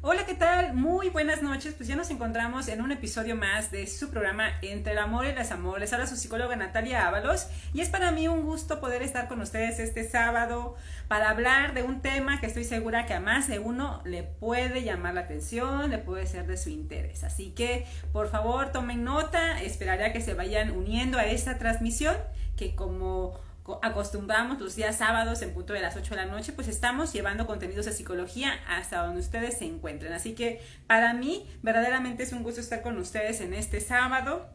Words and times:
Hola, 0.00 0.24
¿qué 0.26 0.34
tal? 0.34 0.74
Muy 0.74 1.08
buenas 1.08 1.42
noches. 1.42 1.74
Pues 1.74 1.88
ya 1.88 1.96
nos 1.96 2.08
encontramos 2.10 2.68
en 2.68 2.82
un 2.82 2.92
episodio 2.92 3.34
más 3.34 3.72
de 3.72 3.88
su 3.88 4.10
programa 4.10 4.52
Entre 4.62 4.92
el 4.92 4.98
amor 4.98 5.26
y 5.26 5.32
las 5.32 5.50
amores. 5.50 5.92
Ahora 5.92 6.06
su 6.06 6.14
psicóloga 6.14 6.54
Natalia 6.54 7.08
Ábalos 7.08 7.48
y 7.74 7.80
es 7.80 7.88
para 7.88 8.12
mí 8.12 8.28
un 8.28 8.42
gusto 8.42 8.78
poder 8.78 9.02
estar 9.02 9.26
con 9.26 9.40
ustedes 9.40 9.80
este 9.80 10.08
sábado 10.08 10.76
para 11.08 11.30
hablar 11.30 11.74
de 11.74 11.82
un 11.82 12.00
tema 12.00 12.38
que 12.38 12.46
estoy 12.46 12.62
segura 12.62 13.06
que 13.06 13.14
a 13.14 13.18
más 13.18 13.48
de 13.48 13.58
uno 13.58 14.00
le 14.04 14.22
puede 14.22 14.84
llamar 14.84 15.14
la 15.14 15.22
atención, 15.22 15.90
le 15.90 15.98
puede 15.98 16.28
ser 16.28 16.46
de 16.46 16.58
su 16.58 16.70
interés. 16.70 17.24
Así 17.24 17.50
que, 17.50 17.84
por 18.12 18.28
favor, 18.28 18.70
tomen 18.70 19.02
nota, 19.02 19.60
esperaré 19.62 20.04
a 20.04 20.12
que 20.12 20.20
se 20.20 20.34
vayan 20.34 20.70
uniendo 20.70 21.18
a 21.18 21.26
esta 21.26 21.58
transmisión 21.58 22.14
que 22.56 22.76
como 22.76 23.40
acostumbramos 23.82 24.60
los 24.60 24.76
días 24.76 24.96
sábados 24.96 25.42
en 25.42 25.52
punto 25.52 25.72
de 25.72 25.80
las 25.80 25.96
8 25.96 26.14
de 26.14 26.16
la 26.16 26.26
noche, 26.26 26.52
pues 26.52 26.68
estamos 26.68 27.12
llevando 27.12 27.46
contenidos 27.46 27.86
de 27.86 27.92
psicología 27.92 28.52
hasta 28.68 29.04
donde 29.04 29.20
ustedes 29.20 29.58
se 29.58 29.66
encuentren. 29.66 30.12
Así 30.12 30.34
que 30.34 30.60
para 30.86 31.12
mí 31.12 31.46
verdaderamente 31.62 32.22
es 32.22 32.32
un 32.32 32.42
gusto 32.42 32.60
estar 32.60 32.82
con 32.82 32.96
ustedes 32.98 33.40
en 33.40 33.54
este 33.54 33.80
sábado. 33.80 34.48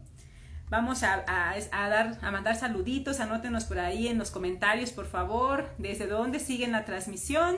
Vamos 0.70 1.04
a, 1.04 1.24
dar, 1.72 2.18
a 2.22 2.32
mandar 2.32 2.56
saluditos, 2.56 3.20
anótenos 3.20 3.66
por 3.66 3.80
ahí 3.80 4.08
en 4.08 4.18
los 4.18 4.32
comentarios, 4.32 4.92
por 4.92 5.06
favor, 5.06 5.70
desde 5.78 6.08
dónde 6.08 6.40
siguen 6.40 6.72
la 6.72 6.84
transmisión. 6.84 7.58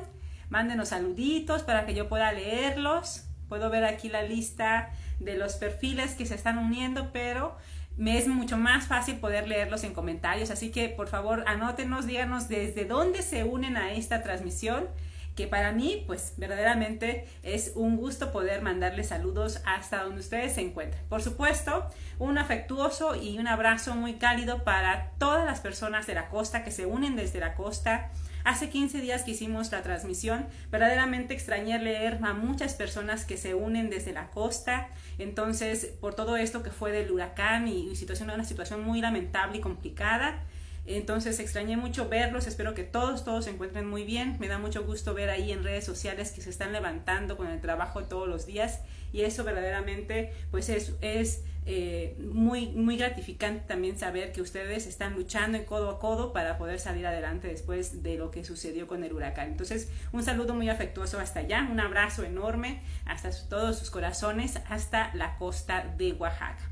Mándenos 0.50 0.90
saluditos 0.90 1.64
para 1.64 1.86
que 1.86 1.94
yo 1.94 2.09
pueda 2.09 2.34
leerlos. 2.34 3.23
Puedo 3.48 3.70
ver 3.70 3.86
aquí 3.86 4.09
la 4.09 4.23
lista 4.23 4.92
de 5.20 5.38
los 5.38 5.53
perfiles 5.53 6.16
que 6.16 6.26
se 6.26 6.36
están 6.36 6.58
uniendo, 6.58 7.12
pero 7.14 7.56
me 7.98 8.17
es 8.17 8.27
mucho 8.27 8.58
más 8.58 8.88
fácil 8.88 9.17
poder 9.17 9.48
leerlos 9.48 9.84
en 9.84 9.94
comentarios, 9.94 10.52
así 10.52 10.72
que 10.72 10.90
por 10.90 11.08
favor 11.08 11.44
anótenos, 11.48 12.08
díganos 12.08 12.49
desde 12.49 12.86
dónde 12.86 13.22
se 13.22 13.44
unen 13.44 13.77
a 13.77 13.94
esta 13.94 14.22
transmisión, 14.22 14.88
que 15.36 15.48
para 15.48 15.72
mí 15.72 16.03
pues 16.08 16.34
verdaderamente 16.38 17.27
es 17.44 17.73
un 17.76 17.98
gusto 17.98 18.31
poder 18.31 18.62
mandarles 18.62 19.09
saludos 19.09 19.62
hasta 19.66 20.03
donde 20.03 20.22
ustedes 20.22 20.53
se 20.53 20.62
encuentren. 20.62 21.03
Por 21.09 21.22
supuesto, 21.22 21.89
un 22.20 22.38
afectuoso 22.38 23.16
y 23.16 23.38
un 23.38 23.47
abrazo 23.47 23.95
muy 23.95 24.14
cálido 24.14 24.64
para 24.64 25.11
todas 25.17 25.45
las 25.45 25.59
personas 25.59 26.08
de 26.08 26.16
la 26.16 26.30
costa 26.30 26.64
que 26.64 26.72
se 26.72 26.86
unen 26.86 27.16
desde 27.16 27.39
la 27.39 27.55
costa 27.55 28.11
Hace 28.46 28.70
15 28.70 29.02
días 29.02 29.24
que 29.24 29.32
hicimos 29.32 29.72
la 29.72 29.82
transmisión, 29.82 30.46
verdaderamente 30.72 31.34
extrañé 31.34 31.80
leer 31.80 32.20
a 32.22 32.34
muchas 32.34 32.76
personas 32.76 33.26
que 33.26 33.38
se 33.38 33.56
unen 33.56 33.90
desde 33.90 34.14
la 34.14 34.30
costa. 34.30 34.88
Entonces, 35.18 35.88
por 36.00 36.14
todo 36.14 36.38
esto 36.38 36.62
que 36.62 36.70
fue 36.70 36.92
del 36.92 37.12
huracán 37.12 37.68
y, 37.68 37.96
situación, 37.96 38.30
una 38.30 38.46
situación 38.46 38.84
muy 38.84 39.02
lamentable 39.02 39.58
y 39.58 39.62
complicada, 39.62 40.44
entonces 40.86 41.40
extrañé 41.40 41.76
mucho 41.76 42.08
verlos, 42.08 42.46
espero 42.46 42.76
que 42.76 42.84
todos, 42.84 43.26
todos 43.26 43.46
se 43.46 43.50
encuentren 43.50 43.90
muy 43.90 44.04
bien. 44.04 44.38
Me 44.40 44.48
da 44.48 44.60
mucho 44.60 44.86
gusto 44.86 45.16
ver 45.16 45.32
ahí 45.32 45.52
en 45.52 45.64
redes 45.64 45.84
sociales 45.84 46.32
que 46.32 46.42
se 46.42 46.52
están 46.52 46.72
levantando 46.72 47.38
con 47.38 47.48
el 47.48 47.60
trabajo 47.62 48.04
todos 48.04 48.28
los 48.28 48.46
días 48.46 48.82
y 49.16 49.21
eso 49.21 49.45
verdaderamente 49.45 50.33
pues 50.52 50.67
es, 50.67 50.94
es 50.99 51.45
eh, 51.66 52.17
muy, 52.19 52.67
muy 52.67 52.97
gratificante 52.97 53.63
también 53.66 53.97
saber 53.97 54.33
que 54.33 54.41
ustedes 54.41 54.88
están 54.88 55.13
luchando 55.13 55.66
codo 55.66 55.89
a 55.89 55.99
codo 55.99 56.33
para 56.33 56.58
poder 56.58 56.81
salir 56.81 57.08
adelante 57.08 57.47
después 57.47 58.03
de 58.03 58.17
lo 58.17 58.30
que 58.30 58.43
sucedió 58.43 58.88
con 58.88 59.05
el 59.05 59.13
huracán. 59.13 59.47
Entonces, 59.47 59.89
un 60.11 60.21
saludo 60.21 60.53
muy 60.53 60.67
afectuoso 60.67 61.17
hasta 61.17 61.39
allá, 61.39 61.66
un 61.71 61.80
abrazo 61.80 62.23
enorme 62.23 62.81
hasta 63.05 63.31
todos 63.47 63.80
sus 63.80 63.89
corazones, 63.89 64.59
hasta 64.67 65.16
la 65.16 65.38
costa 65.38 65.93
de 65.97 66.11
Oaxaca. 66.11 66.69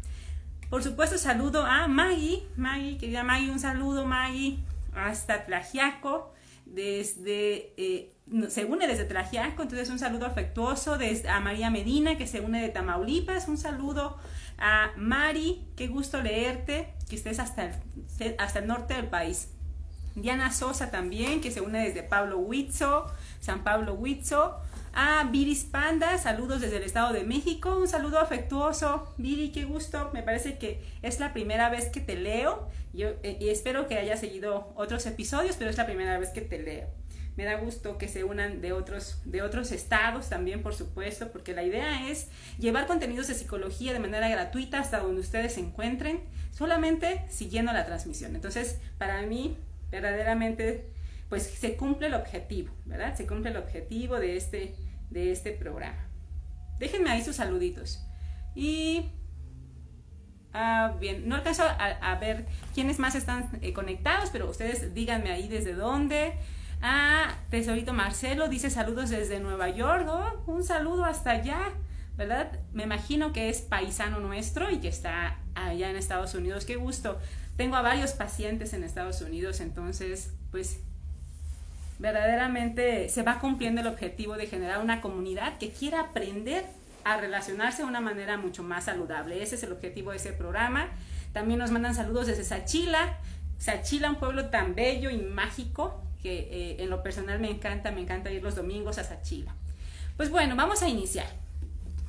Por 0.69 0.83
supuesto, 0.83 1.17
saludo 1.17 1.65
a 1.65 1.87
Maggie, 1.87 2.43
Maggie, 2.57 2.97
querida 2.97 3.23
Maggie, 3.23 3.51
un 3.51 3.59
saludo 3.61 4.05
Maggie, 4.05 4.59
hasta 4.93 5.45
Tlajiaco, 5.45 6.32
desde, 6.73 7.73
eh, 7.77 8.11
se 8.49 8.65
une 8.65 8.87
desde 8.87 9.03
entonces 9.03 9.89
un 9.89 9.99
saludo 9.99 10.25
afectuoso 10.25 10.97
desde, 10.97 11.29
a 11.29 11.39
María 11.39 11.69
Medina, 11.69 12.17
que 12.17 12.27
se 12.27 12.41
une 12.41 12.61
de 12.61 12.69
Tamaulipas, 12.69 13.47
un 13.47 13.57
saludo 13.57 14.17
a 14.57 14.91
Mari, 14.97 15.65
qué 15.75 15.87
gusto 15.87 16.21
leerte, 16.21 16.93
que 17.09 17.15
estés 17.15 17.39
hasta 17.39 17.65
el, 18.19 18.35
hasta 18.39 18.59
el 18.59 18.67
norte 18.67 18.95
del 18.95 19.07
país. 19.07 19.49
Diana 20.15 20.51
Sosa 20.51 20.91
también, 20.91 21.41
que 21.41 21.51
se 21.51 21.61
une 21.61 21.79
desde 21.79 22.03
Pablo 22.03 22.37
Huitzo, 22.37 23.07
San 23.39 23.63
Pablo 23.63 23.93
Huitzo. 23.93 24.59
A 24.95 25.23
Viris 25.23 25.63
Panda, 25.63 26.19
saludos 26.19 26.61
desde 26.61 26.77
el 26.77 26.83
Estado 26.83 27.13
de 27.13 27.23
México, 27.23 27.79
un 27.79 27.87
saludo 27.87 28.19
afectuoso. 28.19 29.11
Viri, 29.17 29.51
qué 29.51 29.65
gusto, 29.65 30.11
me 30.13 30.21
parece 30.21 30.59
que 30.59 30.83
es 31.01 31.19
la 31.19 31.33
primera 31.33 31.69
vez 31.69 31.89
que 31.89 31.99
te 31.99 32.15
leo. 32.15 32.69
Yo, 32.93 33.07
eh, 33.23 33.37
y 33.39 33.49
espero 33.49 33.87
que 33.87 33.97
hayas 33.97 34.19
seguido 34.19 34.71
otros 34.75 35.07
episodios, 35.07 35.55
pero 35.57 35.71
es 35.71 35.77
la 35.77 35.87
primera 35.87 36.19
vez 36.19 36.29
que 36.29 36.41
te 36.41 36.61
leo. 36.61 36.89
Me 37.35 37.43
da 37.43 37.55
gusto 37.55 37.97
que 37.97 38.07
se 38.07 38.23
unan 38.23 38.61
de 38.61 38.71
otros, 38.71 39.19
de 39.25 39.41
otros 39.41 39.71
estados 39.71 40.29
también, 40.29 40.61
por 40.61 40.75
supuesto, 40.75 41.31
porque 41.31 41.55
la 41.55 41.63
idea 41.63 42.07
es 42.07 42.27
llevar 42.59 42.85
contenidos 42.85 43.27
de 43.27 43.33
psicología 43.33 43.93
de 43.93 43.99
manera 43.99 44.29
gratuita 44.29 44.79
hasta 44.79 44.99
donde 44.99 45.21
ustedes 45.21 45.53
se 45.53 45.61
encuentren, 45.61 46.21
solamente 46.51 47.25
siguiendo 47.29 47.73
la 47.73 47.87
transmisión. 47.87 48.35
Entonces, 48.35 48.77
para 48.99 49.23
mí, 49.23 49.57
verdaderamente, 49.89 50.92
pues 51.33 51.45
se 51.45 51.75
cumple 51.75 52.05
el 52.05 52.13
objetivo, 52.13 52.71
¿verdad? 52.85 53.17
Se 53.17 53.25
cumple 53.25 53.49
el 53.49 53.57
objetivo 53.57 54.19
de 54.19 54.37
este, 54.37 54.75
de 55.09 55.31
este 55.31 55.51
programa. 55.51 56.07
Déjenme 56.77 57.09
ahí 57.09 57.23
sus 57.23 57.37
saluditos. 57.37 58.05
Y 58.53 59.09
Ah, 60.53 60.93
bien, 60.99 61.27
no 61.27 61.33
alcanzo 61.33 61.63
a, 61.63 62.15
ver 62.19 62.45
quiénes 62.75 62.99
más 62.99 63.15
están 63.15 63.49
eh, 63.63 63.73
conectados, 63.73 64.29
pero 64.29 64.47
ustedes 64.47 64.93
díganme 64.93 65.31
ahí 65.31 65.47
desde 65.47 65.73
dónde. 65.73 66.33
Ah, 66.83 67.39
Tesorito 67.49 67.93
Marcelo 67.93 68.47
dice 68.47 68.69
saludos 68.69 69.09
desde 69.09 69.39
Nueva 69.39 69.69
York. 69.69 70.05
Oh, 70.07 70.43
un 70.45 70.63
saludo 70.63 71.03
hasta 71.03 71.31
allá, 71.31 71.71
¿verdad? 72.15 72.59
Me 72.73 72.83
imagino 72.83 73.33
que 73.33 73.49
es 73.49 73.63
paisano 73.63 74.19
nuestro 74.19 74.69
y 74.69 74.77
que 74.77 74.89
está 74.89 75.39
allá 75.55 75.89
en 75.89 75.95
Estados 75.95 76.35
Unidos. 76.35 76.65
Qué 76.65 76.75
gusto. 76.75 77.17
Tengo 77.57 77.75
a 77.75 77.81
varios 77.81 78.11
pacientes 78.11 78.73
en 78.73 78.83
Estados 78.83 79.21
Unidos, 79.21 79.59
entonces, 79.59 80.35
pues 80.51 80.81
verdaderamente 82.03 83.07
se 83.07 83.23
va 83.23 83.39
cumpliendo 83.39 83.79
el 83.79 83.87
objetivo 83.87 84.35
de 84.35 84.47
generar 84.47 84.79
una 84.79 84.99
comunidad 84.99 85.57
que 85.57 85.69
quiera 85.69 86.01
aprender 86.01 86.65
a 87.05 87.15
relacionarse 87.15 87.83
de 87.83 87.87
una 87.87 88.01
manera 88.01 88.37
mucho 88.37 88.61
más 88.61 88.83
saludable. 88.83 89.41
Ese 89.41 89.55
es 89.55 89.63
el 89.63 89.71
objetivo 89.71 90.11
de 90.11 90.17
ese 90.17 90.33
programa. 90.33 90.89
También 91.31 91.59
nos 91.59 91.71
mandan 91.71 91.95
saludos 91.95 92.27
desde 92.27 92.43
Sachila. 92.43 93.19
Sachila, 93.57 94.09
un 94.09 94.17
pueblo 94.17 94.49
tan 94.49 94.75
bello 94.75 95.11
y 95.11 95.17
mágico 95.17 96.03
que 96.21 96.39
eh, 96.51 96.83
en 96.83 96.89
lo 96.89 97.01
personal 97.03 97.39
me 97.39 97.49
encanta, 97.49 97.89
me 97.91 98.01
encanta 98.01 98.29
ir 98.31 98.43
los 98.43 98.55
domingos 98.55 98.97
a 98.97 99.05
Sachila. 99.05 99.55
Pues 100.17 100.29
bueno, 100.29 100.57
vamos 100.57 100.83
a 100.83 100.89
iniciar. 100.89 101.27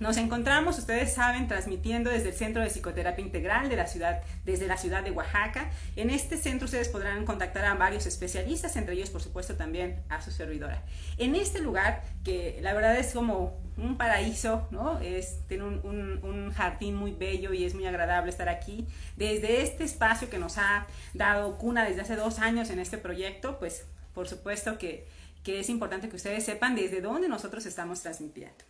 Nos 0.00 0.16
encontramos, 0.16 0.76
ustedes 0.78 1.14
saben, 1.14 1.46
transmitiendo 1.46 2.10
desde 2.10 2.30
el 2.30 2.34
Centro 2.34 2.62
de 2.62 2.68
Psicoterapia 2.68 3.24
Integral 3.24 3.68
de 3.68 3.76
la 3.76 3.86
ciudad, 3.86 4.22
desde 4.44 4.66
la 4.66 4.76
ciudad 4.76 5.04
de 5.04 5.12
Oaxaca. 5.12 5.70
En 5.94 6.10
este 6.10 6.36
centro 6.36 6.64
ustedes 6.64 6.88
podrán 6.88 7.24
contactar 7.24 7.64
a 7.64 7.74
varios 7.74 8.04
especialistas, 8.06 8.74
entre 8.74 8.94
ellos, 8.94 9.10
por 9.10 9.22
supuesto, 9.22 9.54
también 9.54 10.02
a 10.08 10.20
su 10.20 10.32
servidora. 10.32 10.82
En 11.16 11.36
este 11.36 11.60
lugar, 11.60 12.02
que 12.24 12.58
la 12.60 12.74
verdad 12.74 12.98
es 12.98 13.12
como 13.12 13.56
un 13.76 13.96
paraíso, 13.96 14.66
¿no? 14.72 14.98
Es, 14.98 15.46
tiene 15.46 15.64
un, 15.64 16.20
un, 16.22 16.52
jardín 16.52 16.96
muy 16.96 17.12
bello 17.12 17.52
y 17.52 17.64
es 17.64 17.74
muy 17.74 17.86
agradable 17.86 18.30
estar 18.30 18.48
aquí. 18.48 18.86
Desde 19.16 19.62
este 19.62 19.84
espacio 19.84 20.28
que 20.28 20.38
nos 20.38 20.58
ha 20.58 20.86
dado 21.12 21.56
cuna 21.56 21.84
desde 21.84 22.00
hace 22.00 22.16
dos 22.16 22.40
años 22.40 22.70
en 22.70 22.80
este 22.80 22.98
proyecto, 22.98 23.58
pues 23.60 23.86
por 24.12 24.28
supuesto 24.28 24.76
que, 24.76 25.06
que 25.44 25.60
es 25.60 25.68
importante 25.68 26.08
que 26.08 26.16
ustedes 26.16 26.44
sepan 26.44 26.74
desde 26.74 27.00
dónde 27.00 27.28
nosotros 27.28 27.64
estamos 27.66 28.02
transmitiendo. 28.02 28.64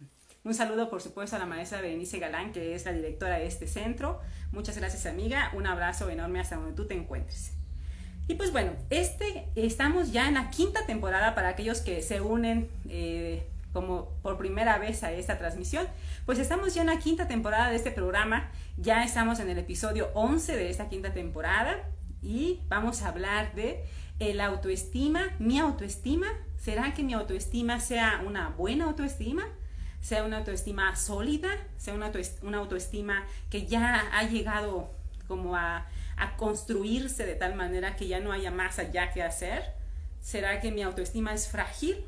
Un 0.44 0.52
saludo, 0.52 0.90
por 0.90 1.00
supuesto, 1.00 1.36
a 1.36 1.38
la 1.38 1.46
maestra 1.46 1.80
Berenice 1.80 2.18
Galán, 2.18 2.52
que 2.52 2.74
es 2.74 2.84
la 2.84 2.92
directora 2.92 3.38
de 3.38 3.46
este 3.46 3.66
centro. 3.66 4.20
Muchas 4.52 4.76
gracias, 4.76 5.06
amiga. 5.06 5.50
Un 5.54 5.66
abrazo 5.66 6.10
enorme 6.10 6.38
hasta 6.38 6.56
donde 6.56 6.74
tú 6.74 6.86
te 6.86 6.92
encuentres. 6.92 7.54
Y 8.28 8.34
pues 8.34 8.52
bueno, 8.52 8.72
este, 8.90 9.48
estamos 9.54 10.12
ya 10.12 10.28
en 10.28 10.34
la 10.34 10.50
quinta 10.50 10.84
temporada 10.84 11.34
para 11.34 11.48
aquellos 11.48 11.80
que 11.80 12.02
se 12.02 12.20
unen 12.20 12.68
eh, 12.90 13.48
como 13.72 14.10
por 14.20 14.36
primera 14.36 14.76
vez 14.76 15.02
a 15.02 15.12
esta 15.12 15.38
transmisión. 15.38 15.86
Pues 16.26 16.38
estamos 16.38 16.74
ya 16.74 16.82
en 16.82 16.88
la 16.88 16.98
quinta 16.98 17.26
temporada 17.26 17.70
de 17.70 17.76
este 17.76 17.90
programa. 17.90 18.50
Ya 18.76 19.02
estamos 19.02 19.40
en 19.40 19.48
el 19.48 19.56
episodio 19.56 20.10
11 20.12 20.56
de 20.56 20.68
esta 20.68 20.90
quinta 20.90 21.14
temporada 21.14 21.88
y 22.20 22.60
vamos 22.68 23.00
a 23.00 23.08
hablar 23.08 23.54
de 23.54 23.82
el 24.18 24.42
autoestima, 24.42 25.22
mi 25.38 25.58
autoestima. 25.58 26.26
¿Será 26.58 26.92
que 26.92 27.02
mi 27.02 27.14
autoestima 27.14 27.80
sea 27.80 28.22
una 28.26 28.50
buena 28.50 28.84
autoestima? 28.84 29.46
Sea 30.04 30.22
una 30.22 30.36
autoestima 30.36 30.94
sólida, 30.96 31.48
sea 31.78 31.94
una, 31.94 32.58
autoestima 32.58 33.24
que 33.48 33.64
ya 33.64 34.06
ha 34.12 34.22
llegado 34.24 34.90
como 35.26 35.56
a, 35.56 35.86
construirse 36.36 37.24
de 37.24 37.34
tal 37.34 37.54
manera 37.54 37.96
que 37.96 38.06
ya 38.06 38.20
no 38.20 38.30
haya 38.30 38.50
más 38.50 38.78
allá 38.78 39.12
que 39.12 39.22
hacer. 39.22 39.62
¿Será 40.20 40.60
que 40.60 40.70
mi 40.70 40.82
autoestima 40.82 41.32
es 41.32 41.48
frágil? 41.48 42.04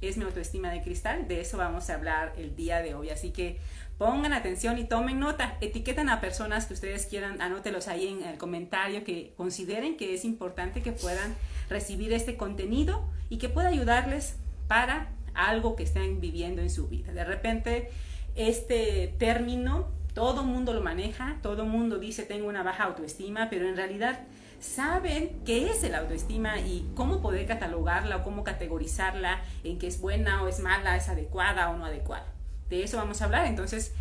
¿Es 0.00 0.16
mi 0.16 0.24
autoestima 0.24 0.70
de 0.70 0.82
cristal? 0.82 1.28
De 1.28 1.40
eso 1.40 1.56
vamos 1.56 1.88
a 1.88 1.94
hablar 1.94 2.34
el 2.36 2.56
día 2.56 2.82
de 2.82 2.94
hoy. 2.94 3.10
Así 3.10 3.30
que 3.30 3.60
pongan 3.96 4.32
atención 4.32 4.76
y 4.78 4.84
tomen 4.84 5.20
nota. 5.20 5.56
Etiquetan 5.60 6.08
a 6.08 6.20
personas 6.20 6.66
que 6.66 6.74
ustedes 6.74 7.06
quieran, 7.06 7.40
anótelos 7.40 7.86
ahí 7.86 8.08
en 8.08 8.24
el 8.24 8.38
comentario 8.38 9.04
que 9.04 9.34
consideren 9.36 9.96
que 9.96 10.14
es 10.14 10.24
importante 10.24 10.82
que 10.82 10.90
puedan 10.90 11.34
recibir 11.70 12.12
este 12.12 12.36
contenido 12.36 13.08
y 13.30 13.38
que 13.38 13.48
pueda 13.48 13.68
ayudarles 13.68 14.34
para 14.66 15.15
algo 15.36 15.76
que 15.76 15.84
estén 15.84 16.20
viviendo 16.20 16.62
en 16.62 16.70
su 16.70 16.88
vida. 16.88 17.12
De 17.12 17.24
repente, 17.24 17.90
este 18.34 19.14
término, 19.18 19.88
todo 20.14 20.44
mundo 20.44 20.72
lo 20.72 20.82
maneja, 20.82 21.38
todo 21.42 21.64
mundo 21.64 21.98
dice 21.98 22.22
tengo 22.22 22.48
una 22.48 22.62
baja 22.62 22.84
autoestima, 22.84 23.48
pero 23.50 23.68
en 23.68 23.76
realidad 23.76 24.20
saben 24.60 25.40
qué 25.44 25.70
es 25.70 25.84
el 25.84 25.94
autoestima 25.94 26.58
y 26.60 26.90
cómo 26.94 27.20
poder 27.20 27.46
catalogarla 27.46 28.16
o 28.16 28.24
cómo 28.24 28.42
categorizarla 28.44 29.42
en 29.64 29.78
que 29.78 29.86
es 29.86 30.00
buena 30.00 30.42
o 30.42 30.48
es 30.48 30.60
mala, 30.60 30.96
es 30.96 31.08
adecuada 31.08 31.70
o 31.70 31.76
no 31.76 31.84
adecuada. 31.84 32.26
De 32.68 32.82
eso 32.82 32.96
vamos 32.96 33.20
a 33.20 33.26
hablar, 33.26 33.46
entonces 33.46 33.92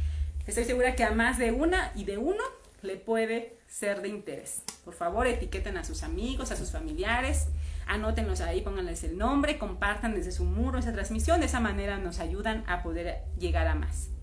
estoy 0.48 0.64
segura 0.64 0.96
que 0.96 1.04
a 1.04 1.12
más 1.12 1.38
de 1.38 1.52
una 1.52 1.92
y 1.96 2.06
de 2.06 2.18
uno 2.18 2.44
le 2.82 2.98
puede 2.98 3.58
ser 3.68 4.02
de 4.02 4.10
interés. 4.10 4.64
Por 4.84 4.94
favor, 4.94 5.28
etiqueten 5.28 5.78
a 5.78 5.84
sus 5.84 6.04
amigos, 6.04 6.52
a 6.52 6.56
sus 6.56 6.72
familiares, 6.72 7.48
anótenlos 7.86 8.42
ahí, 8.42 8.62
pónganles 8.62 9.04
el 9.04 9.18
nombre, 9.18 9.58
compartan 9.58 10.16
desde 10.16 10.32
su 10.32 10.46
muro 10.46 10.80
esa 10.80 10.94
transmisión, 10.94 11.40
de 11.40 11.48
esa 11.48 11.60
manera 11.60 11.98
nos 11.98 12.20
ayudan 12.20 12.64
a 12.68 12.84
poder 12.84 13.24
llegar 13.38 13.68
a 13.68 13.76
más. 13.76 14.15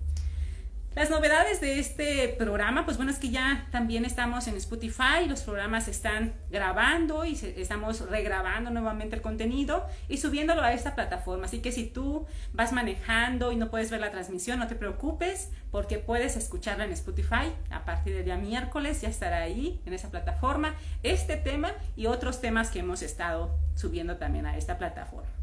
Las 0.94 1.08
novedades 1.08 1.62
de 1.62 1.78
este 1.78 2.28
programa, 2.28 2.84
pues 2.84 2.98
bueno, 2.98 3.10
es 3.10 3.18
que 3.18 3.30
ya 3.30 3.66
también 3.70 4.04
estamos 4.04 4.46
en 4.46 4.56
Spotify, 4.56 5.26
los 5.26 5.40
programas 5.40 5.88
están 5.88 6.34
grabando 6.50 7.24
y 7.24 7.32
estamos 7.56 8.10
regrabando 8.10 8.68
nuevamente 8.70 9.16
el 9.16 9.22
contenido 9.22 9.86
y 10.10 10.18
subiéndolo 10.18 10.60
a 10.60 10.74
esta 10.74 10.94
plataforma. 10.94 11.46
Así 11.46 11.60
que 11.60 11.72
si 11.72 11.86
tú 11.86 12.26
vas 12.52 12.74
manejando 12.74 13.52
y 13.52 13.56
no 13.56 13.70
puedes 13.70 13.90
ver 13.90 14.00
la 14.00 14.10
transmisión, 14.10 14.58
no 14.58 14.66
te 14.66 14.74
preocupes 14.74 15.50
porque 15.70 15.96
puedes 15.96 16.36
escucharla 16.36 16.84
en 16.84 16.92
Spotify. 16.92 17.54
A 17.70 17.86
partir 17.86 18.14
del 18.14 18.26
día 18.26 18.36
miércoles 18.36 19.00
ya 19.00 19.08
estará 19.08 19.38
ahí 19.38 19.80
en 19.86 19.94
esa 19.94 20.10
plataforma 20.10 20.74
este 21.02 21.38
tema 21.38 21.72
y 21.96 22.04
otros 22.04 22.42
temas 22.42 22.70
que 22.70 22.80
hemos 22.80 23.00
estado 23.00 23.56
subiendo 23.76 24.18
también 24.18 24.44
a 24.44 24.58
esta 24.58 24.76
plataforma. 24.76 25.41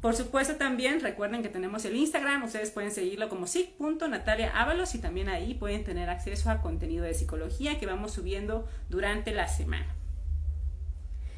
Por 0.00 0.16
supuesto 0.16 0.56
también 0.56 1.00
recuerden 1.00 1.42
que 1.42 1.50
tenemos 1.50 1.84
el 1.84 1.94
Instagram, 1.94 2.44
ustedes 2.44 2.70
pueden 2.70 2.90
seguirlo 2.90 3.28
como 3.28 3.46
sig.nataliaábalos 3.46 4.94
y 4.94 4.98
también 4.98 5.28
ahí 5.28 5.52
pueden 5.52 5.84
tener 5.84 6.08
acceso 6.08 6.50
a 6.50 6.62
contenido 6.62 7.04
de 7.04 7.12
psicología 7.12 7.78
que 7.78 7.84
vamos 7.84 8.12
subiendo 8.12 8.66
durante 8.88 9.32
la 9.32 9.46
semana. 9.46 9.99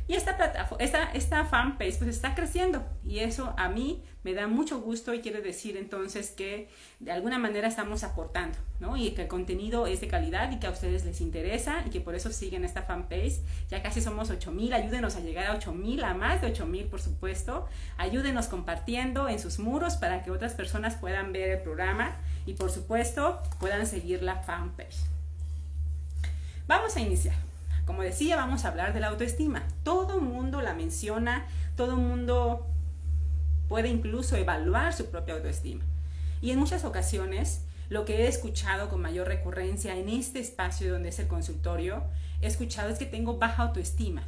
Y 0.09 0.15
esta 0.15 0.37
plataforma, 0.37 0.85
esta, 0.85 1.05
esta 1.13 1.45
fanpage 1.45 1.99
pues 1.99 2.11
está 2.11 2.35
creciendo 2.35 2.85
y 3.05 3.21
eso 3.21 3.55
a 3.57 3.69
mí 3.69 4.03
me 4.25 4.35
da 4.35 4.47
mucho 4.47 4.81
gusto 4.81 5.15
y 5.15 5.21
quiere 5.21 5.41
decir 5.41 5.77
entonces 5.77 6.31
que 6.31 6.69
de 7.01 7.13
alguna 7.13 7.39
manera 7.39 7.69
estamos 7.69 8.03
aportando, 8.03 8.59
¿no? 8.81 8.97
Y 8.97 9.13
que 9.13 9.23
el 9.23 9.29
contenido 9.29 9.87
es 9.87 10.01
de 10.01 10.09
calidad 10.09 10.51
y 10.51 10.59
que 10.59 10.67
a 10.67 10.71
ustedes 10.71 11.05
les 11.05 11.21
interesa 11.21 11.85
y 11.87 11.91
que 11.91 12.01
por 12.01 12.15
eso 12.15 12.31
siguen 12.31 12.65
esta 12.65 12.83
fanpage. 12.83 13.41
Ya 13.69 13.83
casi 13.83 14.01
somos 14.01 14.31
8000, 14.31 14.73
ayúdenos 14.73 15.17
a 15.17 15.21
llegar 15.21 15.47
a 15.47 15.55
8000, 15.55 16.05
a 16.05 16.15
más 16.15 16.41
de 16.41 16.49
8000 16.49 16.87
por 16.87 17.01
supuesto. 17.01 17.67
Ayúdenos 17.97 18.49
compartiendo 18.49 19.29
en 19.29 19.39
sus 19.39 19.61
muros 19.61 19.97
para 19.97 20.23
que 20.23 20.31
otras 20.31 20.55
personas 20.55 20.97
puedan 20.97 21.33
ver 21.33 21.51
el 21.51 21.63
programa 21.63 22.17
y 22.45 22.55
por 22.55 22.71
supuesto 22.71 23.41
puedan 23.61 23.87
seguir 23.87 24.23
la 24.23 24.37
fanpage. 24.43 24.97
Vamos 26.67 26.97
a 26.97 27.01
iniciar. 27.01 27.52
Como 27.87 28.03
decía, 28.03 28.37
vamos 28.37 28.65
a 28.65 28.69
hablar 28.69 28.95
de 28.95 29.01
la 29.01 29.09
autoestima. 29.09 29.65
Todo 29.83 30.21
mundo 30.21 30.61
la 30.61 30.75
menciona, 30.75 31.47
todo 31.77 31.97
mundo 31.97 32.67
puede 33.69 33.89
incluso 33.89 34.37
evaluar 34.37 34.93
su 34.93 35.11
propia 35.11 35.35
autoestima. 35.35 35.85
Y 36.41 36.51
en 36.51 36.59
muchas 36.59 36.85
ocasiones, 36.85 37.65
lo 37.89 38.05
que 38.05 38.25
he 38.25 38.29
escuchado 38.29 38.89
con 38.89 39.01
mayor 39.01 39.29
recurrencia 39.29 39.97
en 39.97 40.09
este 40.09 40.41
espacio 40.41 40.93
donde 40.93 41.11
es 41.11 41.19
el 41.19 41.27
consultorio, 41.27 42.05
he 42.41 42.47
escuchado 42.47 42.91
es 42.91 42.99
que 42.99 43.07
tengo 43.07 43.39
baja 43.39 43.63
autoestima. 43.63 44.23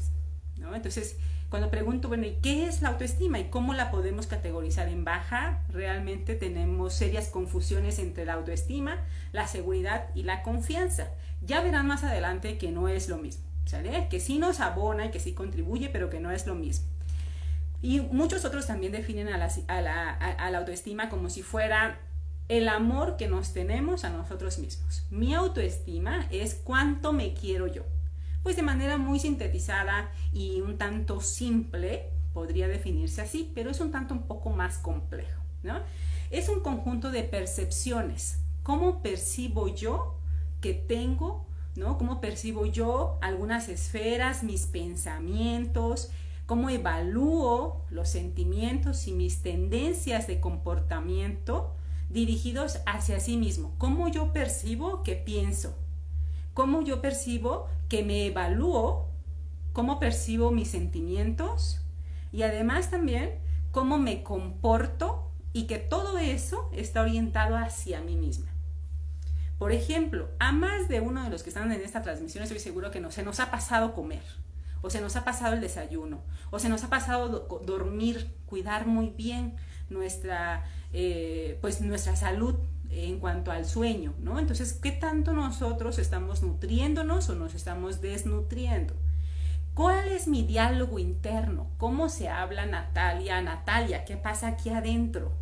Entonces, 0.72 1.16
cuando 1.50 1.70
pregunto, 1.70 2.08
bueno, 2.08 2.26
¿y 2.26 2.36
qué 2.42 2.66
es 2.66 2.82
la 2.82 2.88
autoestima 2.88 3.38
y 3.38 3.44
cómo 3.44 3.74
la 3.74 3.90
podemos 3.90 4.26
categorizar 4.26 4.88
en 4.88 5.04
baja? 5.04 5.62
Realmente 5.68 6.34
tenemos 6.34 6.94
serias 6.94 7.28
confusiones 7.28 7.98
entre 7.98 8.24
la 8.24 8.34
autoestima, 8.34 8.98
la 9.32 9.46
seguridad 9.46 10.08
y 10.14 10.22
la 10.24 10.42
confianza. 10.42 11.10
Ya 11.42 11.60
verán 11.60 11.86
más 11.86 12.04
adelante 12.04 12.58
que 12.58 12.70
no 12.70 12.88
es 12.88 13.08
lo 13.08 13.18
mismo, 13.18 13.44
¿sale? 13.66 14.08
Que 14.08 14.20
sí 14.20 14.38
nos 14.38 14.60
abona 14.60 15.06
y 15.06 15.10
que 15.10 15.20
sí 15.20 15.32
contribuye, 15.32 15.88
pero 15.90 16.10
que 16.10 16.20
no 16.20 16.30
es 16.30 16.46
lo 16.46 16.54
mismo. 16.54 16.86
Y 17.84 18.00
muchos 18.00 18.46
otros 18.46 18.66
también 18.66 18.92
definen 18.92 19.28
a 19.28 19.36
la, 19.36 20.56
autoestima 20.56 21.10
como 21.10 21.28
si 21.28 21.42
fuera 21.42 22.00
el 22.48 22.66
amor 22.70 23.18
que 23.18 23.28
nos 23.28 23.52
tenemos 23.52 24.04
a 24.04 24.10
nosotros 24.10 24.58
mismos. 24.58 25.06
Mi 25.10 25.34
autoestima 25.34 26.26
es 26.30 26.54
cuánto 26.54 27.12
me 27.12 27.34
quiero 27.34 27.66
yo. 27.66 27.82
Pues 28.42 28.56
de 28.56 28.62
manera 28.62 28.96
muy 28.96 29.20
sintetizada 29.20 30.10
y 30.32 30.62
un 30.62 30.78
tanto 30.78 31.20
simple 31.20 32.08
podría 32.32 32.68
definirse 32.68 33.20
así, 33.20 33.52
pero 33.54 33.70
es 33.70 33.80
un 33.80 33.92
tanto 33.92 34.14
un 34.14 34.22
poco 34.22 34.48
más 34.48 34.78
complejo, 34.78 35.42
¿no? 35.62 35.78
Es 36.30 36.48
un 36.48 36.60
conjunto 36.60 37.10
de 37.10 37.22
percepciones. 37.22 38.38
¿Cómo 38.62 39.02
percibo 39.02 39.68
yo 39.68 40.13
que 40.64 40.72
tengo, 40.72 41.44
¿no? 41.76 41.98
¿Cómo 41.98 42.22
percibo 42.22 42.64
yo 42.64 43.18
algunas 43.20 43.68
esferas, 43.68 44.42
mis 44.42 44.64
pensamientos, 44.64 46.10
cómo 46.46 46.70
evalúo 46.70 47.84
los 47.90 48.08
sentimientos 48.08 49.06
y 49.06 49.12
mis 49.12 49.42
tendencias 49.42 50.26
de 50.26 50.40
comportamiento 50.40 51.74
dirigidos 52.08 52.80
hacia 52.86 53.20
sí 53.20 53.36
mismo, 53.36 53.74
cómo 53.76 54.08
yo 54.08 54.32
percibo 54.32 55.02
que 55.02 55.16
pienso, 55.16 55.76
cómo 56.54 56.80
yo 56.80 57.02
percibo 57.02 57.66
que 57.90 58.02
me 58.02 58.28
evalúo, 58.28 59.10
cómo 59.74 60.00
percibo 60.00 60.50
mis 60.50 60.68
sentimientos 60.68 61.82
y 62.32 62.40
además 62.40 62.90
también 62.90 63.38
cómo 63.70 63.98
me 63.98 64.22
comporto 64.22 65.30
y 65.52 65.64
que 65.66 65.76
todo 65.76 66.16
eso 66.16 66.70
está 66.72 67.02
orientado 67.02 67.54
hacia 67.54 68.00
mí 68.00 68.16
misma. 68.16 68.53
Por 69.64 69.72
ejemplo, 69.72 70.28
a 70.40 70.52
más 70.52 70.88
de 70.88 71.00
uno 71.00 71.24
de 71.24 71.30
los 71.30 71.42
que 71.42 71.48
están 71.48 71.72
en 71.72 71.80
esta 71.80 72.02
transmisión 72.02 72.44
estoy 72.44 72.58
seguro 72.58 72.90
que 72.90 73.00
no, 73.00 73.10
se 73.10 73.22
nos 73.22 73.40
ha 73.40 73.50
pasado 73.50 73.94
comer 73.94 74.20
o 74.82 74.90
se 74.90 75.00
nos 75.00 75.16
ha 75.16 75.24
pasado 75.24 75.54
el 75.54 75.62
desayuno, 75.62 76.20
o 76.50 76.58
se 76.58 76.68
nos 76.68 76.84
ha 76.84 76.90
pasado 76.90 77.48
dormir, 77.64 78.30
cuidar 78.44 78.86
muy 78.86 79.08
bien 79.08 79.56
nuestra, 79.88 80.64
eh, 80.92 81.56
pues 81.62 81.80
nuestra 81.80 82.14
salud 82.14 82.56
en 82.90 83.18
cuanto 83.18 83.52
al 83.52 83.64
sueño, 83.64 84.12
¿no? 84.18 84.38
Entonces, 84.38 84.74
¿qué 84.74 84.92
tanto 84.92 85.32
nosotros 85.32 85.98
estamos 85.98 86.42
nutriéndonos 86.42 87.30
o 87.30 87.34
nos 87.34 87.54
estamos 87.54 88.02
desnutriendo? 88.02 88.92
¿Cuál 89.72 90.08
es 90.08 90.28
mi 90.28 90.42
diálogo 90.42 90.98
interno? 90.98 91.70
¿Cómo 91.78 92.10
se 92.10 92.28
habla 92.28 92.66
Natalia, 92.66 93.40
Natalia? 93.40 94.04
¿Qué 94.04 94.18
pasa 94.18 94.48
aquí 94.48 94.68
adentro? 94.68 95.32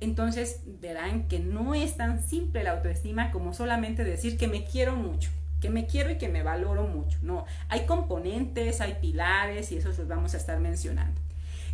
Entonces 0.00 0.60
verán 0.66 1.28
que 1.28 1.38
no 1.38 1.74
es 1.74 1.96
tan 1.96 2.22
simple 2.22 2.64
la 2.64 2.72
autoestima 2.72 3.30
como 3.30 3.54
solamente 3.54 4.04
decir 4.04 4.36
que 4.36 4.48
me 4.48 4.64
quiero 4.64 4.94
mucho 4.94 5.30
que 5.60 5.70
me 5.70 5.86
quiero 5.86 6.10
y 6.10 6.18
que 6.18 6.28
me 6.28 6.42
valoro 6.42 6.86
mucho. 6.86 7.18
No, 7.22 7.44
hay 7.68 7.86
componentes, 7.86 8.80
hay 8.80 8.98
pilares 9.00 9.72
y 9.72 9.78
esos 9.78 9.98
los 9.98 10.08
vamos 10.08 10.34
a 10.34 10.36
estar 10.36 10.60
mencionando. 10.60 11.20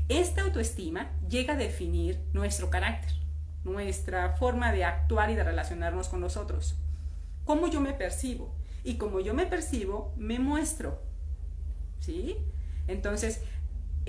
Esta 0.09 0.43
autoestima 0.43 1.11
llega 1.29 1.55
a 1.55 1.57
definir 1.57 2.21
nuestro 2.33 2.71
carácter, 2.71 3.13
nuestra 3.65 4.37
forma 4.37 4.73
de 4.73 4.85
actuar 4.85 5.31
y 5.31 5.35
de 5.35 5.45
relacionarnos 5.45 6.09
con 6.09 6.21
los 6.21 6.37
otros. 6.37 6.77
Cómo 7.45 7.67
yo 7.69 7.81
me 7.81 7.93
percibo. 7.93 8.55
Y 8.85 8.95
como 8.97 9.21
yo 9.21 9.33
me 9.33 9.47
percibo, 9.47 10.13
me 10.17 10.39
muestro. 10.39 11.01
¿Sí? 12.01 12.37
Entonces, 12.89 13.41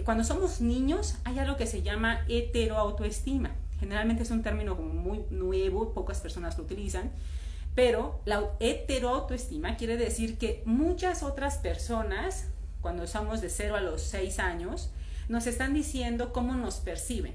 cuando 0.03 0.23
somos 0.23 0.61
niños, 0.61 1.17
hay 1.25 1.38
algo 1.38 1.57
que 1.57 1.67
se 1.67 1.83
llama 1.83 2.25
heteroautoestima. 2.27 3.51
Generalmente 3.83 4.23
es 4.23 4.31
un 4.31 4.43
término 4.43 4.75
muy 4.75 5.25
nuevo, 5.29 5.93
pocas 5.93 6.21
personas 6.21 6.57
lo 6.57 6.63
utilizan, 6.63 7.11
pero 7.75 8.21
la 8.23 8.51
heteroautoestima 8.61 9.75
quiere 9.75 9.97
decir 9.97 10.37
que 10.37 10.63
muchas 10.65 11.21
otras 11.21 11.57
personas, 11.57 12.47
cuando 12.79 13.07
somos 13.07 13.41
de 13.41 13.49
0 13.49 13.75
a 13.75 13.81
los 13.81 14.01
6 14.03 14.39
años, 14.39 14.89
nos 15.27 15.47
están 15.47 15.73
diciendo 15.73 16.31
cómo 16.31 16.53
nos 16.53 16.75
perciben. 16.75 17.33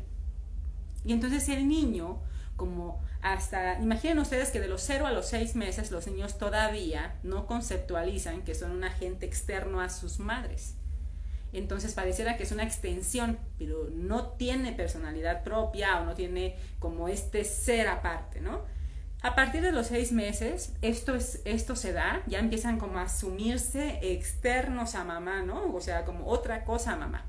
Y 1.05 1.13
entonces 1.13 1.47
el 1.51 1.69
niño, 1.69 2.17
como 2.57 2.99
hasta, 3.21 3.79
imaginen 3.79 4.19
ustedes 4.19 4.49
que 4.49 4.59
de 4.59 4.69
los 4.69 4.81
0 4.81 5.07
a 5.07 5.13
los 5.13 5.27
6 5.27 5.55
meses 5.55 5.91
los 5.91 6.07
niños 6.07 6.39
todavía 6.39 7.19
no 7.23 7.45
conceptualizan 7.45 8.41
que 8.41 8.55
son 8.55 8.71
un 8.71 8.85
agente 8.85 9.27
externo 9.27 9.83
a 9.83 9.91
sus 9.91 10.19
madres. 10.19 10.78
Entonces 11.53 11.95
pareciera 11.95 12.37
que 12.37 12.43
es 12.43 12.53
una 12.53 12.63
extensión, 12.63 13.39
pero 13.59 13.89
no 13.91 14.29
tiene 14.33 14.73
personalidad 14.73 15.43
propia 15.43 16.01
o 16.01 16.05
no 16.05 16.15
tiene 16.15 16.57
como 16.79 17.09
este 17.09 17.45
ser 17.45 17.89
aparte, 17.89 18.41
¿no? 18.41 18.63
A 19.23 19.35
partir 19.35 19.63
de 19.63 19.73
los 19.73 19.89
seis 19.89 20.13
meses, 20.13 20.75
esto, 20.81 21.15
es, 21.15 21.41
esto 21.45 21.75
se 21.75 21.93
da, 21.93 22.23
ya 22.27 22.39
empiezan 22.39 22.79
como 22.79 22.99
a 22.99 23.03
asumirse 23.03 23.99
externos 24.03 24.95
a 24.95 25.05
mamá, 25.05 25.43
¿no? 25.43 25.75
O 25.75 25.81
sea, 25.81 26.05
como 26.05 26.27
otra 26.29 26.65
cosa 26.65 26.93
a 26.93 26.97
mamá. 26.97 27.25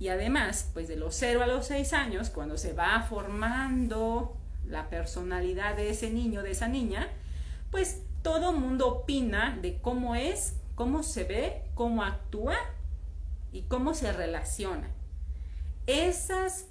Y 0.00 0.08
además, 0.08 0.70
pues 0.72 0.88
de 0.88 0.96
los 0.96 1.14
cero 1.14 1.42
a 1.42 1.46
los 1.46 1.66
seis 1.66 1.92
años, 1.92 2.30
cuando 2.30 2.58
se 2.58 2.72
va 2.72 3.00
formando 3.08 4.36
la 4.66 4.88
personalidad 4.88 5.76
de 5.76 5.90
ese 5.90 6.10
niño, 6.10 6.42
de 6.42 6.50
esa 6.50 6.66
niña, 6.66 7.08
pues 7.70 8.02
todo 8.22 8.52
mundo 8.52 8.88
opina 8.88 9.56
de 9.60 9.78
cómo 9.80 10.16
es, 10.16 10.54
cómo 10.74 11.04
se 11.04 11.24
ve, 11.24 11.62
cómo 11.74 12.02
actúa 12.02 12.56
y 13.54 13.62
cómo 13.62 13.94
se 13.94 14.12
relaciona. 14.12 14.90
Esas 15.86 16.66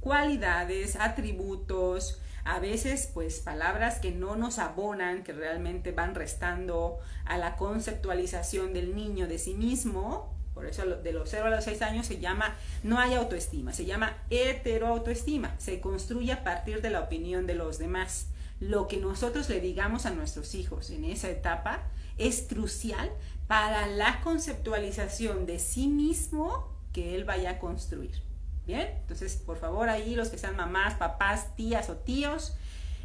cualidades, 0.00 0.96
atributos, 0.96 2.18
a 2.42 2.58
veces 2.58 3.10
pues 3.12 3.40
palabras 3.40 4.00
que 4.00 4.10
no 4.10 4.34
nos 4.34 4.58
abonan, 4.58 5.22
que 5.22 5.34
realmente 5.34 5.92
van 5.92 6.14
restando 6.14 6.98
a 7.26 7.36
la 7.36 7.56
conceptualización 7.56 8.72
del 8.72 8.96
niño 8.96 9.28
de 9.28 9.38
sí 9.38 9.52
mismo. 9.52 10.34
Por 10.54 10.64
eso 10.64 10.84
de 10.86 11.12
los 11.12 11.28
0 11.28 11.46
a 11.46 11.50
los 11.50 11.64
6 11.64 11.82
años 11.82 12.06
se 12.06 12.18
llama, 12.18 12.56
no 12.82 12.98
hay 12.98 13.14
autoestima, 13.14 13.74
se 13.74 13.84
llama 13.84 14.16
heteroautoestima. 14.30 15.54
Se 15.58 15.80
construye 15.80 16.32
a 16.32 16.44
partir 16.44 16.80
de 16.80 16.90
la 16.90 17.00
opinión 17.00 17.46
de 17.46 17.54
los 17.54 17.78
demás. 17.78 18.28
Lo 18.58 18.88
que 18.88 18.96
nosotros 18.96 19.50
le 19.50 19.60
digamos 19.60 20.06
a 20.06 20.10
nuestros 20.10 20.54
hijos 20.54 20.88
en 20.90 21.04
esa 21.04 21.28
etapa 21.28 21.82
es 22.16 22.42
crucial 22.48 23.10
para 23.50 23.88
la 23.88 24.20
conceptualización 24.20 25.44
de 25.44 25.58
sí 25.58 25.88
mismo 25.88 26.68
que 26.92 27.16
él 27.16 27.24
vaya 27.24 27.50
a 27.50 27.58
construir. 27.58 28.22
Bien, 28.64 28.88
entonces 29.00 29.34
por 29.44 29.58
favor 29.58 29.88
ahí 29.88 30.14
los 30.14 30.28
que 30.28 30.38
sean 30.38 30.54
mamás, 30.54 30.94
papás, 30.94 31.56
tías 31.56 31.90
o 31.90 31.96
tíos, 31.96 32.54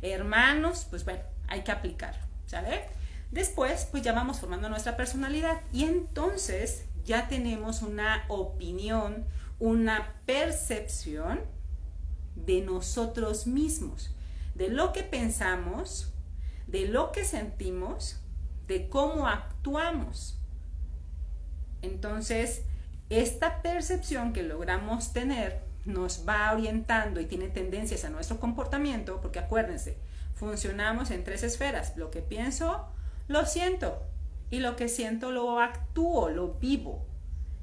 hermanos, 0.03 0.85
pues 0.87 1.03
bueno, 1.03 1.23
hay 1.47 1.63
que 1.63 1.71
aplicarlo, 1.71 2.21
¿sale? 2.45 2.83
Después, 3.31 3.87
pues 3.89 4.03
ya 4.03 4.13
vamos 4.13 4.39
formando 4.39 4.69
nuestra 4.69 4.95
personalidad 4.95 5.61
y 5.73 5.85
entonces 5.85 6.85
ya 7.03 7.27
tenemos 7.27 7.81
una 7.81 8.25
opinión, 8.27 9.25
una 9.57 10.13
percepción 10.27 11.41
de 12.35 12.61
nosotros 12.61 13.47
mismos, 13.47 14.11
de 14.53 14.69
lo 14.69 14.93
que 14.93 15.01
pensamos, 15.01 16.13
de 16.67 16.87
lo 16.87 17.11
que 17.11 17.25
sentimos, 17.25 18.19
de 18.67 18.89
cómo 18.89 19.27
actuamos. 19.27 20.39
Entonces, 21.81 22.63
esta 23.09 23.61
percepción 23.61 24.33
que 24.33 24.43
logramos 24.43 25.13
tener 25.13 25.63
nos 25.85 26.25
va 26.27 26.51
orientando 26.51 27.19
y 27.19 27.25
tiene 27.25 27.47
tendencias 27.47 28.05
a 28.05 28.09
nuestro 28.09 28.39
comportamiento, 28.39 29.21
porque 29.21 29.39
acuérdense, 29.39 29.97
funcionamos 30.33 31.11
en 31.11 31.23
tres 31.23 31.43
esferas. 31.43 31.95
Lo 31.95 32.09
que 32.09 32.21
pienso, 32.21 32.87
lo 33.27 33.45
siento. 33.45 34.01
Y 34.49 34.59
lo 34.59 34.75
que 34.75 34.87
siento, 34.87 35.31
lo 35.31 35.59
actúo, 35.59 36.29
lo 36.29 36.53
vivo. 36.53 37.05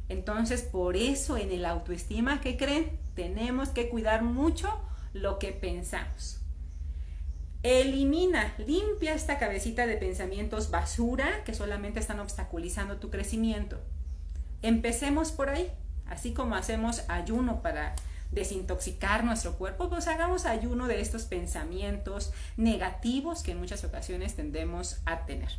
Entonces, 0.08 0.62
por 0.62 0.96
eso 0.96 1.36
en 1.36 1.50
el 1.50 1.64
autoestima, 1.64 2.40
¿qué 2.40 2.56
creen? 2.56 2.98
Tenemos 3.14 3.70
que 3.70 3.88
cuidar 3.88 4.22
mucho 4.22 4.68
lo 5.12 5.38
que 5.38 5.52
pensamos. 5.52 6.41
Elimina, 7.62 8.54
limpia 8.58 9.14
esta 9.14 9.38
cabecita 9.38 9.86
de 9.86 9.96
pensamientos 9.96 10.70
basura 10.70 11.44
que 11.44 11.54
solamente 11.54 12.00
están 12.00 12.18
obstaculizando 12.18 12.96
tu 12.96 13.08
crecimiento. 13.08 13.80
Empecemos 14.62 15.30
por 15.30 15.48
ahí, 15.48 15.70
así 16.06 16.32
como 16.32 16.56
hacemos 16.56 17.04
ayuno 17.08 17.62
para 17.62 17.94
desintoxicar 18.32 19.22
nuestro 19.22 19.58
cuerpo, 19.58 19.88
pues 19.88 20.08
hagamos 20.08 20.44
ayuno 20.44 20.88
de 20.88 21.00
estos 21.00 21.24
pensamientos 21.24 22.32
negativos 22.56 23.44
que 23.44 23.52
en 23.52 23.60
muchas 23.60 23.84
ocasiones 23.84 24.34
tendemos 24.34 25.00
a 25.04 25.24
tener. 25.24 25.50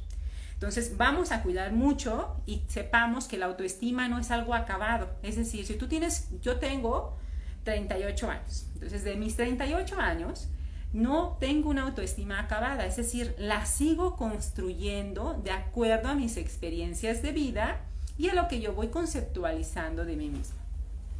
Entonces 0.55 0.97
vamos 0.97 1.31
a 1.31 1.41
cuidar 1.41 1.71
mucho 1.71 2.35
y 2.45 2.63
sepamos 2.67 3.27
que 3.27 3.37
la 3.37 3.45
autoestima 3.45 4.09
no 4.09 4.19
es 4.19 4.29
algo 4.31 4.53
acabado. 4.55 5.09
Es 5.21 5.37
decir, 5.37 5.65
si 5.65 5.75
tú 5.75 5.87
tienes, 5.87 6.27
yo 6.41 6.57
tengo 6.57 7.17
38 7.63 8.29
años, 8.29 8.65
entonces 8.73 9.05
de 9.05 9.15
mis 9.15 9.37
38 9.37 9.99
años 9.99 10.49
no 10.93 11.37
tengo 11.39 11.69
una 11.69 11.83
autoestima 11.83 12.39
acabada, 12.39 12.85
es 12.85 12.95
decir, 12.95 13.35
la 13.39 13.65
sigo 13.65 14.15
construyendo 14.15 15.33
de 15.43 15.51
acuerdo 15.51 16.09
a 16.09 16.15
mis 16.15 16.37
experiencias 16.37 17.21
de 17.21 17.31
vida 17.31 17.81
y 18.17 18.29
a 18.29 18.35
lo 18.35 18.47
que 18.47 18.61
yo 18.61 18.73
voy 18.73 18.89
conceptualizando 18.89 20.05
de 20.05 20.15
mí 20.15 20.29
misma. 20.29 20.55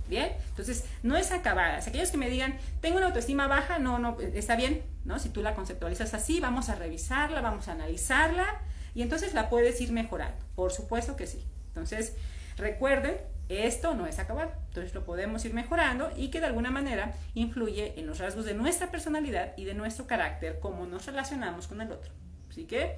Bien, 0.08 0.32
entonces 0.50 0.86
no 1.01 1.18
es 1.18 1.32
acabada. 1.32 1.77
aquellos 1.77 2.12
que 2.12 2.18
me 2.18 2.30
digan, 2.30 2.58
tengo 2.82 2.98
una 2.98 3.08
autoestima 3.08 3.48
baja, 3.48 3.80
no, 3.80 4.00
no, 4.00 4.20
está 4.20 4.56
bien, 4.56 4.84
¿no? 5.06 5.18
Si 5.18 5.30
tú 5.30 5.42
la 5.42 5.56
conceptualizas 5.56 6.13
así, 6.13 6.39
vamos 6.39 6.70
a 6.70 6.75
revisarla, 6.75 7.42
vamos 7.42 7.68
a 7.68 7.72
analizarla 7.72 8.62
y 8.94 9.01
entonces 9.01 9.34
la 9.34 9.50
puedes 9.50 9.80
ir 9.82 9.92
mejorando. 9.92 10.38
Por 10.56 10.72
supuesto 10.72 11.15
que 11.15 11.25
sí. 11.25 11.44
Entonces, 11.70 12.13
recuerden, 12.58 13.18
esto 13.50 13.93
no 13.93 14.07
es 14.07 14.19
acabado. 14.19 14.51
Entonces 14.69 14.93
lo 14.93 15.05
podemos 15.05 15.43
ir 15.45 15.53
mejorando 15.53 16.12
y 16.15 16.29
que 16.29 16.39
de 16.39 16.47
alguna 16.47 16.71
manera 16.71 17.13
influye 17.33 18.00
en 18.00 18.07
los 18.07 18.19
rasgos 18.19 18.45
de 18.45 18.53
nuestra 18.53 18.91
personalidad 18.91 19.53
y 19.57 19.65
de 19.65 19.73
nuestro 19.73 20.07
carácter, 20.07 20.59
cómo 20.59 20.85
nos 20.85 21.05
relacionamos 21.05 21.67
con 21.67 21.81
el 21.81 21.91
otro. 21.91 22.12
Así 22.50 22.65
que 22.65 22.95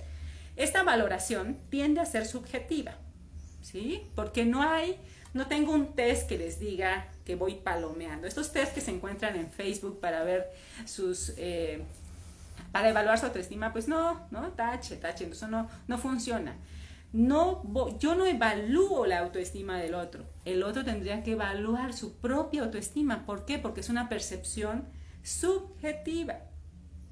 esta 0.55 0.83
valoración 0.83 1.57
tiende 1.69 2.01
a 2.01 2.05
ser 2.05 2.25
subjetiva. 2.25 2.95
¿sí? 3.61 4.03
Porque 4.15 4.45
no 4.45 4.61
hay, 4.61 4.97
no 5.33 5.47
tengo 5.47 5.73
un 5.73 5.95
test 5.95 6.29
que 6.29 6.37
les 6.37 6.59
diga 6.59 7.07
que 7.25 7.35
voy 7.35 7.55
palomeando. 7.55 8.27
Estos 8.27 8.51
test 8.51 8.73
que 8.73 8.81
se 8.81 8.91
encuentran 8.91 9.35
en 9.35 9.49
Facebook 9.49 9.99
para 9.99 10.23
ver 10.23 10.51
sus, 10.85 11.33
eh, 11.37 11.83
para 12.71 12.89
evaluar 12.89 13.17
su 13.17 13.25
autoestima, 13.25 13.73
pues 13.73 13.87
no, 13.87 14.27
no, 14.31 14.51
tache, 14.51 14.97
tache, 14.97 15.27
eso 15.29 15.47
no, 15.47 15.67
no 15.87 15.97
funciona. 15.97 16.55
No, 17.15 17.63
yo 17.98 18.13
no 18.13 18.25
evalúo 18.25 19.05
la 19.05 19.19
autoestima 19.19 19.79
del 19.79 19.95
otro. 19.95 20.25
El 20.43 20.63
otro 20.63 20.84
tendría 20.84 21.24
que 21.24 21.31
evaluar 21.31 21.93
su 21.93 22.17
propia 22.17 22.63
autoestima. 22.63 23.25
¿Por 23.25 23.45
qué? 23.45 23.57
Porque 23.57 23.79
es 23.79 23.88
una 23.88 24.10
percepción 24.10 24.89
subjetiva. 25.24 26.39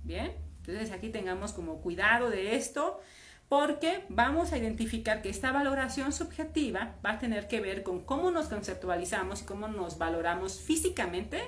Bien, 0.03 0.33
entonces 0.57 0.91
aquí 0.91 1.07
tengamos 1.07 1.53
como 1.53 1.77
cuidado 1.77 2.29
de 2.29 2.57
esto 2.57 2.99
porque 3.47 4.03
vamos 4.09 4.51
a 4.51 4.57
identificar 4.57 5.21
que 5.21 5.29
esta 5.29 5.53
valoración 5.53 6.11
subjetiva 6.11 6.97
va 7.05 7.11
a 7.11 7.19
tener 7.19 7.47
que 7.47 7.61
ver 7.61 7.81
con 7.81 8.03
cómo 8.03 8.29
nos 8.29 8.47
conceptualizamos 8.47 9.43
y 9.43 9.45
cómo 9.45 9.69
nos 9.69 9.97
valoramos 9.97 10.59
físicamente, 10.59 11.41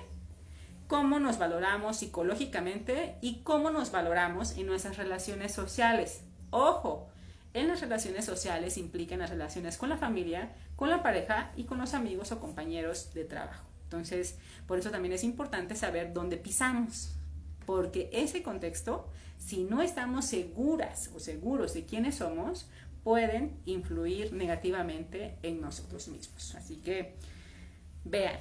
cómo 0.87 1.19
nos 1.19 1.37
valoramos 1.39 1.97
psicológicamente 1.97 3.17
y 3.19 3.41
cómo 3.41 3.69
nos 3.69 3.91
valoramos 3.91 4.57
en 4.57 4.67
nuestras 4.67 4.95
relaciones 4.95 5.53
sociales. 5.53 6.23
Ojo, 6.51 7.09
en 7.55 7.67
las 7.67 7.81
relaciones 7.81 8.25
sociales 8.25 8.77
implican 8.77 9.19
las 9.19 9.31
relaciones 9.31 9.77
con 9.77 9.89
la 9.89 9.97
familia, 9.97 10.53
con 10.75 10.89
la 10.89 11.01
pareja 11.01 11.51
y 11.55 11.63
con 11.63 11.79
los 11.79 11.95
amigos 11.95 12.31
o 12.31 12.39
compañeros 12.39 13.13
de 13.13 13.25
trabajo. 13.25 13.65
Entonces, 13.85 14.37
por 14.67 14.77
eso 14.77 14.91
también 14.91 15.13
es 15.13 15.23
importante 15.23 15.75
saber 15.75 16.13
dónde 16.13 16.37
pisamos, 16.37 17.15
porque 17.65 18.09
ese 18.13 18.43
contexto 18.43 19.09
si 19.37 19.63
no 19.63 19.81
estamos 19.81 20.25
seguras 20.25 21.11
o 21.15 21.19
seguros 21.19 21.73
de 21.73 21.85
quiénes 21.85 22.15
somos, 22.15 22.67
pueden 23.03 23.59
influir 23.65 24.33
negativamente 24.33 25.37
en 25.43 25.61
nosotros 25.61 26.07
mismos. 26.07 26.55
Así 26.55 26.77
que 26.77 27.15
vean, 28.03 28.39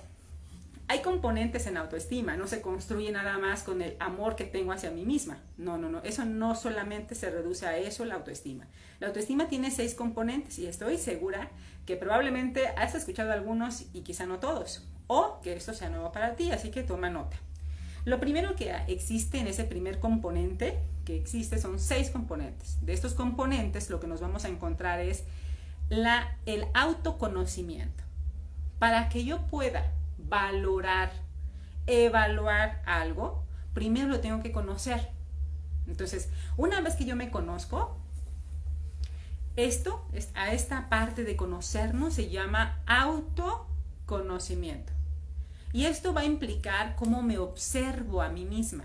hay 0.86 1.00
componentes 1.00 1.66
en 1.66 1.78
autoestima, 1.78 2.36
no 2.36 2.46
se 2.46 2.60
construye 2.60 3.10
nada 3.10 3.38
más 3.38 3.62
con 3.62 3.80
el 3.80 3.96
amor 4.00 4.36
que 4.36 4.44
tengo 4.44 4.72
hacia 4.72 4.90
mí 4.90 5.04
misma. 5.04 5.38
No, 5.56 5.78
no, 5.78 5.88
no, 5.88 6.02
eso 6.02 6.24
no 6.24 6.54
solamente 6.54 7.14
se 7.14 7.30
reduce 7.30 7.66
a 7.66 7.78
eso 7.78 8.04
la 8.04 8.16
autoestima. 8.16 8.66
La 9.00 9.06
autoestima 9.06 9.48
tiene 9.48 9.70
seis 9.70 9.94
componentes 9.94 10.58
y 10.58 10.66
estoy 10.66 10.98
segura 10.98 11.50
que 11.86 11.96
probablemente 11.96 12.68
has 12.76 12.94
escuchado 12.94 13.32
algunos 13.32 13.86
y 13.94 14.02
quizá 14.02 14.26
no 14.26 14.40
todos, 14.40 14.86
o 15.06 15.40
que 15.42 15.54
esto 15.54 15.72
sea 15.72 15.88
nuevo 15.88 16.12
para 16.12 16.36
ti, 16.36 16.52
así 16.52 16.70
que 16.70 16.82
toma 16.82 17.08
nota. 17.08 17.38
Lo 18.04 18.20
primero 18.20 18.54
que 18.54 18.74
existe 18.88 19.38
en 19.38 19.46
ese 19.46 19.64
primer 19.64 19.98
componente 19.98 20.78
que 21.06 21.16
existe 21.16 21.58
son 21.58 21.78
seis 21.78 22.10
componentes. 22.10 22.84
De 22.84 22.92
estos 22.92 23.14
componentes 23.14 23.88
lo 23.88 24.00
que 24.00 24.06
nos 24.06 24.20
vamos 24.20 24.44
a 24.44 24.48
encontrar 24.48 25.00
es 25.00 25.24
la, 25.88 26.36
el 26.44 26.66
autoconocimiento. 26.74 28.04
Para 28.78 29.08
que 29.08 29.24
yo 29.24 29.46
pueda 29.46 29.90
valorar, 30.28 31.12
evaluar 31.86 32.82
algo, 32.86 33.44
primero 33.72 34.08
lo 34.08 34.20
tengo 34.20 34.42
que 34.42 34.52
conocer. 34.52 35.10
Entonces, 35.86 36.28
una 36.56 36.80
vez 36.80 36.96
que 36.96 37.04
yo 37.04 37.16
me 37.16 37.30
conozco, 37.30 37.96
esto, 39.56 40.04
a 40.34 40.52
esta 40.52 40.88
parte 40.88 41.24
de 41.24 41.36
conocernos 41.36 42.14
se 42.14 42.28
llama 42.28 42.82
autoconocimiento. 42.86 44.92
Y 45.72 45.86
esto 45.86 46.14
va 46.14 46.22
a 46.22 46.26
implicar 46.26 46.96
cómo 46.96 47.22
me 47.22 47.38
observo 47.38 48.22
a 48.22 48.28
mí 48.28 48.44
misma, 48.44 48.84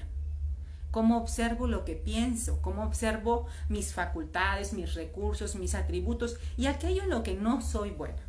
cómo 0.91 1.17
observo 1.17 1.67
lo 1.67 1.85
que 1.85 1.95
pienso, 1.95 2.61
cómo 2.61 2.83
observo 2.83 3.47
mis 3.67 3.93
facultades, 3.93 4.73
mis 4.73 4.95
recursos, 4.95 5.55
mis 5.55 5.75
atributos 5.75 6.37
y 6.57 6.65
aquello 6.65 7.03
en 7.03 7.09
lo 7.09 7.23
que 7.23 7.35
no 7.35 7.61
soy 7.61 7.91
buena. 7.91 8.21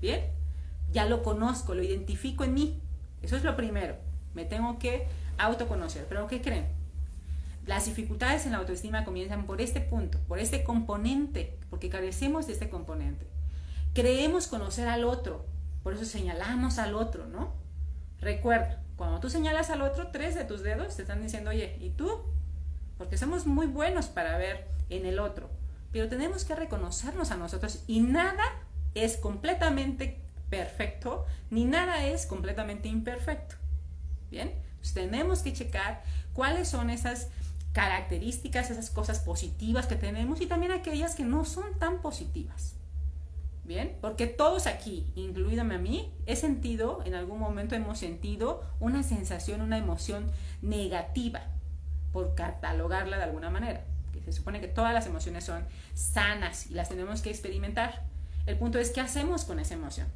¿Bien? 0.00 0.30
Ya 0.94 1.04
lo 1.04 1.22
conozco, 1.22 1.74
lo 1.74 1.82
identifico 1.82 2.44
en 2.44 2.54
mí. 2.54 2.80
Eso 3.20 3.36
es 3.36 3.44
lo 3.44 3.56
primero. 3.56 3.96
Me 4.32 4.44
tengo 4.44 4.78
que 4.78 5.06
autoconocer. 5.36 6.06
Pero 6.08 6.26
¿qué 6.28 6.40
creen? 6.40 6.68
Las 7.66 7.86
dificultades 7.86 8.46
en 8.46 8.52
la 8.52 8.58
autoestima 8.58 9.04
comienzan 9.04 9.44
por 9.44 9.60
este 9.60 9.80
punto, 9.80 10.18
por 10.28 10.38
este 10.38 10.64
componente, 10.64 11.58
porque 11.68 11.88
carecemos 11.88 12.46
de 12.46 12.52
este 12.52 12.70
componente. 12.70 13.26
Creemos 13.92 14.46
conocer 14.46 14.86
al 14.86 15.04
otro, 15.04 15.46
por 15.82 15.94
eso 15.94 16.04
señalamos 16.04 16.78
al 16.78 16.94
otro, 16.94 17.26
¿no? 17.26 17.54
Recuerda, 18.20 18.82
cuando 18.96 19.18
tú 19.20 19.30
señalas 19.30 19.70
al 19.70 19.82
otro, 19.82 20.08
tres 20.08 20.34
de 20.34 20.44
tus 20.44 20.62
dedos 20.62 20.96
te 20.96 21.02
están 21.02 21.22
diciendo, 21.22 21.50
oye, 21.50 21.76
¿y 21.80 21.90
tú? 21.90 22.22
Porque 22.98 23.18
somos 23.18 23.46
muy 23.46 23.66
buenos 23.66 24.06
para 24.06 24.36
ver 24.36 24.68
en 24.90 25.06
el 25.06 25.18
otro, 25.18 25.48
pero 25.90 26.08
tenemos 26.08 26.44
que 26.44 26.54
reconocernos 26.54 27.30
a 27.30 27.36
nosotros 27.36 27.82
y 27.86 28.00
nada 28.00 28.44
es 28.94 29.16
completamente 29.16 30.23
perfecto, 30.50 31.26
ni 31.50 31.64
nada 31.64 32.04
es 32.06 32.26
completamente 32.26 32.88
imperfecto. 32.88 33.56
¿Bien? 34.30 34.52
tenemos 34.92 35.40
que 35.40 35.52
checar 35.52 36.02
cuáles 36.34 36.68
son 36.68 36.90
esas 36.90 37.28
características, 37.72 38.70
esas 38.70 38.90
cosas 38.90 39.20
positivas 39.20 39.86
que 39.86 39.96
tenemos 39.96 40.40
y 40.40 40.46
también 40.46 40.72
aquellas 40.72 41.14
que 41.14 41.24
no 41.24 41.44
son 41.44 41.78
tan 41.78 42.02
positivas. 42.02 42.74
Bien, 43.64 43.96
porque 44.02 44.26
todos 44.26 44.66
aquí, 44.66 45.10
incluídome 45.16 45.76
a 45.76 45.78
mí, 45.78 46.12
he 46.26 46.36
sentido, 46.36 47.02
en 47.06 47.14
algún 47.14 47.38
momento 47.38 47.74
hemos 47.74 47.98
sentido 47.98 48.62
una 48.78 49.02
sensación, 49.02 49.62
una 49.62 49.78
emoción 49.78 50.30
negativa, 50.60 51.40
por 52.12 52.34
catalogarla 52.34 53.16
de 53.16 53.24
alguna 53.24 53.48
manera. 53.48 53.84
Que 54.12 54.20
se 54.20 54.32
supone 54.32 54.60
que 54.60 54.68
todas 54.68 54.92
las 54.92 55.06
emociones 55.06 55.44
son 55.44 55.64
sanas 55.94 56.70
y 56.70 56.74
las 56.74 56.90
tenemos 56.90 57.22
que 57.22 57.30
experimentar. 57.30 58.04
El 58.46 58.58
punto 58.58 58.78
es, 58.78 58.90
¿qué 58.90 59.00
hacemos 59.00 59.44
con 59.44 59.58
esa 59.58 59.74
emoción? 59.74 60.06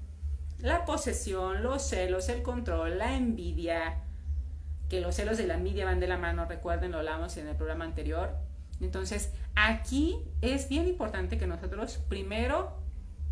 La 0.60 0.84
posesión, 0.84 1.62
los 1.62 1.82
celos, 1.82 2.28
el 2.28 2.42
control, 2.42 2.98
la 2.98 3.14
envidia, 3.14 4.02
que 4.88 5.00
los 5.00 5.14
celos 5.14 5.38
de 5.38 5.46
la 5.46 5.54
envidia 5.54 5.84
van 5.84 6.00
de 6.00 6.08
la 6.08 6.18
mano, 6.18 6.46
recuerden, 6.46 6.92
lo 6.92 6.98
hablamos 6.98 7.36
en 7.36 7.46
el 7.46 7.56
programa 7.56 7.84
anterior. 7.84 8.34
Entonces, 8.80 9.32
aquí 9.54 10.18
es 10.40 10.68
bien 10.68 10.88
importante 10.88 11.38
que 11.38 11.46
nosotros 11.46 11.98
primero 12.08 12.76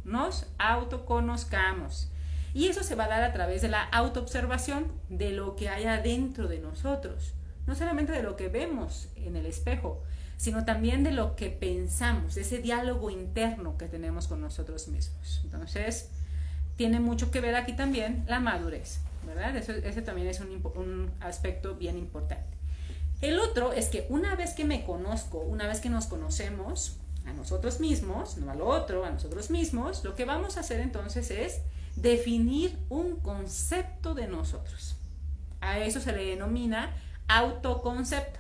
nos 0.05 0.47
autoconozcamos. 0.59 2.11
Y 2.55 2.69
eso 2.69 2.83
se 2.83 2.95
va 2.95 3.05
a 3.05 3.09
dar 3.09 3.23
a 3.23 3.33
través 3.33 3.61
de 3.61 3.69
la 3.69 3.83
autoobservación 3.83 4.91
de 5.09 5.33
lo 5.33 5.57
que 5.57 5.69
hay 5.69 5.85
adentro 5.85 6.49
de 6.49 6.59
nosotros. 6.59 7.35
No 7.67 7.75
solamente 7.75 8.13
de 8.13 8.23
lo 8.23 8.37
que 8.37 8.49
vemos 8.49 9.09
en 9.17 9.37
el 9.37 9.47
espejo, 9.47 10.03
sino 10.37 10.65
también 10.65 11.03
de 11.03 11.11
lo 11.11 11.35
que 11.35 11.51
pensamos, 11.51 12.37
ese 12.37 12.59
diálogo 12.59 13.11
interno 13.11 13.77
que 13.77 13.89
tenemos 13.89 14.29
con 14.29 14.41
nosotros 14.41 14.89
mismos. 14.89 15.41
Entonces, 15.45 16.11
tiene 16.77 17.01
mucho 17.01 17.31
que 17.31 17.41
ver 17.41 17.55
aquí 17.55 17.75
también 17.75 18.25
la 18.29 18.41
madurez, 18.41 19.01
¿verdad? 19.27 19.57
Ese 19.57 20.03
también 20.03 20.29
es 20.29 20.41
un, 20.41 20.63
un 20.75 21.11
aspecto 21.21 21.75
bien 21.75 21.97
importante. 21.99 22.57
El 23.21 23.39
otro 23.39 23.73
es 23.73 23.89
que 23.89 24.07
una 24.11 24.35
vez 24.37 24.53
que 24.53 24.65
me 24.65 24.85
conozco, 24.85 25.39
una 25.39 25.67
vez 25.67 25.81
que 25.81 25.89
nos 25.89 26.07
conocemos, 26.07 26.99
a 27.27 27.33
nosotros 27.33 27.81
mismos, 27.81 28.39
no 28.39 28.51
al 28.51 28.61
otro, 28.61 29.05
a 29.05 29.11
nosotros 29.11 29.51
mismos, 29.51 30.05
lo 30.05 30.15
que 30.15 30.25
vamos 30.25 30.57
a 30.57 30.61
hacer 30.61 30.81
entonces 30.81 31.31
es 31.31 31.61
definir 31.97 32.79
un 32.89 33.17
concepto 33.17 34.15
de 34.15 34.29
nosotros. 34.29 34.97
A 35.61 35.79
eso 35.81 36.01
se 36.01 36.13
le 36.13 36.25
denomina 36.25 36.95
autoconcepto. 37.29 38.39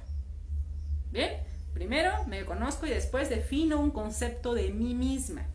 Bien, 1.11 1.33
primero 1.75 2.13
me 2.27 2.45
conozco 2.45 2.87
y 2.87 2.91
después 2.91 3.29
defino 3.29 3.81
un 3.81 3.91
concepto 3.91 4.55
de 4.55 4.71
mí 4.71 4.95
misma. 4.95 5.47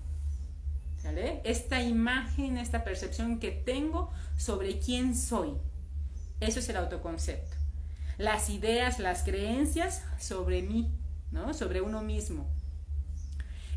Esta 1.44 1.82
imagen, 1.82 2.58
esta 2.58 2.84
percepción 2.84 3.40
que 3.40 3.52
tengo 3.52 4.12
sobre 4.38 4.80
quién 4.80 5.16
soy. 5.16 5.54
Eso 6.40 6.60
es 6.60 6.70
el 6.70 6.78
autoconcepto. 6.78 7.58
Las 8.18 8.50
ideas, 8.50 9.00
las 9.00 9.24
creencias 9.24 10.04
sobre 10.20 10.62
mí, 10.62 10.92
¿no? 11.32 11.54
Sobre 11.54 11.82
uno 11.82 12.02
mismo. 12.02 12.48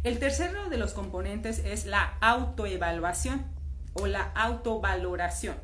El 0.02 0.18
tercero 0.18 0.68
de 0.68 0.76
los 0.76 0.92
componentes 0.92 1.60
es 1.60 1.86
la 1.86 2.18
autoevaluación 2.20 3.46
o 3.94 4.06
la 4.06 4.22
autovaloración. 4.22 5.56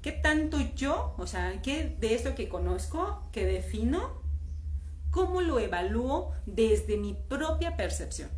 ¿Qué 0.00 0.12
tanto 0.12 0.60
yo, 0.76 1.14
o 1.18 1.26
sea, 1.26 1.60
qué 1.62 1.96
de 1.98 2.14
esto 2.14 2.34
que 2.34 2.48
conozco, 2.48 3.28
que 3.32 3.46
defino, 3.46 4.22
cómo 5.10 5.40
lo 5.40 5.58
evalúo 5.58 6.32
desde 6.46 6.98
mi 6.98 7.14
propia 7.14 7.76
percepción? 7.76 8.30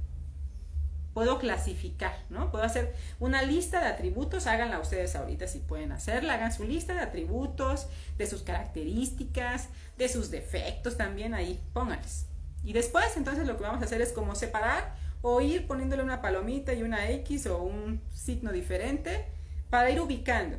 Puedo 1.17 1.39
clasificar, 1.39 2.15
¿no? 2.29 2.51
Puedo 2.51 2.63
hacer 2.63 2.95
una 3.21 3.41
lista 3.41 3.81
de 3.81 3.87
atributos, 3.87 4.47
háganla 4.47 4.81
ustedes 4.81 5.17
ahorita 5.17 5.49
si 5.49 5.61
pueden 5.61 5.93
hacerla, 5.93 6.35
hagan 6.35 6.53
su 6.53 6.65
lista 6.65 6.93
de 6.93 7.01
atributos, 7.01 7.87
de 8.19 8.27
sus 8.27 8.43
características, 8.43 9.71
de 9.97 10.11
sus 10.11 10.31
defectos 10.31 10.99
también 10.99 11.33
ahí, 11.33 11.59
pónganles. 11.73 12.27
Y 12.63 12.75
después 12.75 13.17
entonces 13.17 13.47
lo 13.47 13.57
que 13.57 13.63
vamos 13.63 13.81
a 13.81 13.87
hacer 13.87 14.03
es 14.03 14.13
como 14.13 14.35
separar 14.35 14.95
o 15.23 15.41
ir 15.41 15.67
poniéndole 15.67 16.03
una 16.03 16.21
palomita 16.21 16.75
y 16.75 16.83
una 16.83 17.09
X 17.09 17.47
o 17.47 17.63
un 17.63 18.03
signo 18.11 18.53
diferente 18.53 19.25
para 19.71 19.89
ir 19.89 20.03
ubicando. 20.03 20.59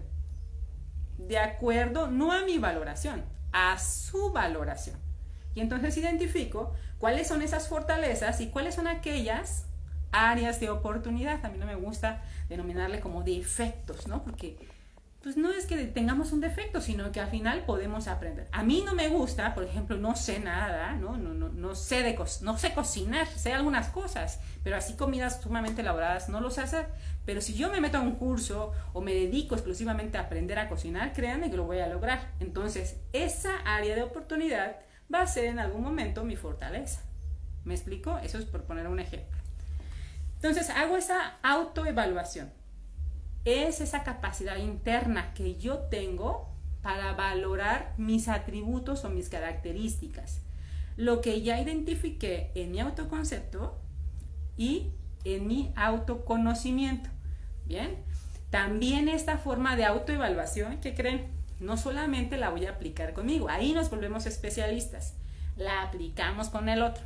De 1.19 1.37
acuerdo, 1.37 2.07
no 2.07 2.31
a 2.31 2.45
mi 2.45 2.57
valoración, 2.57 3.23
a 3.51 3.77
su 3.77 4.31
valoración. 4.31 4.97
Y 5.53 5.61
entonces 5.61 5.95
identifico 5.97 6.73
cuáles 6.97 7.27
son 7.27 7.43
esas 7.43 7.67
fortalezas 7.67 8.41
y 8.41 8.49
cuáles 8.49 8.73
son 8.73 8.87
aquellas 8.87 9.66
áreas 10.17 10.59
de 10.59 10.69
oportunidad. 10.69 11.45
A 11.45 11.49
mí 11.49 11.57
no 11.57 11.65
me 11.65 11.75
gusta 11.75 12.23
denominarle 12.49 12.99
como 12.99 13.23
defectos, 13.23 14.07
¿no? 14.07 14.23
Porque 14.23 14.57
pues 15.27 15.35
no 15.35 15.51
es 15.51 15.65
que 15.65 15.75
tengamos 15.87 16.31
un 16.31 16.39
defecto, 16.39 16.79
sino 16.79 17.11
que 17.11 17.19
al 17.19 17.27
final 17.27 17.65
podemos 17.65 18.07
aprender. 18.07 18.47
A 18.53 18.63
mí 18.63 18.83
no 18.85 18.93
me 18.93 19.09
gusta, 19.09 19.53
por 19.55 19.63
ejemplo, 19.63 19.97
no 19.97 20.15
sé 20.15 20.39
nada, 20.39 20.93
no, 20.93 21.17
no, 21.17 21.33
no, 21.33 21.75
sé 21.75 22.17
no 22.41 22.57
sé 22.57 22.73
cocinar, 22.73 23.27
sé 23.27 23.51
algunas 23.51 23.89
cosas, 23.89 24.39
pero 24.63 24.77
así 24.77 24.93
comidas 24.93 25.41
sumamente 25.41 25.81
elaboradas 25.81 26.29
no 26.29 26.39
lo 26.39 26.49
sé 26.49 26.61
hacer. 26.61 26.87
Pero 27.25 27.41
si 27.41 27.55
yo 27.55 27.69
me 27.69 27.81
meto 27.81 27.97
a 27.97 28.01
un 28.01 28.15
curso 28.15 28.71
o 28.93 29.01
me 29.01 29.13
dedico 29.13 29.55
exclusivamente 29.55 30.17
a 30.17 30.21
aprender 30.21 30.59
a 30.59 30.69
cocinar, 30.69 31.11
créanme 31.11 31.51
que 31.51 31.57
lo 31.57 31.65
voy 31.65 31.79
a 31.79 31.87
lograr. 31.87 32.31
Entonces, 32.39 32.95
esa 33.11 33.57
área 33.65 33.95
de 33.95 34.03
oportunidad 34.03 34.77
va 35.13 35.23
a 35.23 35.27
ser 35.27 35.45
en 35.45 35.59
algún 35.59 35.83
momento 35.83 36.23
mi 36.23 36.37
fortaleza. 36.37 37.01
¿Me 37.65 37.73
explico? 37.73 38.17
Eso 38.19 38.37
es 38.37 38.45
por 38.45 38.63
poner 38.63 38.87
un 38.87 39.01
ejemplo. 39.01 39.36
Entonces, 40.37 40.69
hago 40.69 40.97
esa 40.97 41.37
autoevaluación 41.43 42.51
es 43.47 43.79
esa 43.79 44.03
capacidad 44.03 44.57
interna 44.57 45.33
que 45.33 45.55
yo 45.55 45.77
tengo 45.77 46.49
para 46.81 47.13
valorar 47.13 47.93
mis 47.97 48.27
atributos 48.27 49.05
o 49.05 49.09
mis 49.09 49.29
características. 49.29 50.41
Lo 50.97 51.21
que 51.21 51.41
ya 51.41 51.59
identifiqué 51.61 52.51
en 52.55 52.71
mi 52.71 52.81
autoconcepto 52.81 53.79
y 54.57 54.91
en 55.23 55.47
mi 55.47 55.71
autoconocimiento. 55.77 57.09
Bien, 57.65 57.95
también 58.49 59.07
esta 59.07 59.37
forma 59.37 59.77
de 59.77 59.85
autoevaluación, 59.85 60.79
¿qué 60.81 60.93
creen? 60.93 61.31
No 61.61 61.77
solamente 61.77 62.37
la 62.37 62.49
voy 62.49 62.65
a 62.65 62.71
aplicar 62.71 63.13
conmigo, 63.13 63.47
ahí 63.49 63.71
nos 63.71 63.89
volvemos 63.89 64.25
especialistas, 64.25 65.13
la 65.55 65.83
aplicamos 65.83 66.49
con 66.49 66.67
el 66.67 66.81
otro. 66.81 67.03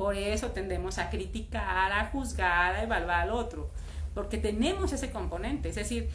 Por 0.00 0.16
eso 0.16 0.52
tendemos 0.52 0.96
a 0.96 1.10
criticar, 1.10 1.92
a 1.92 2.06
juzgar, 2.06 2.74
a 2.74 2.82
evaluar 2.84 3.20
al 3.20 3.30
otro 3.32 3.70
porque 4.14 4.38
tenemos 4.38 4.92
ese 4.92 5.10
componente, 5.10 5.68
es 5.68 5.76
decir, 5.76 6.08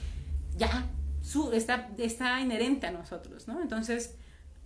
ya 0.58 0.90
está, 1.54 2.42
inherente 2.42 2.88
a 2.88 2.92
nosotros, 2.92 3.48
¿no? 3.48 3.62
Entonces, 3.62 4.16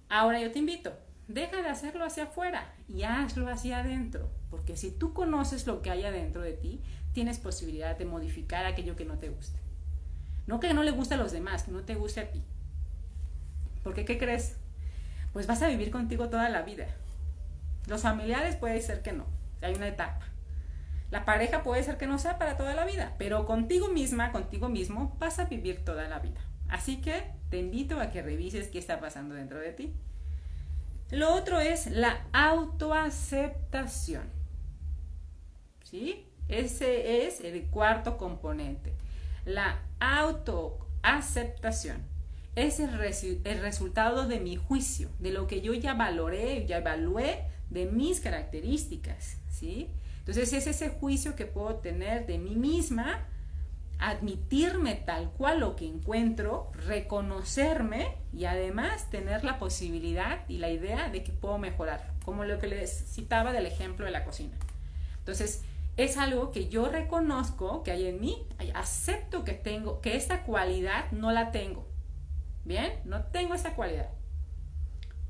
ahora 0.10 0.40
yo 0.40 0.54
te 0.54 0.60
invito, 0.60 0.94
deja 1.28 1.62
de 1.62 1.70
hacerlo 1.70 2.06
hacia 2.06 2.24
afuera 2.24 2.74
y 2.88 3.04
hazlo 3.04 3.50
hacia 3.50 3.80
adentro, 3.80 4.30
porque 4.50 4.78
si 4.78 4.90
tú 4.92 5.14
conoces 5.14 5.68
lo 5.68 5.82
que 5.82 5.92
hay 5.92 6.06
adentro 6.06 6.42
de 6.42 6.54
ti, 6.54 6.82
tienes 7.14 7.40
posibilidad 7.40 7.98
de 7.98 8.06
modificar 8.06 8.66
aquello 8.66 8.96
que 8.96 9.06
no 9.06 9.18
te 9.18 9.30
guste. 9.30 9.60
No 10.48 10.60
que 10.60 10.74
no 10.74 10.84
le 10.84 10.92
guste 10.92 11.16
a 11.16 11.18
los 11.18 11.32
demás, 11.34 11.64
que 11.64 11.72
no 11.72 11.82
te 11.82 11.96
guste 11.96 12.22
a 12.22 12.32
ti. 12.32 12.42
Porque, 13.84 14.06
¿qué 14.06 14.18
crees? 14.18 14.56
Pues 15.34 15.46
vas 15.46 15.62
a 15.62 15.68
vivir 15.68 15.92
contigo 15.92 16.30
toda 16.30 16.50
la 16.50 16.64
vida. 16.64 16.88
Los 17.90 18.04
familiares 18.04 18.56
puede 18.56 18.80
ser 18.82 19.02
que 19.02 19.12
no, 19.12 19.26
hay 19.62 19.76
una 19.76 19.88
etapa. 19.88 20.26
La 21.12 21.26
pareja 21.26 21.64
puede 21.64 21.84
ser 21.84 21.98
que 21.98 22.08
no 22.08 22.20
sea 22.20 22.38
para 22.38 22.56
toda 22.56 22.76
la 22.76 22.86
vida, 22.86 23.16
pero 23.18 23.46
contigo 23.46 23.90
misma, 23.90 24.32
contigo 24.32 24.70
mismo, 24.70 25.18
vas 25.20 25.40
a 25.40 25.46
vivir 25.46 25.84
toda 25.84 26.08
la 26.08 26.20
vida. 26.20 26.40
Así 26.68 27.02
que 27.02 27.32
te 27.50 27.58
invito 27.58 28.00
a 28.00 28.12
que 28.12 28.22
revises 28.22 28.68
qué 28.68 28.78
está 28.78 29.00
pasando 29.00 29.34
dentro 29.34 29.58
de 29.60 29.72
ti. 29.72 29.92
Lo 31.10 31.34
otro 31.34 31.60
es 31.60 31.88
la 31.88 32.28
autoaceptación. 32.32 34.30
¿Sí? 35.84 36.28
Ese 36.48 37.26
es 37.26 37.42
el 37.42 37.66
cuarto 37.66 38.18
componente. 38.18 38.94
La 39.46 39.80
autoaceptación 40.00 42.04
es 42.56 42.80
el, 42.80 42.98
resultado 43.62 44.28
de 44.28 44.40
mi 44.40 44.56
juicio, 44.58 45.10
de 45.20 45.32
lo 45.32 45.48
que 45.48 45.62
yo 45.62 45.74
ya 45.74 45.94
valoré, 45.94 46.66
ya 46.68 46.78
evalué 46.78 47.46
de 47.70 47.86
mis 47.86 48.20
características, 48.20 49.38
¿sí? 49.50 49.90
Entonces 50.20 50.54
es 50.54 50.68
ese 50.68 50.90
juicio 50.90 51.36
que 51.36 51.46
puedo 51.46 51.76
tener 51.76 52.26
de 52.26 52.38
mí 52.38 52.56
misma, 52.56 53.26
admitirme 54.00 54.96
tal 54.96 55.32
cual 55.32 55.60
lo 55.60 55.76
que 55.76 55.88
encuentro, 55.88 56.72
reconocerme 56.74 58.16
y 58.32 58.46
además 58.46 59.10
tener 59.10 59.44
la 59.44 59.60
posibilidad 59.60 60.48
y 60.48 60.58
la 60.58 60.70
idea 60.70 61.10
de 61.10 61.24
que 61.24 61.32
puedo 61.32 61.58
mejorar, 61.58 62.14
como 62.24 62.46
lo 62.46 62.60
que 62.60 62.68
les 62.68 62.92
citaba 63.12 63.52
del 63.52 63.66
ejemplo 63.66 64.06
de 64.06 64.12
la 64.12 64.24
cocina. 64.24 64.56
Entonces, 65.18 65.64
es 65.98 66.18
algo 66.18 66.52
que 66.52 66.70
yo 66.70 66.88
reconozco 66.88 67.84
que 67.84 67.92
hay 67.92 68.08
en 68.08 68.22
mí, 68.22 68.48
acepto 68.74 69.44
que 69.44 69.54
tengo, 69.54 70.00
que 70.00 70.16
esta 70.16 70.44
cualidad 70.44 71.12
no 71.12 71.32
la 71.32 71.52
tengo. 71.52 71.86
Bien, 72.64 72.94
no 73.04 73.24
tengo 73.24 73.54
esa 73.54 73.76
cualidad, 73.76 74.10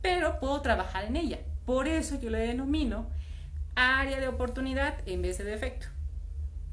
pero 0.02 0.40
puedo 0.40 0.62
trabajar 0.62 1.06
en 1.06 1.16
ella. 1.16 1.40
Por 1.70 1.88
eso 1.88 2.20
yo 2.20 2.32
le 2.32 2.40
denomino 2.40 3.06
área 3.76 4.20
de 4.20 4.28
oportunidad 4.28 5.08
en 5.08 5.22
vez 5.22 5.38
de 5.38 5.44
defecto. 5.44 5.86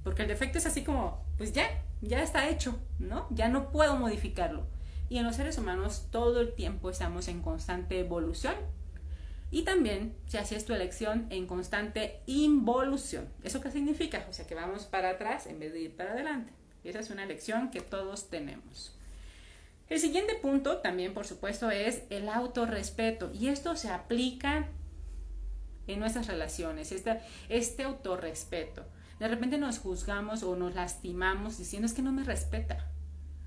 Porque 0.02 0.22
el 0.22 0.28
defecto 0.28 0.56
es 0.56 0.64
así 0.64 0.84
como, 0.84 1.22
pues 1.36 1.52
ya, 1.52 1.68
ya 2.00 2.22
está 2.22 2.48
hecho, 2.48 2.78
¿no? 2.98 3.26
Ya 3.28 3.48
no 3.50 3.70
puedo 3.70 3.96
modificarlo. 3.96 4.66
Y 5.10 5.18
en 5.18 5.24
los 5.24 5.36
seres 5.36 5.58
humanos 5.58 6.06
todo 6.10 6.40
el 6.40 6.54
tiempo 6.54 6.88
estamos 6.88 7.28
en 7.28 7.42
constante 7.42 8.00
evolución 8.00 8.54
y 9.50 9.64
también, 9.64 10.16
si 10.28 10.38
así 10.38 10.54
es 10.54 10.64
tu 10.64 10.72
elección, 10.72 11.26
en 11.28 11.46
constante 11.46 12.22
involución. 12.24 13.28
¿Eso 13.44 13.60
qué 13.60 13.70
significa? 13.70 14.24
O 14.30 14.32
sea, 14.32 14.46
que 14.46 14.54
vamos 14.54 14.86
para 14.86 15.10
atrás 15.10 15.46
en 15.46 15.58
vez 15.58 15.74
de 15.74 15.80
ir 15.80 15.94
para 15.94 16.12
adelante. 16.12 16.54
Esa 16.84 17.00
es 17.00 17.10
una 17.10 17.24
elección 17.24 17.70
que 17.70 17.82
todos 17.82 18.30
tenemos. 18.30 18.96
El 19.90 20.00
siguiente 20.00 20.36
punto 20.36 20.78
también, 20.78 21.12
por 21.12 21.26
supuesto, 21.26 21.70
es 21.70 22.04
el 22.08 22.30
autorrespeto. 22.30 23.30
Y 23.34 23.48
esto 23.48 23.76
se 23.76 23.90
aplica 23.90 24.70
en 25.86 26.00
nuestras 26.00 26.26
relaciones, 26.26 26.92
este, 26.92 27.20
este 27.48 27.84
autorrespeto. 27.84 28.84
De 29.18 29.28
repente 29.28 29.58
nos 29.58 29.78
juzgamos 29.78 30.42
o 30.42 30.56
nos 30.56 30.74
lastimamos 30.74 31.58
diciendo 31.58 31.86
es 31.86 31.94
que 31.94 32.02
no 32.02 32.12
me 32.12 32.24
respeta, 32.24 32.90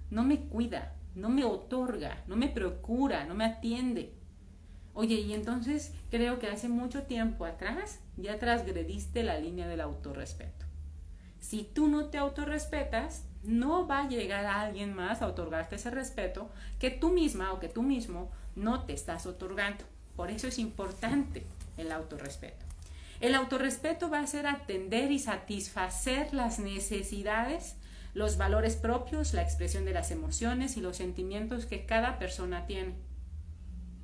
no 0.10 0.24
me 0.24 0.40
cuida, 0.40 0.96
no 1.16 1.30
me 1.30 1.44
otorga, 1.44 2.24
no 2.28 2.36
me 2.36 2.48
procura, 2.48 3.26
no 3.26 3.36
me 3.36 3.46
atiende. 3.46 4.14
Oye, 4.94 5.16
y 5.16 5.34
entonces 5.34 5.94
creo 6.10 6.40
que 6.40 6.48
hace 6.48 6.68
mucho 6.68 7.04
tiempo 7.04 7.46
atrás 7.46 8.00
ya 8.18 8.40
transgrediste 8.40 9.24
la 9.24 9.38
línea 9.38 9.68
del 9.68 9.82
autorrespeto. 9.82 10.66
Si 11.40 11.64
tú 11.64 11.88
no 11.88 12.06
te 12.06 12.18
autorrespetas, 12.18 13.26
no 13.44 13.88
va 13.88 14.02
a 14.02 14.10
llegar 14.10 14.46
a 14.46 14.62
alguien 14.62 14.94
más 14.94 15.22
a 15.22 15.28
otorgarte 15.28 15.76
ese 15.76 15.90
respeto 15.90 16.50
que 16.80 16.92
tú 16.92 17.12
misma 17.12 17.54
o 17.54 17.60
que 17.60 17.70
tú 17.70 17.84
mismo 17.84 18.30
no 18.56 18.84
te 18.84 18.94
estás 18.94 19.26
otorgando. 19.26 19.86
Por 20.16 20.32
eso 20.32 20.48
es 20.48 20.60
importante 20.60 21.46
el 21.80 21.92
autorrespeto. 21.92 22.66
El 23.20 23.36
autorrespeto 23.36 24.10
va 24.10 24.22
a 24.22 24.28
ser 24.28 24.48
atender 24.48 25.12
y 25.12 25.20
satisfacer 25.20 26.34
las 26.34 26.60
necesidades, 26.60 27.76
los 28.14 28.38
valores 28.38 28.76
propios, 28.76 29.34
la 29.34 29.42
expresión 29.42 29.86
de 29.86 29.94
las 29.94 30.12
emociones 30.12 30.78
y 30.78 30.82
los 30.82 30.98
sentimientos 30.98 31.66
que 31.66 31.86
cada 31.86 32.18
persona 32.18 32.66
tiene. 32.66 32.96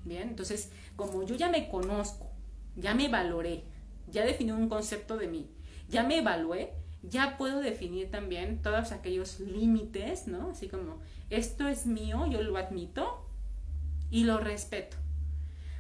Bien, 0.04 0.30
entonces, 0.30 0.70
como 0.96 1.24
yo 1.24 1.36
ya 1.36 1.50
me 1.50 1.70
conozco, 1.70 2.30
ya 2.76 2.94
me 2.94 3.08
valoré, 3.08 3.64
ya 4.08 4.24
definí 4.26 4.52
un 4.52 4.70
concepto 4.70 5.18
de 5.18 5.28
mí, 5.28 5.50
ya 5.90 6.04
me 6.04 6.18
evalué, 6.18 6.74
ya 7.02 7.38
puedo 7.38 7.62
definir 7.62 8.12
también 8.12 8.62
todos 8.62 8.92
aquellos 8.92 9.40
límites, 9.40 10.28
¿no? 10.28 10.50
Así 10.50 10.68
como, 10.68 11.00
esto 11.30 11.68
es 11.68 11.86
mío, 11.86 12.26
yo 12.28 12.42
lo 12.42 12.58
admito 12.58 13.28
y 14.12 14.26
lo 14.26 14.40
respeto. 14.40 14.98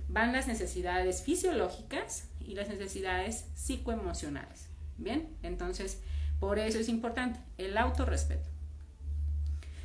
Van 0.07 0.33
las 0.33 0.47
necesidades 0.47 1.21
fisiológicas 1.23 2.29
y 2.39 2.55
las 2.55 2.69
necesidades 2.69 3.45
psicoemocionales. 3.55 4.69
Bien, 4.97 5.35
entonces, 5.43 6.01
por 6.39 6.59
eso 6.59 6.79
es 6.79 6.89
importante 6.89 7.39
el 7.57 7.77
autorrespeto. 7.77 8.49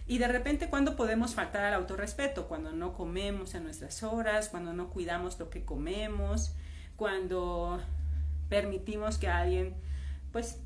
Y 0.07 0.19
de 0.19 0.27
repente, 0.29 0.69
¿cuándo 0.69 0.97
podemos 0.97 1.35
faltar 1.35 1.65
al 1.65 1.75
autorrespeto? 1.75 2.49
Cuando 2.49 2.73
no 2.73 2.95
comemos 2.95 3.55
a 3.55 3.61
nuestras 3.61 4.03
horas, 4.03 4.49
cuando 4.49 4.73
no 4.73 4.91
cuidamos 4.91 5.39
lo 5.39 5.51
que 5.51 5.65
comemos, 5.65 6.53
cuando 6.97 7.81
permitimos 8.49 9.19
que 9.19 9.29
alguien, 9.29 9.75
pues, 10.33 10.59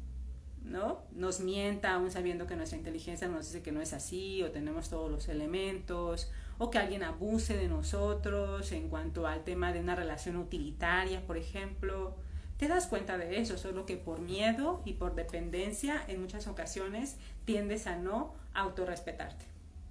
¿no? 0.63 1.03
Nos 1.13 1.41
mienta 1.41 1.93
aún 1.93 2.11
sabiendo 2.11 2.47
que 2.47 2.57
nuestra 2.57 2.79
inteligencia 2.79 3.29
nos 3.29 3.47
dice 3.47 3.63
que 3.63 3.71
no 3.71 3.83
es 3.83 3.93
así, 3.93 4.43
o 4.43 4.51
tenemos 4.51 4.89
todos 4.89 5.11
los 5.11 5.29
elementos, 5.29 6.33
o 6.59 6.71
que 6.71 6.79
alguien 6.79 7.03
abuse 7.03 7.57
de 7.57 7.69
nosotros 7.69 8.71
en 8.73 8.89
cuanto 8.89 9.27
al 9.27 9.45
tema 9.45 9.73
de 9.73 9.81
una 9.81 9.95
relación 9.95 10.37
utilitaria, 10.37 11.27
por 11.27 11.37
ejemplo. 11.37 12.17
Te 12.57 12.69
das 12.69 12.87
cuenta 12.87 13.19
de 13.19 13.41
eso, 13.41 13.59
solo 13.59 13.85
que 13.85 13.97
por 13.97 14.21
miedo 14.21 14.81
y 14.85 14.95
por 14.95 15.15
dependencia 15.15 16.03
en 16.07 16.21
muchas 16.21 16.47
ocasiones 16.47 17.17
tiendes 17.45 17.87
a 17.87 17.97
no 17.97 18.35
autorrespetarte. 18.55 19.45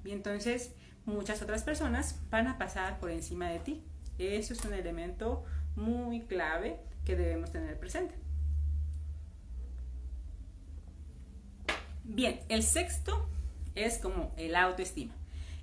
Y 0.06 0.12
entonces 0.12 0.74
muchas 1.06 1.42
otras 1.42 1.64
personas 1.64 2.20
van 2.30 2.48
a 2.48 2.58
pasar 2.58 3.00
por 3.00 3.12
encima 3.12 3.50
de 3.50 3.60
ti. 3.60 3.84
Eso 4.18 4.54
es 4.54 4.64
un 4.64 4.74
elemento 4.74 5.44
muy 5.76 6.22
clave 6.22 6.80
que 7.06 7.16
debemos 7.16 7.52
tener 7.52 7.78
presente. 7.78 8.16
Bien, 12.06 12.40
el 12.50 12.64
sexto 12.64 13.30
es 13.76 13.98
como 13.98 14.34
el 14.38 14.56
autoestima. 14.56 15.14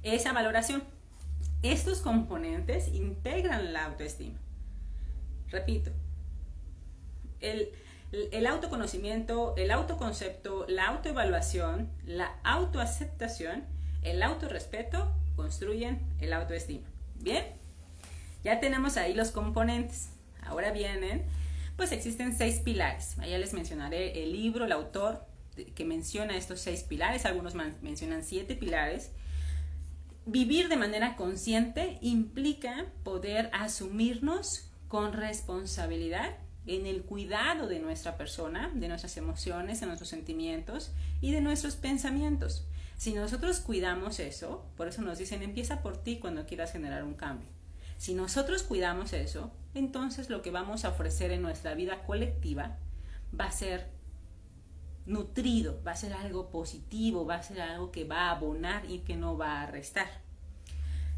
Esa 0.02 0.32
valoración. 0.32 0.82
Estos 1.62 2.00
componentes 2.00 2.88
integran 2.88 3.72
la 3.72 3.84
autoestima. 3.84 4.38
Repito, 5.48 5.90
el, 7.40 8.46
autoconocimiento, 8.46 9.54
el 9.56 9.70
autoconcepto, 9.70 10.66
la 10.68 10.86
autoevaluación, 10.86 11.90
la 12.06 12.38
autoaceptación, 12.44 13.64
el 14.02 14.22
autorrespeto 14.22 15.12
construyen 15.36 16.00
el 16.20 16.32
autoestima. 16.32 16.86
Bien, 17.16 17.44
ya 18.44 18.60
tenemos 18.60 18.96
ahí 18.96 19.14
los 19.14 19.30
componentes. 19.30 20.10
Ahora 20.42 20.72
vienen, 20.72 21.24
pues 21.76 21.92
existen 21.92 22.36
seis 22.36 22.60
pilares. 22.60 23.18
Allá 23.18 23.38
les 23.38 23.52
mencionaré 23.52 24.22
el 24.22 24.32
libro, 24.32 24.64
el 24.64 24.72
autor 24.72 25.26
que 25.74 25.84
menciona 25.84 26.36
estos 26.36 26.60
seis 26.60 26.82
pilares, 26.84 27.26
algunos 27.26 27.54
mencionan 27.54 28.22
siete 28.22 28.54
pilares. 28.54 29.10
Vivir 30.26 30.68
de 30.68 30.76
manera 30.76 31.16
consciente 31.16 31.98
implica 32.02 32.86
poder 33.02 33.50
asumirnos 33.52 34.70
con 34.86 35.12
responsabilidad 35.12 36.36
en 36.66 36.86
el 36.86 37.02
cuidado 37.02 37.66
de 37.66 37.80
nuestra 37.80 38.16
persona, 38.16 38.70
de 38.74 38.88
nuestras 38.88 39.16
emociones, 39.16 39.80
de 39.80 39.86
nuestros 39.86 40.10
sentimientos 40.10 40.92
y 41.20 41.32
de 41.32 41.40
nuestros 41.40 41.76
pensamientos. 41.76 42.66
Si 42.96 43.14
nosotros 43.14 43.60
cuidamos 43.60 44.20
eso, 44.20 44.66
por 44.76 44.88
eso 44.88 45.00
nos 45.00 45.18
dicen 45.18 45.42
empieza 45.42 45.80
por 45.80 45.96
ti 45.96 46.18
cuando 46.18 46.44
quieras 46.44 46.70
generar 46.70 47.02
un 47.02 47.14
cambio. 47.14 47.48
Si 47.96 48.14
nosotros 48.14 48.62
cuidamos 48.62 49.14
eso, 49.14 49.50
entonces 49.74 50.28
lo 50.28 50.42
que 50.42 50.50
vamos 50.50 50.84
a 50.84 50.90
ofrecer 50.90 51.30
en 51.30 51.42
nuestra 51.42 51.74
vida 51.74 52.02
colectiva 52.02 52.76
va 53.38 53.46
a 53.46 53.52
ser 53.52 53.88
nutrido, 55.06 55.82
va 55.86 55.92
a 55.92 55.96
ser 55.96 56.12
algo 56.12 56.50
positivo, 56.50 57.26
va 57.26 57.36
a 57.36 57.42
ser 57.42 57.60
algo 57.60 57.90
que 57.90 58.04
va 58.04 58.28
a 58.28 58.30
abonar 58.32 58.88
y 58.88 59.00
que 59.00 59.16
no 59.16 59.36
va 59.36 59.62
a 59.62 59.66
restar. 59.66 60.08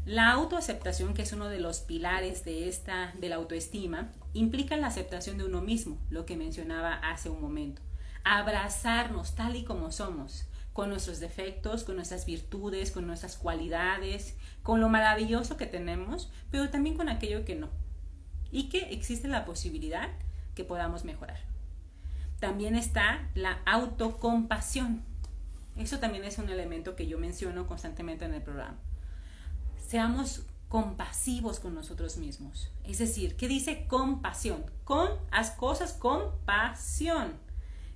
La 0.05 0.31
autoaceptación, 0.31 1.13
que 1.13 1.21
es 1.21 1.31
uno 1.31 1.47
de 1.47 1.59
los 1.59 1.79
pilares 1.79 2.43
de 2.43 2.67
esta 2.67 3.13
de 3.19 3.29
la 3.29 3.37
autoestima, 3.37 4.11
implica 4.33 4.75
la 4.75 4.87
aceptación 4.87 5.37
de 5.37 5.45
uno 5.45 5.61
mismo, 5.61 5.97
lo 6.09 6.25
que 6.25 6.35
mencionaba 6.35 6.95
hace 6.95 7.29
un 7.29 7.39
momento. 7.39 7.81
Abrazarnos 8.25 9.35
tal 9.35 9.55
y 9.55 9.63
como 9.63 9.91
somos, 9.91 10.45
con 10.73 10.89
nuestros 10.89 11.19
defectos, 11.21 11.85
con 11.85 11.95
nuestras 11.95 12.25
virtudes, 12.25 12.91
con 12.91 13.07
nuestras 13.07 13.37
cualidades, 13.37 14.35
con 14.61 14.81
lo 14.81 14.89
maravilloso 14.89 15.55
que 15.55 15.67
tenemos, 15.67 16.29
pero 16.51 16.69
también 16.69 16.97
con 16.97 17.07
aquello 17.07 17.45
que 17.45 17.55
no. 17.55 17.69
Y 18.51 18.69
que 18.69 18.89
existe 18.93 19.27
la 19.27 19.45
posibilidad 19.45 20.09
que 20.53 20.65
podamos 20.65 21.05
mejorar. 21.05 21.52
También 22.43 22.75
está 22.75 23.29
la 23.35 23.59
autocompasión. 23.65 25.01
Eso 25.77 25.99
también 25.99 26.23
es 26.23 26.37
un 26.37 26.49
elemento 26.49 26.95
que 26.95 27.07
yo 27.07 27.17
menciono 27.17 27.67
constantemente 27.67 28.25
en 28.25 28.33
el 28.33 28.41
programa 28.41 28.77
seamos 29.93 30.41
compasivos 30.69 31.59
con 31.59 31.75
nosotros 31.75 32.17
mismos. 32.17 32.71
Es 32.83 32.97
decir, 32.97 33.35
¿qué 33.35 33.47
dice 33.47 33.85
compasión? 33.87 34.65
Con, 34.83 35.07
haz 35.29 35.51
cosas 35.51 35.93
con 35.93 36.31
pasión, 36.45 37.33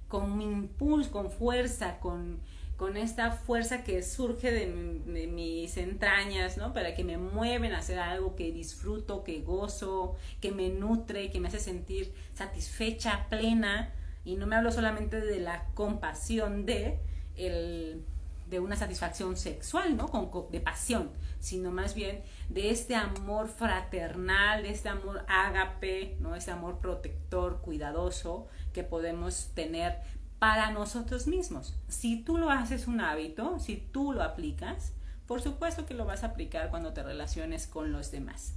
con 0.08 0.40
impulso, 0.40 1.10
con 1.10 1.32
fuerza, 1.32 2.00
con, 2.00 2.40
con 2.76 2.96
esta 2.98 3.32
fuerza 3.32 3.84
que 3.84 4.04
surge 4.04 4.52
de, 4.52 5.02
de, 5.12 5.26
mis 5.26 5.76
entrañas, 5.78 6.58
¿no? 6.58 6.72
Para 6.72 6.94
que 6.94 7.04
me 7.04 7.18
mueven 7.18 7.74
a 7.74 7.80
hacer 7.80 7.98
algo 7.98 8.36
que 8.36 8.52
disfruto, 8.52 9.24
que 9.24 9.42
gozo, 9.42 10.16
que 10.40 10.52
me 10.52 10.70
nutre, 10.70 11.32
que 11.32 11.40
me 11.40 11.48
hace 11.48 11.60
sentir 11.60 12.14
satisfecha, 12.36 13.26
plena. 13.28 13.92
Y 14.28 14.36
no 14.36 14.46
me 14.46 14.58
hablo 14.58 14.74
solamente 14.74 15.22
de 15.22 15.40
la 15.40 15.64
compasión 15.74 16.66
de 16.66 17.00
el 17.38 18.04
de 18.50 18.60
una 18.60 18.76
satisfacción 18.76 19.38
sexual, 19.38 19.96
¿no? 19.96 20.10
Con, 20.10 20.52
de 20.52 20.60
pasión, 20.60 21.12
sino 21.40 21.72
más 21.72 21.96
bien 21.96 22.22
de 22.50 22.72
este 22.72 22.96
amor 22.96 23.48
fraternal, 23.48 24.64
de 24.64 24.72
este 24.72 24.90
amor 24.90 25.26
ágape, 25.30 26.18
¿no? 26.20 26.36
Este 26.36 26.52
amor 26.52 26.80
protector, 26.80 27.62
cuidadoso 27.62 28.48
que 28.74 28.84
podemos 28.84 29.52
tener 29.54 30.00
para 30.40 30.72
nosotros 30.72 31.28
mismos. 31.28 31.78
Si 31.88 32.22
tú 32.22 32.38
lo 32.38 32.50
haces 32.52 32.88
un 32.88 33.00
hábito, 33.00 33.60
si 33.60 33.78
tú 33.78 34.12
lo 34.12 34.24
aplicas, 34.24 34.94
por 35.26 35.42
supuesto 35.42 35.86
que 35.86 35.94
lo 35.94 36.04
vas 36.04 36.24
a 36.24 36.28
aplicar 36.28 36.70
cuando 36.70 36.92
te 36.92 37.02
relaciones 37.02 37.66
con 37.66 37.94
los 37.94 38.12
demás. 38.12 38.56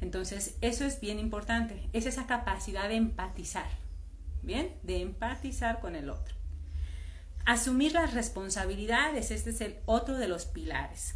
Entonces, 0.00 0.56
eso 0.62 0.84
es 0.84 1.00
bien 1.00 1.18
importante, 1.18 1.88
es 1.92 2.06
esa 2.06 2.26
capacidad 2.26 2.88
de 2.88 2.96
empatizar, 2.96 3.81
¿bien? 4.42 4.74
De 4.82 5.00
empatizar 5.00 5.80
con 5.80 5.96
el 5.96 6.10
otro. 6.10 6.34
Asumir 7.44 7.92
las 7.92 8.14
responsabilidades, 8.14 9.30
este 9.30 9.50
es 9.50 9.60
el 9.60 9.76
otro 9.86 10.16
de 10.18 10.28
los 10.28 10.44
pilares. 10.44 11.14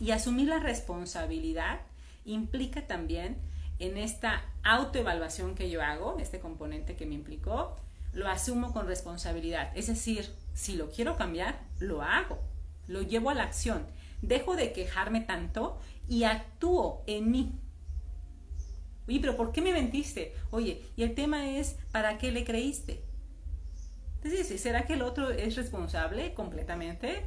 Y 0.00 0.10
asumir 0.10 0.48
la 0.48 0.58
responsabilidad 0.58 1.80
implica 2.24 2.86
también 2.86 3.38
en 3.78 3.96
esta 3.96 4.44
autoevaluación 4.62 5.54
que 5.54 5.70
yo 5.70 5.82
hago, 5.82 6.18
este 6.18 6.40
componente 6.40 6.96
que 6.96 7.06
me 7.06 7.14
implicó, 7.14 7.76
lo 8.12 8.28
asumo 8.28 8.72
con 8.72 8.86
responsabilidad. 8.86 9.70
Es 9.74 9.86
decir, 9.86 10.28
si 10.54 10.76
lo 10.76 10.90
quiero 10.90 11.16
cambiar, 11.16 11.60
lo 11.78 12.02
hago, 12.02 12.38
lo 12.86 13.02
llevo 13.02 13.30
a 13.30 13.34
la 13.34 13.44
acción, 13.44 13.86
dejo 14.22 14.56
de 14.56 14.72
quejarme 14.72 15.20
tanto 15.20 15.78
y 16.08 16.24
actúo 16.24 17.02
en 17.06 17.30
mí. 17.30 17.52
Oye, 19.10 19.18
pero 19.18 19.36
¿por 19.36 19.50
qué 19.50 19.60
me 19.60 19.72
mentiste? 19.72 20.36
Oye, 20.52 20.80
y 20.94 21.02
el 21.02 21.16
tema 21.16 21.50
es, 21.50 21.76
¿para 21.90 22.16
qué 22.16 22.30
le 22.30 22.44
creíste? 22.44 23.02
Entonces, 24.22 24.60
¿será 24.60 24.86
que 24.86 24.92
el 24.92 25.02
otro 25.02 25.30
es 25.30 25.56
responsable 25.56 26.32
completamente? 26.32 27.24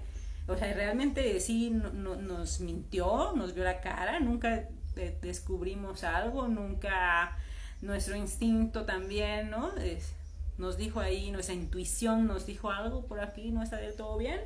O 0.48 0.56
sea, 0.56 0.74
realmente 0.74 1.38
sí 1.41 1.72
nos 1.72 2.62
mintió, 2.62 3.34
nos 3.36 3.54
vio 3.54 3.65
la 3.65 3.82
cara, 3.82 4.22
nunca 4.22 4.69
descubrimos 5.22 6.06
algo, 6.06 6.48
nunca 6.48 7.38
nuestro 7.82 8.15
instinto 8.15 8.86
también, 8.86 9.50
¿no? 9.50 9.69
nos 10.58 10.78
dijo 10.78 11.02
ahí, 11.02 11.32
nuestra 11.32 11.54
intuición 11.54 12.28
nos 12.28 12.46
dijo 12.46 12.72
algo 12.72 13.08
por 13.08 13.19
aquí, 13.19 13.52
no 13.52 13.62
está 13.62 13.76
del 13.76 13.96
todo 13.96 14.17
bien. 14.17 14.39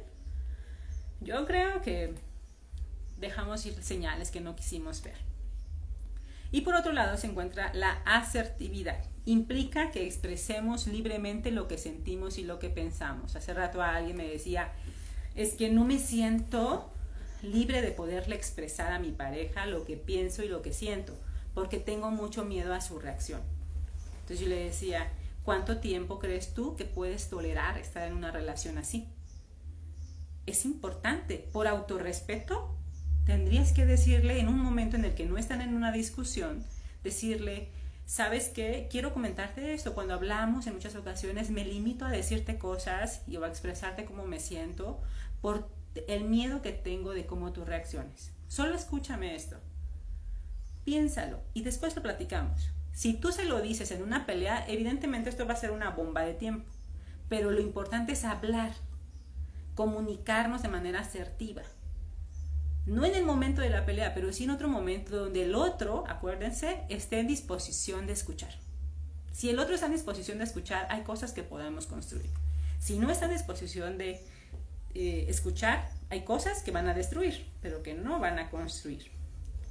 Yo 1.22 1.46
creo 1.46 1.84
que 1.84 2.16
dejamos 3.20 3.64
ir 3.68 3.84
señales 3.84 4.32
que 4.32 4.42
no 4.42 4.56
quisimos 4.56 5.04
ver. 5.04 5.37
Y 6.52 6.62
por 6.62 6.76
otro 6.76 6.94
lado 6.94 7.18
se 7.18 7.28
encuentra 7.28 7.74
la 7.74 8.02
asertividad. 8.06 9.04
Implica 9.26 9.92
que 9.92 10.06
expresemos 10.06 10.88
libremente 10.88 11.52
lo 11.52 11.68
que 11.68 11.78
sentimos 11.78 12.38
y 12.38 12.44
lo 12.44 12.60
que 12.60 12.70
pensamos. 12.70 13.36
Hace 13.36 13.54
rato 13.54 13.82
alguien 13.82 14.16
me 14.16 14.28
decía, 14.28 14.72
es 15.36 15.56
que 15.56 15.70
no 15.70 15.84
me 15.84 16.00
siento 16.00 16.90
libre 17.42 17.82
de 17.82 17.92
poderle 17.92 18.36
expresar 18.36 18.92
a 18.92 19.00
mi 19.00 19.12
pareja 19.12 19.66
lo 19.66 19.86
que 19.86 19.98
pienso 19.98 20.44
y 20.44 20.48
lo 20.48 20.62
que 20.62 20.74
siento, 20.74 21.14
porque 21.54 21.80
tengo 21.80 22.10
mucho 22.12 22.46
miedo 22.46 22.74
a 22.74 22.82
su 22.82 23.00
reacción. 23.00 23.42
Entonces 24.22 24.40
yo 24.40 24.48
le 24.48 24.64
decía, 24.64 25.12
¿cuánto 25.44 25.78
tiempo 25.78 26.20
crees 26.20 26.54
tú 26.54 26.76
que 26.76 26.86
puedes 26.86 27.30
tolerar 27.30 27.78
estar 27.78 28.08
en 28.08 28.14
una 28.14 28.32
relación 28.32 28.78
así? 28.78 29.08
Es 30.46 30.66
importante, 30.66 31.48
por 31.52 31.68
autorrespeto, 31.68 32.77
tendrías 33.28 33.74
que 33.74 33.86
decirle 33.86 34.40
en 34.40 34.48
un 34.48 34.58
momento 34.58 34.96
en 34.96 35.04
el 35.04 35.14
que 35.14 35.26
no 35.26 35.38
están 35.38 35.60
en 35.60 35.76
una 35.76 35.92
discusión, 35.92 36.64
decirle, 37.04 37.68
¿sabes 38.06 38.48
qué? 38.48 38.88
Quiero 38.90 39.14
comentarte 39.14 39.74
esto. 39.74 39.94
Cuando 39.94 40.14
hablamos 40.14 40.66
en 40.66 40.74
muchas 40.74 40.96
ocasiones 40.96 41.50
me 41.50 41.66
limito 41.66 42.06
a 42.06 42.10
decirte 42.10 42.58
cosas 42.58 43.22
y 43.28 43.36
a 43.36 43.46
expresarte 43.46 44.06
cómo 44.06 44.26
me 44.26 44.40
siento 44.40 45.02
por 45.42 45.70
el 46.08 46.24
miedo 46.24 46.62
que 46.62 46.72
tengo 46.72 47.12
de 47.12 47.26
cómo 47.26 47.52
tú 47.52 47.66
reacciones. 47.66 48.32
Solo 48.48 48.76
escúchame 48.76 49.36
esto. 49.36 49.58
Piénsalo 50.86 51.42
y 51.54 51.64
después 51.64 51.98
lo 51.98 52.02
platicamos. 52.02 52.70
Si 52.94 53.14
tú 53.14 53.34
se 53.34 53.44
lo 53.44 53.62
dices 53.62 53.92
en 53.92 54.04
una 54.04 54.26
pelea, 54.26 54.66
evidentemente 54.70 55.30
esto 55.30 55.46
va 55.46 55.54
a 55.54 55.58
ser 55.58 55.72
una 55.72 55.90
bomba 55.90 56.22
de 56.22 56.34
tiempo. 56.34 56.70
Pero 57.28 57.52
lo 57.52 57.60
importante 57.60 58.14
es 58.14 58.24
hablar, 58.24 58.72
comunicarnos 59.76 60.62
de 60.62 60.70
manera 60.70 61.02
asertiva. 61.02 61.64
No 62.88 63.04
en 63.04 63.16
el 63.16 63.26
momento 63.26 63.62
de 63.62 63.70
la 63.70 63.86
pelea, 63.86 64.14
pero 64.14 64.32
sí 64.32 64.46
en 64.46 64.52
otro 64.52 64.70
momento 64.70 65.18
donde 65.18 65.44
el 65.44 65.56
otro, 65.56 66.06
acuérdense, 66.08 66.84
esté 66.88 67.20
en 67.20 67.28
disposición 67.28 68.08
de 68.08 68.14
escuchar. 68.14 68.56
Si 69.34 69.50
el 69.50 69.60
otro 69.60 69.76
está 69.76 69.88
en 69.88 69.92
disposición 69.92 70.38
de 70.38 70.46
escuchar, 70.46 70.88
hay 70.90 71.04
cosas 71.04 71.34
que 71.34 71.44
podemos 71.44 71.86
construir. 71.86 72.32
Si 72.80 72.98
no 72.98 73.12
está 73.12 73.26
en 73.26 73.34
disposición 73.34 73.98
de 73.98 74.24
eh, 74.96 75.26
escuchar, 75.28 75.90
hay 76.10 76.22
cosas 76.22 76.64
que 76.64 76.72
van 76.72 76.88
a 76.88 76.94
destruir, 76.94 77.46
pero 77.62 77.84
que 77.84 77.94
no 77.94 78.20
van 78.20 78.40
a 78.40 78.50
construir. 78.50 79.12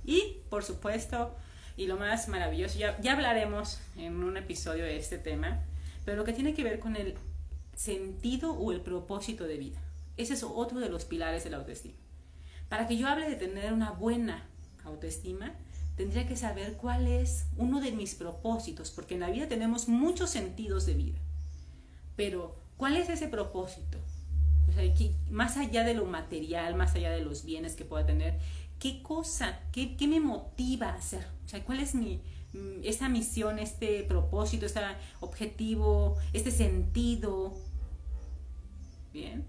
Y, 0.04 0.42
por 0.50 0.62
supuesto, 0.62 1.34
y 1.76 1.86
lo 1.86 1.96
más 1.96 2.28
maravilloso, 2.28 2.78
ya, 2.78 2.96
hablaremos 3.10 3.78
en 3.96 4.22
un 4.22 4.36
episodio 4.36 4.84
de 4.84 4.98
este 4.98 5.16
tema, 5.16 5.64
pero 6.04 6.18
lo 6.18 6.24
que 6.24 6.34
tiene 6.34 6.52
que 6.52 6.64
ver 6.64 6.78
con 6.78 6.96
el 6.96 7.14
sentido 7.74 8.52
o 8.52 8.72
el 8.72 8.82
propósito 8.82 9.44
de 9.44 9.56
vida. 9.56 9.80
Ese 10.18 10.34
es 10.34 10.42
otro 10.42 10.80
de 10.80 10.90
los 10.90 11.06
pilares 11.06 11.44
de 11.44 11.50
la 11.50 11.56
autoestima. 11.56 11.96
Para 12.68 12.86
que 12.86 12.96
yo 12.96 13.08
hable 13.08 13.28
de 13.28 13.36
tener 13.36 13.72
una 13.72 13.92
buena 13.92 14.46
autoestima, 14.84 15.54
tendría 15.96 16.26
que 16.26 16.36
saber 16.36 16.74
cuál 16.74 17.06
es 17.06 17.46
uno 17.56 17.80
de 17.80 17.92
mis 17.92 18.14
propósitos, 18.14 18.90
porque 18.90 19.14
en 19.14 19.20
la 19.20 19.30
vida 19.30 19.48
tenemos 19.48 19.88
muchos 19.88 20.30
sentidos 20.30 20.86
de 20.86 20.94
vida. 20.94 21.18
Pero, 22.16 22.56
¿cuál 22.76 22.96
es 22.96 23.08
ese 23.08 23.28
propósito? 23.28 23.98
más 25.30 25.56
allá 25.56 25.84
de 25.84 25.94
lo 25.94 26.04
material, 26.04 26.74
más 26.74 26.94
allá 26.94 27.10
de 27.10 27.24
los 27.24 27.44
bienes 27.44 27.74
que 27.76 27.84
pueda 27.84 28.04
tener, 28.04 28.38
¿qué 28.78 29.02
cosa, 29.02 29.60
qué, 29.72 29.96
me 30.06 30.20
motiva 30.20 30.90
a 30.90 30.94
hacer? 30.94 31.26
O 31.44 31.48
sea, 31.48 31.64
¿cuál 31.64 31.80
es 31.80 31.94
mi, 31.94 32.20
mm, 32.52 32.84
esta 32.84 33.08
misión, 33.08 33.58
este 33.58 34.02
propósito, 34.02 34.66
este 34.66 34.80
objetivo, 35.20 36.16
este 36.32 36.50
sentido? 36.50 37.54
Bien, 39.12 39.46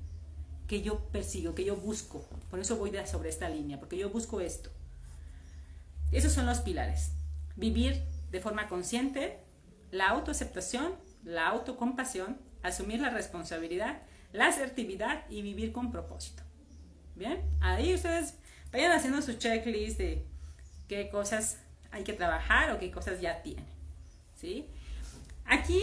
que 0.67 0.81
yo 0.81 0.99
persigo, 1.11 1.55
que 1.55 1.65
yo 1.65 1.75
busco. 1.75 2.25
Por 2.49 2.59
eso 2.59 2.77
voy 2.77 2.91
sobre 3.05 3.29
esta 3.29 3.49
línea, 3.49 3.79
porque 3.79 3.97
yo 3.97 4.09
busco 4.09 4.41
esto. 4.41 4.69
Esos 6.11 6.33
son 6.33 6.45
los 6.45 6.59
pilares. 6.59 7.11
Vivir 7.55 8.03
de 8.31 8.39
forma 8.39 8.67
consciente, 8.67 9.39
la 9.91 10.09
autoaceptación, 10.09 10.93
la 11.23 11.47
autocompasión, 11.47 12.37
asumir 12.63 12.99
la 12.99 13.09
responsabilidad 13.09 14.01
la 14.33 14.47
asertividad 14.47 15.23
y 15.29 15.41
vivir 15.41 15.71
con 15.71 15.91
propósito. 15.91 16.43
Bien, 17.15 17.41
ahí 17.59 17.93
ustedes 17.93 18.35
vayan 18.71 18.91
haciendo 18.91 19.21
su 19.21 19.33
checklist 19.33 19.97
de 19.97 20.25
qué 20.87 21.09
cosas 21.09 21.57
hay 21.91 22.03
que 22.03 22.13
trabajar 22.13 22.71
o 22.71 22.79
qué 22.79 22.91
cosas 22.91 23.21
ya 23.21 23.41
tienen. 23.41 23.65
¿Sí? 24.35 24.67
Aquí, 25.45 25.81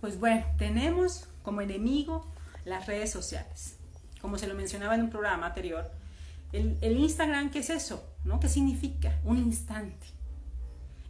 pues 0.00 0.18
bueno, 0.18 0.44
tenemos 0.58 1.26
como 1.42 1.60
enemigo 1.60 2.26
las 2.64 2.86
redes 2.86 3.10
sociales. 3.10 3.76
Como 4.20 4.38
se 4.38 4.46
lo 4.46 4.54
mencionaba 4.54 4.94
en 4.94 5.02
un 5.02 5.10
programa 5.10 5.46
anterior, 5.46 5.90
el, 6.52 6.96
Instagram, 6.98 7.50
¿qué 7.50 7.58
es 7.58 7.70
eso? 7.70 8.08
¿No? 8.24 8.38
¿Qué 8.38 8.48
significa? 8.48 9.18
Un 9.24 9.38
instante. 9.38 10.06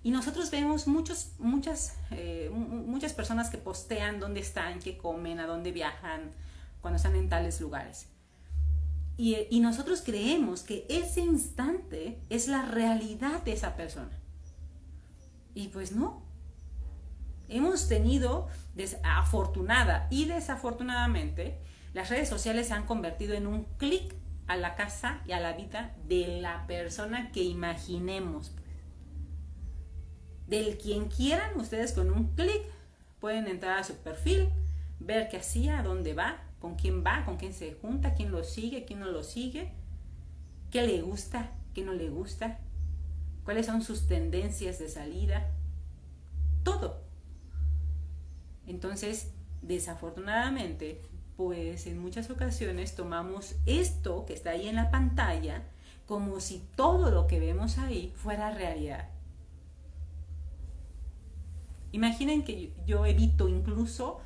Y 0.03 0.11
nosotros 0.11 0.51
vemos 0.51 0.87
muchos, 0.87 1.33
muchas, 1.39 1.97
eh, 2.11 2.51
muchas 2.51 3.13
personas 3.13 3.51
que 3.51 3.59
postean 3.59 4.21
dónde 4.21 4.41
están, 4.41 4.79
qué 4.79 4.97
comen, 4.97 5.41
a 5.41 5.47
dónde 5.47 5.73
viajan, 5.73 6.33
cuando 6.81 6.97
están 6.97 7.15
en 7.17 7.29
tales 7.29 7.61
lugares. 7.61 8.09
Y, 9.17 9.61
nosotros 9.61 10.03
creemos 10.05 10.63
que 10.63 10.87
ese 10.89 11.21
instante 11.21 12.19
es 12.31 12.49
la 12.49 12.63
realidad 12.63 13.43
de 13.43 13.53
esa 13.53 13.77
persona. 13.77 14.11
Y 15.55 15.69
pues 15.69 15.93
no. 15.93 16.23
Hemos 17.49 17.87
tenido, 17.87 18.49
afortunada 19.03 20.07
y 20.11 20.27
desafortunadamente, 20.27 21.61
las 21.93 22.11
redes 22.11 22.29
sociales 22.29 22.69
se 22.69 22.75
han 22.75 22.87
convertido 22.87 23.35
en 23.35 23.47
un 23.47 23.65
clic 23.77 24.15
a 24.47 24.57
la 24.57 24.75
casa 24.75 25.23
y 25.27 25.33
a 25.33 25.41
la 25.41 25.53
vida 25.53 25.95
de 26.07 26.41
la 26.41 26.67
persona 26.67 27.31
que 27.33 27.43
imaginemos 27.43 28.55
del 30.47 30.77
quien 30.77 31.09
quieran, 31.09 31.59
ustedes 31.59 31.93
con 31.93 32.13
un 32.13 32.35
clic 32.35 32.63
pueden 33.21 33.49
entrar 33.49 33.79
a 33.79 33.85
su 33.85 33.97
perfil, 33.97 34.51
ver 35.01 35.29
qué 35.29 35.39
hacía, 35.39 35.83
dónde 35.83 36.15
va, 36.15 36.43
con 36.59 36.75
quién 36.75 37.05
va, 37.05 37.25
con 37.25 37.37
quién 37.37 37.53
se 37.53 37.75
junta, 37.75 38.15
quién 38.15 38.31
lo 38.31 38.45
sigue, 38.45 38.85
quién 38.85 39.01
no 39.01 39.07
lo 39.07 39.23
sigue, 39.23 39.73
qué 40.71 40.87
le 40.87 41.01
gusta, 41.03 41.53
qué 41.73 41.83
no 41.83 41.93
le 41.93 42.11
gusta, 42.11 42.59
cuáles 43.45 43.67
son 43.67 43.83
sus 43.83 44.07
tendencias 44.07 44.79
de 44.79 44.89
salida, 44.89 45.51
todo. 46.63 47.04
Entonces, 48.67 49.33
desafortunadamente, 49.63 51.03
pues 51.37 51.87
en 51.87 51.99
muchas 51.99 52.31
ocasiones 52.31 52.95
tomamos 52.95 53.57
esto 53.67 54.25
que 54.25 54.35
está 54.35 54.51
ahí 54.51 54.69
en 54.69 54.77
la 54.77 54.91
pantalla 54.91 55.65
como 56.07 56.41
si 56.41 56.63
todo 56.77 57.11
lo 57.11 57.27
que 57.27 57.41
vemos 57.41 57.79
ahí 57.79 58.13
fuera 58.17 58.51
realidad. 58.51 59.09
Imaginen 61.93 62.45
que 62.45 62.73
yo 62.87 63.07
evito 63.07 63.49
incluso 63.49 64.21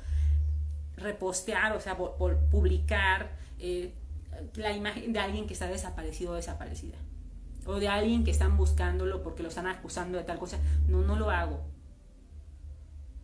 repostear, 0.97 1.75
o 1.75 1.79
sea, 1.79 1.97
publicar 1.97 3.37
eh, 3.59 3.93
la 4.55 4.71
imagen 4.73 5.13
de 5.13 5.19
alguien 5.19 5.47
que 5.47 5.53
está 5.53 5.67
desaparecido 5.67 6.31
o 6.31 6.35
desaparecida. 6.35 6.97
O 7.65 7.79
de 7.79 7.87
alguien 7.87 8.23
que 8.23 8.31
están 8.31 8.57
buscándolo 8.57 9.21
porque 9.21 9.43
lo 9.43 9.49
están 9.49 9.67
acusando 9.67 10.17
de 10.17 10.23
tal 10.23 10.39
cosa. 10.39 10.57
No, 10.87 11.01
no 11.01 11.15
lo 11.15 11.29
hago. 11.29 11.61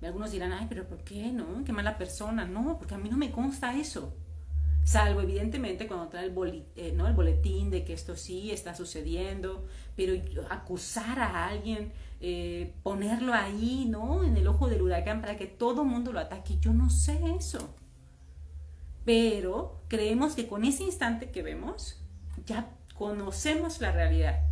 Algunos 0.05 0.31
dirán, 0.31 0.53
ay, 0.53 0.67
pero 0.69 0.87
¿por 0.87 1.03
qué 1.03 1.31
no? 1.31 1.63
Qué 1.65 1.73
mala 1.73 1.97
persona. 1.97 2.45
No, 2.45 2.77
porque 2.77 2.95
a 2.95 2.97
mí 2.97 3.09
no 3.09 3.17
me 3.17 3.31
consta 3.31 3.75
eso. 3.75 4.13
Salvo 4.85 5.21
evidentemente 5.21 5.87
cuando 5.87 6.09
trae 6.09 6.25
el, 6.25 6.65
eh, 6.75 6.93
¿no? 6.95 7.07
el 7.07 7.13
boletín 7.13 7.71
de 7.71 7.83
que 7.83 7.93
esto 7.93 8.15
sí 8.15 8.51
está 8.51 8.75
sucediendo, 8.75 9.65
pero 9.95 10.13
acusar 10.51 11.19
a 11.19 11.47
alguien, 11.47 11.91
eh, 12.21 12.71
ponerlo 12.83 13.33
ahí, 13.33 13.85
¿no? 13.89 14.23
En 14.23 14.37
el 14.37 14.47
ojo 14.47 14.67
del 14.67 14.83
huracán 14.83 15.21
para 15.21 15.37
que 15.37 15.47
todo 15.47 15.85
mundo 15.85 16.13
lo 16.13 16.19
ataque, 16.19 16.59
yo 16.59 16.71
no 16.71 16.91
sé 16.91 17.19
eso. 17.35 17.73
Pero 19.05 19.81
creemos 19.87 20.35
que 20.35 20.47
con 20.47 20.65
ese 20.65 20.83
instante 20.83 21.31
que 21.31 21.41
vemos, 21.41 21.99
ya 22.45 22.69
conocemos 22.93 23.81
la 23.81 23.91
realidad. 23.91 24.44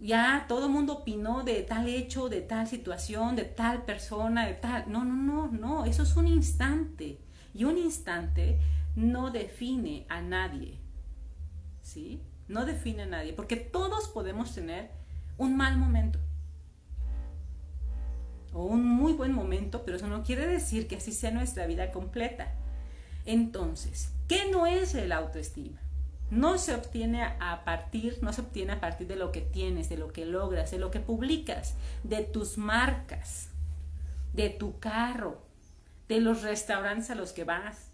Ya 0.00 0.46
todo 0.48 0.66
el 0.66 0.72
mundo 0.72 0.98
opinó 0.98 1.42
de 1.42 1.62
tal 1.62 1.88
hecho, 1.88 2.28
de 2.28 2.40
tal 2.40 2.68
situación, 2.68 3.34
de 3.34 3.44
tal 3.44 3.84
persona, 3.84 4.46
de 4.46 4.54
tal... 4.54 4.84
No, 4.90 5.04
no, 5.04 5.14
no, 5.14 5.48
no, 5.48 5.84
eso 5.84 6.04
es 6.04 6.16
un 6.16 6.28
instante 6.28 7.18
y 7.52 7.64
un 7.64 7.78
instante 7.78 8.60
no 8.94 9.30
define 9.30 10.06
a 10.08 10.20
nadie. 10.20 10.78
¿Sí? 11.82 12.22
No 12.46 12.64
define 12.64 13.02
a 13.02 13.06
nadie, 13.06 13.32
porque 13.32 13.56
todos 13.56 14.08
podemos 14.08 14.54
tener 14.54 14.90
un 15.36 15.56
mal 15.56 15.76
momento 15.76 16.18
o 18.52 18.64
un 18.64 18.84
muy 18.84 19.12
buen 19.12 19.32
momento, 19.32 19.84
pero 19.84 19.96
eso 19.96 20.08
no 20.08 20.22
quiere 20.22 20.46
decir 20.46 20.88
que 20.88 20.96
así 20.96 21.12
sea 21.12 21.30
nuestra 21.30 21.66
vida 21.66 21.92
completa. 21.92 22.54
Entonces, 23.24 24.12
¿qué 24.26 24.50
no 24.50 24.66
es 24.66 24.94
el 24.94 25.12
autoestima? 25.12 25.78
No 26.30 26.58
se 26.58 26.74
obtiene 26.74 27.22
a 27.22 27.64
partir, 27.64 28.18
no 28.22 28.32
se 28.32 28.42
obtiene 28.42 28.72
a 28.72 28.80
partir 28.80 29.06
de 29.06 29.16
lo 29.16 29.32
que 29.32 29.40
tienes, 29.40 29.88
de 29.88 29.96
lo 29.96 30.12
que 30.12 30.26
logras, 30.26 30.70
de 30.70 30.78
lo 30.78 30.90
que 30.90 31.00
publicas, 31.00 31.74
de 32.04 32.22
tus 32.22 32.58
marcas, 32.58 33.48
de 34.34 34.50
tu 34.50 34.78
carro, 34.78 35.42
de 36.08 36.20
los 36.20 36.42
restaurantes 36.42 37.10
a 37.10 37.14
los 37.14 37.32
que 37.32 37.44
vas, 37.44 37.88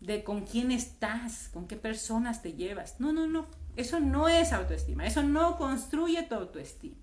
de 0.00 0.22
con 0.24 0.46
quién 0.46 0.70
estás, 0.70 1.48
con 1.52 1.66
qué 1.66 1.76
personas 1.76 2.42
te 2.42 2.52
llevas. 2.52 3.00
No, 3.00 3.12
no, 3.12 3.26
no. 3.26 3.46
Eso 3.76 4.00
no 4.00 4.28
es 4.28 4.52
autoestima. 4.52 5.06
Eso 5.06 5.22
no 5.22 5.56
construye 5.56 6.22
tu 6.22 6.34
autoestima. 6.34 6.96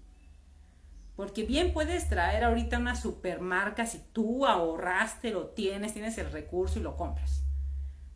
Porque 1.15 1.43
bien 1.43 1.73
puedes 1.73 2.07
traer 2.09 2.43
ahorita 2.43 2.77
una 2.77 2.95
supermarca 2.95 3.85
si 3.85 3.99
tú 4.13 4.45
ahorraste, 4.45 5.31
lo 5.31 5.47
tienes, 5.47 5.93
tienes 5.93 6.17
el 6.17 6.31
recurso 6.31 6.79
y 6.79 6.83
lo 6.83 6.95
compras. 6.95 7.40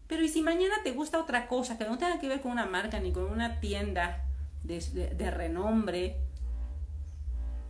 Pero 0.08 0.24
¿y 0.24 0.30
si 0.30 0.42
mañana 0.42 0.76
te 0.84 0.92
gusta 0.92 1.20
otra 1.20 1.48
cosa 1.48 1.78
que 1.78 1.86
no 1.86 1.98
tenga 1.98 2.20
que 2.20 2.28
ver 2.28 2.42
con 2.42 2.52
una 2.52 2.66
marca 2.66 3.00
ni 3.00 3.12
con 3.12 3.26
una 3.26 3.60
tienda 3.60 4.26
de, 4.64 5.32
renombre? 5.32 6.18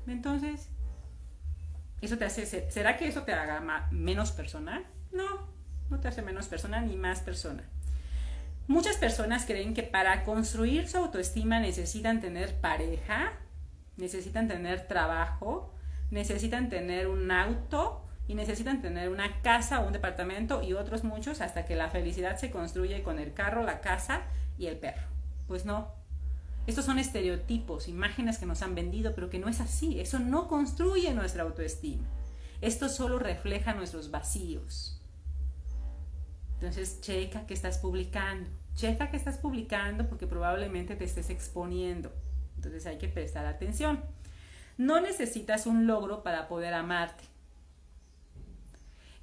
Entonces, 0.08 0.70
¿eso 2.02 2.18
te 2.18 2.26
hace, 2.26 2.70
¿será 2.70 2.98
que 2.98 3.08
eso 3.08 3.24
te 3.24 3.34
haga 3.34 3.88
menos 3.92 4.32
persona? 4.32 4.84
No, 5.12 5.48
no 5.90 6.00
te 6.00 6.10
hace 6.10 6.22
menos 6.22 6.48
persona 6.48 6.82
ni 6.82 6.98
más 6.98 7.22
persona. 7.22 7.64
Muchas 8.68 8.98
personas 8.98 9.46
creen 9.46 9.74
que 9.74 9.84
para 9.84 10.24
construir 10.24 10.88
su 10.88 10.98
autoestima 10.98 11.60
necesitan 11.60 12.20
tener 12.20 12.60
pareja, 12.60 13.34
necesitan 13.96 14.48
tener 14.48 14.88
trabajo, 14.88 15.72
necesitan 16.12 16.70
tener 16.70 17.08
un 17.08 17.32
auto 17.32 18.04
y 18.28 18.36
necesitan 18.36 18.82
tener 18.82 19.10
una 19.10 19.42
casa 19.42 19.80
un 19.80 19.94
departamento 19.94 20.64
y 20.64 20.74
otros 20.74 21.04
muchos 21.04 21.42
hasta 21.42 21.66
que 21.66 21.76
la 21.76 21.90
felicidad 21.90 22.38
se 22.38 22.52
construye 22.52 23.04
con 23.04 23.20
el 23.20 23.34
carro, 23.34 23.64
la 23.64 23.82
casa 23.82 24.22
y 24.58 24.68
el 24.68 24.78
perro. 24.78 25.08
Pues 25.48 25.66
no. 25.66 25.94
Estos 26.68 26.86
son 26.86 26.98
estereotipos, 26.98 27.88
imágenes 27.88 28.40
que 28.40 28.48
nos 28.48 28.64
han 28.64 28.74
vendido, 28.74 29.14
pero 29.14 29.30
que 29.30 29.38
no 29.38 29.48
es 29.48 29.60
así. 29.60 30.00
Eso 30.00 30.18
no 30.18 30.48
construye 30.48 31.14
nuestra 31.14 31.44
autoestima. 31.44 32.04
Esto 32.62 32.90
solo 32.90 33.20
refleja 33.20 33.76
nuestros 33.76 34.10
vacíos. 34.10 35.00
Entonces, 36.56 37.02
checa 37.02 37.46
que 37.46 37.54
estás 37.54 37.78
publicando. 37.78 38.50
Checa 38.74 39.12
que 39.12 39.18
estás 39.18 39.38
publicando 39.38 40.08
porque 40.08 40.26
probablemente 40.26 40.96
te 40.96 41.04
estés 41.04 41.30
exponiendo. 41.30 42.12
Entonces 42.56 42.86
hay 42.88 42.98
que 42.98 43.08
prestar 43.08 43.46
atención. 43.46 44.04
No 44.78 45.00
necesitas 45.00 45.68
un 45.68 45.86
logro 45.86 46.24
para 46.24 46.48
poder 46.48 46.74
amarte. 46.74 47.24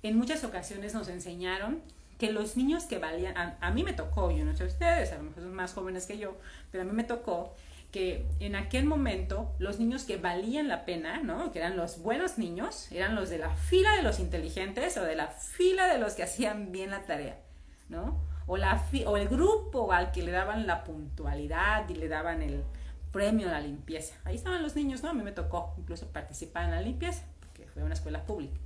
En 0.02 0.18
muchas 0.18 0.42
ocasiones 0.42 0.94
nos 0.94 1.06
enseñaron 1.08 1.80
que 2.18 2.32
los 2.32 2.56
niños 2.56 2.84
que 2.84 2.98
valían, 2.98 3.34
a, 3.36 3.70
mí 3.70 3.84
me 3.84 3.92
tocó, 3.92 4.32
yo 4.32 4.44
no 4.44 4.54
sé 4.54 4.64
ustedes, 4.64 5.12
a 5.12 5.16
lo 5.16 5.24
mejor 5.24 5.42
son 5.44 5.54
más 5.54 5.74
jóvenes 5.74 6.06
que 6.06 6.18
yo, 6.18 6.36
pero 6.72 6.82
a 6.82 6.86
mí 6.86 6.92
me 6.92 7.04
tocó 7.04 7.54
que 7.92 8.26
en 8.40 8.56
aquel 8.56 8.84
momento 8.84 9.52
los 9.58 9.78
niños 9.78 10.04
que 10.04 10.16
valían 10.16 10.66
la 10.66 10.84
pena, 10.84 11.20
¿no? 11.22 11.52
Que 11.52 11.60
eran 11.60 11.76
los 11.76 12.00
buenos 12.00 12.38
niños, 12.38 12.90
eran 12.90 13.14
los 13.14 13.30
de 13.30 13.38
la 13.38 13.50
fila 13.50 13.94
de 13.94 14.02
los 14.02 14.18
inteligentes 14.18 14.96
o 14.96 15.02
de 15.04 15.14
la 15.14 15.28
fila 15.28 15.86
de 15.86 15.98
los 15.98 16.14
que 16.14 16.24
hacían 16.24 16.72
bien 16.72 16.90
la 16.90 17.02
tarea, 17.02 17.38
¿no? 17.88 18.20
O, 18.46 18.56
la 18.56 18.84
o 19.06 19.16
el 19.16 19.28
grupo 19.28 19.92
al 19.92 20.10
que 20.10 20.22
le 20.22 20.32
daban 20.32 20.66
la 20.66 20.82
puntualidad 20.82 21.88
y 21.88 21.94
le 21.94 22.08
daban 22.08 22.42
el 22.42 22.64
premio 23.12 23.48
a 23.48 23.52
la 23.52 23.60
limpieza. 23.60 24.16
Ahí 24.24 24.34
estaban 24.34 24.62
los 24.62 24.74
niños, 24.74 25.02
¿no? 25.02 25.10
A 25.10 25.14
mí 25.14 25.22
me 25.22 25.32
tocó 25.32 25.74
incluso 25.78 26.08
participar 26.08 26.64
en 26.64 26.70
la 26.72 26.80
limpieza, 26.80 27.24
porque 27.40 27.66
fue 27.66 27.84
una 27.84 27.94
escuela 27.94 28.24
pública. 28.24 28.58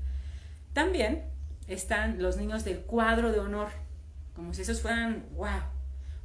También 0.76 1.24
están 1.68 2.20
los 2.20 2.36
niños 2.36 2.62
del 2.62 2.82
cuadro 2.82 3.32
de 3.32 3.38
honor, 3.40 3.68
como 4.34 4.52
si 4.52 4.60
esos 4.60 4.82
fueran, 4.82 5.24
wow. 5.32 5.62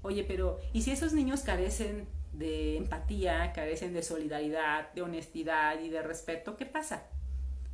Oye, 0.02 0.26
pero 0.26 0.60
¿y 0.74 0.82
si 0.82 0.92
esos 0.92 1.14
niños 1.14 1.40
carecen 1.44 2.06
de 2.34 2.76
empatía, 2.76 3.54
carecen 3.54 3.94
de 3.94 4.04
solidaridad, 4.04 4.92
de 4.92 5.04
honestidad 5.04 5.80
y 5.80 5.88
de 5.88 6.02
respeto, 6.02 6.58
¿qué 6.58 6.66
pasa? 6.66 7.04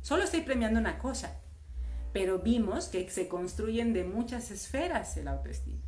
Solo 0.02 0.22
estoy 0.22 0.42
premiando 0.42 0.78
una 0.78 0.98
cosa, 0.98 1.40
pero 2.12 2.38
vimos 2.38 2.86
que 2.86 3.10
se 3.10 3.26
construyen 3.26 3.92
de 3.92 4.04
muchas 4.04 4.52
esferas 4.52 5.16
el 5.16 5.26
autoestima. 5.26 5.82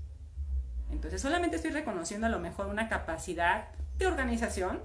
Entonces 0.90 1.22
solamente 1.22 1.55
estoy 1.55 1.70
reconociendo 1.70 2.26
a 2.26 2.31
lo 2.31 2.40
mejor 2.40 2.66
una 2.66 2.88
capacidad 2.88 3.68
de 3.96 4.09
organización, 4.09 4.83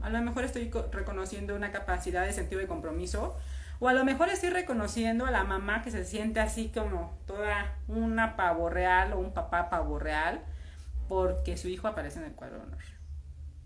a 0.00 0.08
lo 0.08 0.22
mejor 0.22 0.44
estoy 0.44 0.70
reconociendo 0.90 1.54
una 1.54 1.72
capacidad 1.72 2.24
de 2.24 2.32
sentido 2.32 2.58
de 2.58 2.66
compromiso, 2.66 3.36
o 3.82 3.88
a 3.88 3.94
lo 3.94 4.04
mejor 4.04 4.28
estoy 4.28 4.50
reconociendo 4.50 5.26
a 5.26 5.32
la 5.32 5.42
mamá 5.42 5.82
que 5.82 5.90
se 5.90 6.04
siente 6.04 6.38
así 6.38 6.68
como 6.68 7.18
toda 7.26 7.76
una 7.88 8.36
pavo 8.36 8.70
real 8.70 9.12
o 9.12 9.18
un 9.18 9.34
papá 9.34 9.70
pavo 9.70 9.98
real 9.98 10.40
porque 11.08 11.56
su 11.56 11.66
hijo 11.66 11.88
aparece 11.88 12.20
en 12.20 12.26
el 12.26 12.32
cuadro 12.32 12.58
de 12.58 12.62
honor. 12.62 12.82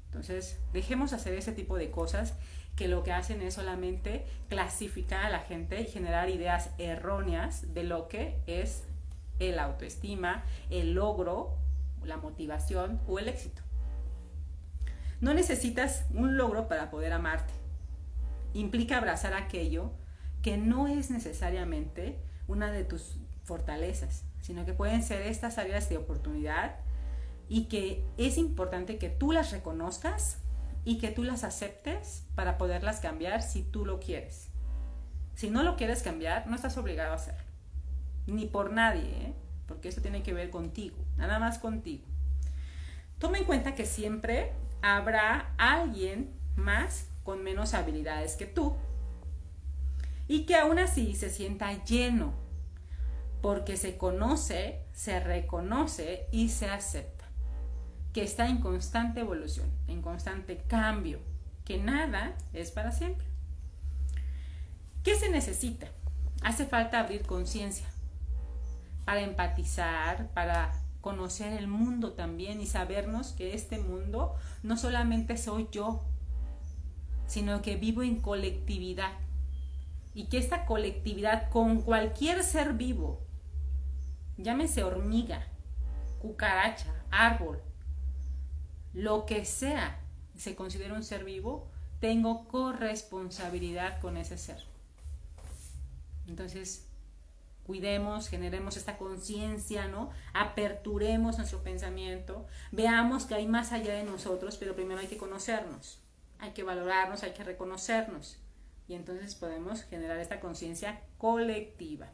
Entonces, 0.07 0.59
dejemos 0.73 1.13
hacer 1.13 1.35
ese 1.35 1.53
tipo 1.53 1.77
de 1.77 1.91
cosas 1.91 2.33
que 2.77 2.89
lo 2.89 3.03
que 3.03 3.13
hacen 3.13 3.43
es 3.43 3.53
solamente 3.53 4.25
clasificar 4.49 5.23
a 5.23 5.29
la 5.29 5.41
gente 5.41 5.83
y 5.83 5.87
generar 5.87 6.31
ideas 6.31 6.71
erróneas 6.79 7.75
de 7.75 7.85
lo 7.85 8.09
que 8.09 8.41
es 8.47 8.85
el 9.39 9.59
autoestima, 9.59 10.45
el 10.71 10.95
logro, 10.95 11.59
la 12.03 12.17
motivación 12.17 13.03
o 13.07 13.19
el 13.19 13.29
éxito. 13.29 13.61
No 15.21 15.35
necesitas 15.35 16.07
un 16.15 16.39
logro 16.39 16.69
para 16.69 16.91
poder 16.91 17.13
amarte. 17.13 17.53
Implica 18.55 18.97
abrazar 18.97 19.35
aquello 19.35 19.93
que 20.47 20.59
no 20.59 20.87
es 20.87 21.11
necesariamente 21.11 22.21
una 22.47 22.71
de 22.71 22.85
tus 22.85 23.19
fortalezas, 23.43 24.23
sino 24.41 24.65
que 24.65 24.75
pueden 24.75 25.03
ser 25.03 25.23
estas 25.23 25.59
áreas 25.59 25.89
de 25.89 25.97
oportunidad 25.97 26.77
y 27.49 27.65
que 27.65 28.05
es 28.17 28.39
importante 28.39 28.97
que 28.97 29.09
tú 29.09 29.33
las 29.33 29.51
reconozcas 29.51 30.39
y 30.85 30.99
que 30.99 31.11
tú 31.11 31.25
las 31.25 31.43
aceptes 31.43 32.27
para 32.37 32.59
poderlas 32.59 33.01
cambiar 33.01 33.43
si 33.43 33.65
tú 33.65 33.85
lo 33.85 33.99
quieres. 33.99 34.47
Si 35.35 35.51
no 35.51 35.65
lo 35.65 35.75
quieres 35.77 36.05
cambiar, 36.05 36.47
no 36.47 36.55
estás 36.55 36.79
obligado 36.79 37.11
a 37.11 37.17
hacerlo. 37.17 37.51
Ni 38.29 38.47
por 38.47 38.71
nadie, 38.71 39.03
¿eh? 39.03 39.35
porque 39.67 39.89
eso 39.89 40.01
tiene 40.01 40.23
que 40.23 40.33
ver 40.33 40.51
contigo, 40.51 40.97
nada 41.17 41.41
más 41.41 41.59
contigo. 41.59 42.05
Toma 43.19 43.39
en 43.39 43.47
cuenta 43.47 43.75
que 43.75 43.85
siempre 43.85 44.53
habrá 44.81 45.57
alguien 45.59 46.31
más 46.55 47.09
con 47.25 47.43
menos 47.43 47.75
habilidades 47.75 48.37
que 48.37 48.47
tú 48.47 48.77
y 50.29 50.47
que 50.47 50.57
aún 50.57 50.79
así 50.79 51.15
se 51.15 51.31
sienta 51.31 51.85
lleno 51.85 52.35
porque 53.43 53.77
se 53.77 53.97
conoce, 53.97 54.81
se 54.93 55.21
reconoce 55.21 56.27
y 56.33 56.49
se 56.49 56.69
acepta, 56.69 57.27
que 58.13 58.23
está 58.23 58.49
en 58.49 58.61
constante 58.61 59.21
evolución, 59.21 59.71
en 59.87 60.03
constante 60.03 60.59
cambio, 60.67 61.21
que 61.65 61.79
nada 61.79 62.35
es 62.53 62.71
para 62.71 62.93
siempre. 62.93 63.27
¿Qué 65.05 65.15
se 65.15 65.31
necesita? 65.31 65.89
Hace 66.43 66.67
falta 66.67 66.99
abrir 66.99 67.23
conciencia 67.23 67.87
para 69.05 69.21
empatizar, 69.21 70.33
para 70.33 70.73
conocer 71.01 71.53
el 71.53 71.69
mundo 71.69 72.15
también 72.15 72.61
y 72.61 72.67
sabernos 72.67 73.29
que 73.33 73.55
este 73.55 73.79
mundo 73.79 74.35
no 74.65 74.77
solamente 74.77 75.37
soy 75.37 75.69
yo, 75.71 76.03
sino 77.29 77.63
que 77.63 77.77
vivo 77.77 78.03
en 78.03 78.21
colectividad 78.21 79.13
y 80.17 80.29
que 80.29 80.39
esta 80.39 80.65
colectividad 80.65 81.51
con 81.51 81.83
cualquier 81.83 82.43
ser 82.43 82.73
vivo, 82.73 83.21
llámese 84.39 84.83
hormiga, 84.83 85.47
cucaracha, 86.21 86.91
árbol, 87.11 87.61
lo 88.95 89.27
que 89.27 89.45
sea, 89.45 90.01
se 90.35 90.57
considera 90.57 90.95
un 90.95 91.03
ser 91.05 91.23
vivo, 91.23 91.69
tengo 92.01 92.49
corresponsabilidad 92.49 94.01
con 94.01 94.17
ese 94.17 94.39
ser. 94.39 94.65
Entonces, 96.27 96.89
cuidemos, 97.67 98.29
generemos 98.31 98.79
esta 98.79 98.97
conciencia, 98.97 99.87
¿no? 99.87 100.09
Aperturemos 100.33 101.37
nuestro 101.37 101.63
pensamiento, 101.63 102.47
veamos 102.73 103.27
que 103.27 103.35
hay 103.35 103.47
más 103.47 103.71
allá 103.73 103.93
de 103.93 104.05
nosotros, 104.05 104.57
pero 104.57 104.75
primero 104.75 104.99
hay 104.99 105.09
que 105.09 105.19
conocernos, 105.19 106.01
hay 106.39 106.53
que 106.53 106.63
valorarnos, 106.63 107.23
hay 107.23 107.35
que 107.35 107.45
reconocernos 107.45 108.39
y 108.89 108.95
entonces 108.95 109.35
podemos 109.35 109.83
generar 109.85 110.19
esta 110.19 110.41
conciencia 110.41 111.03
colectiva. 111.19 112.09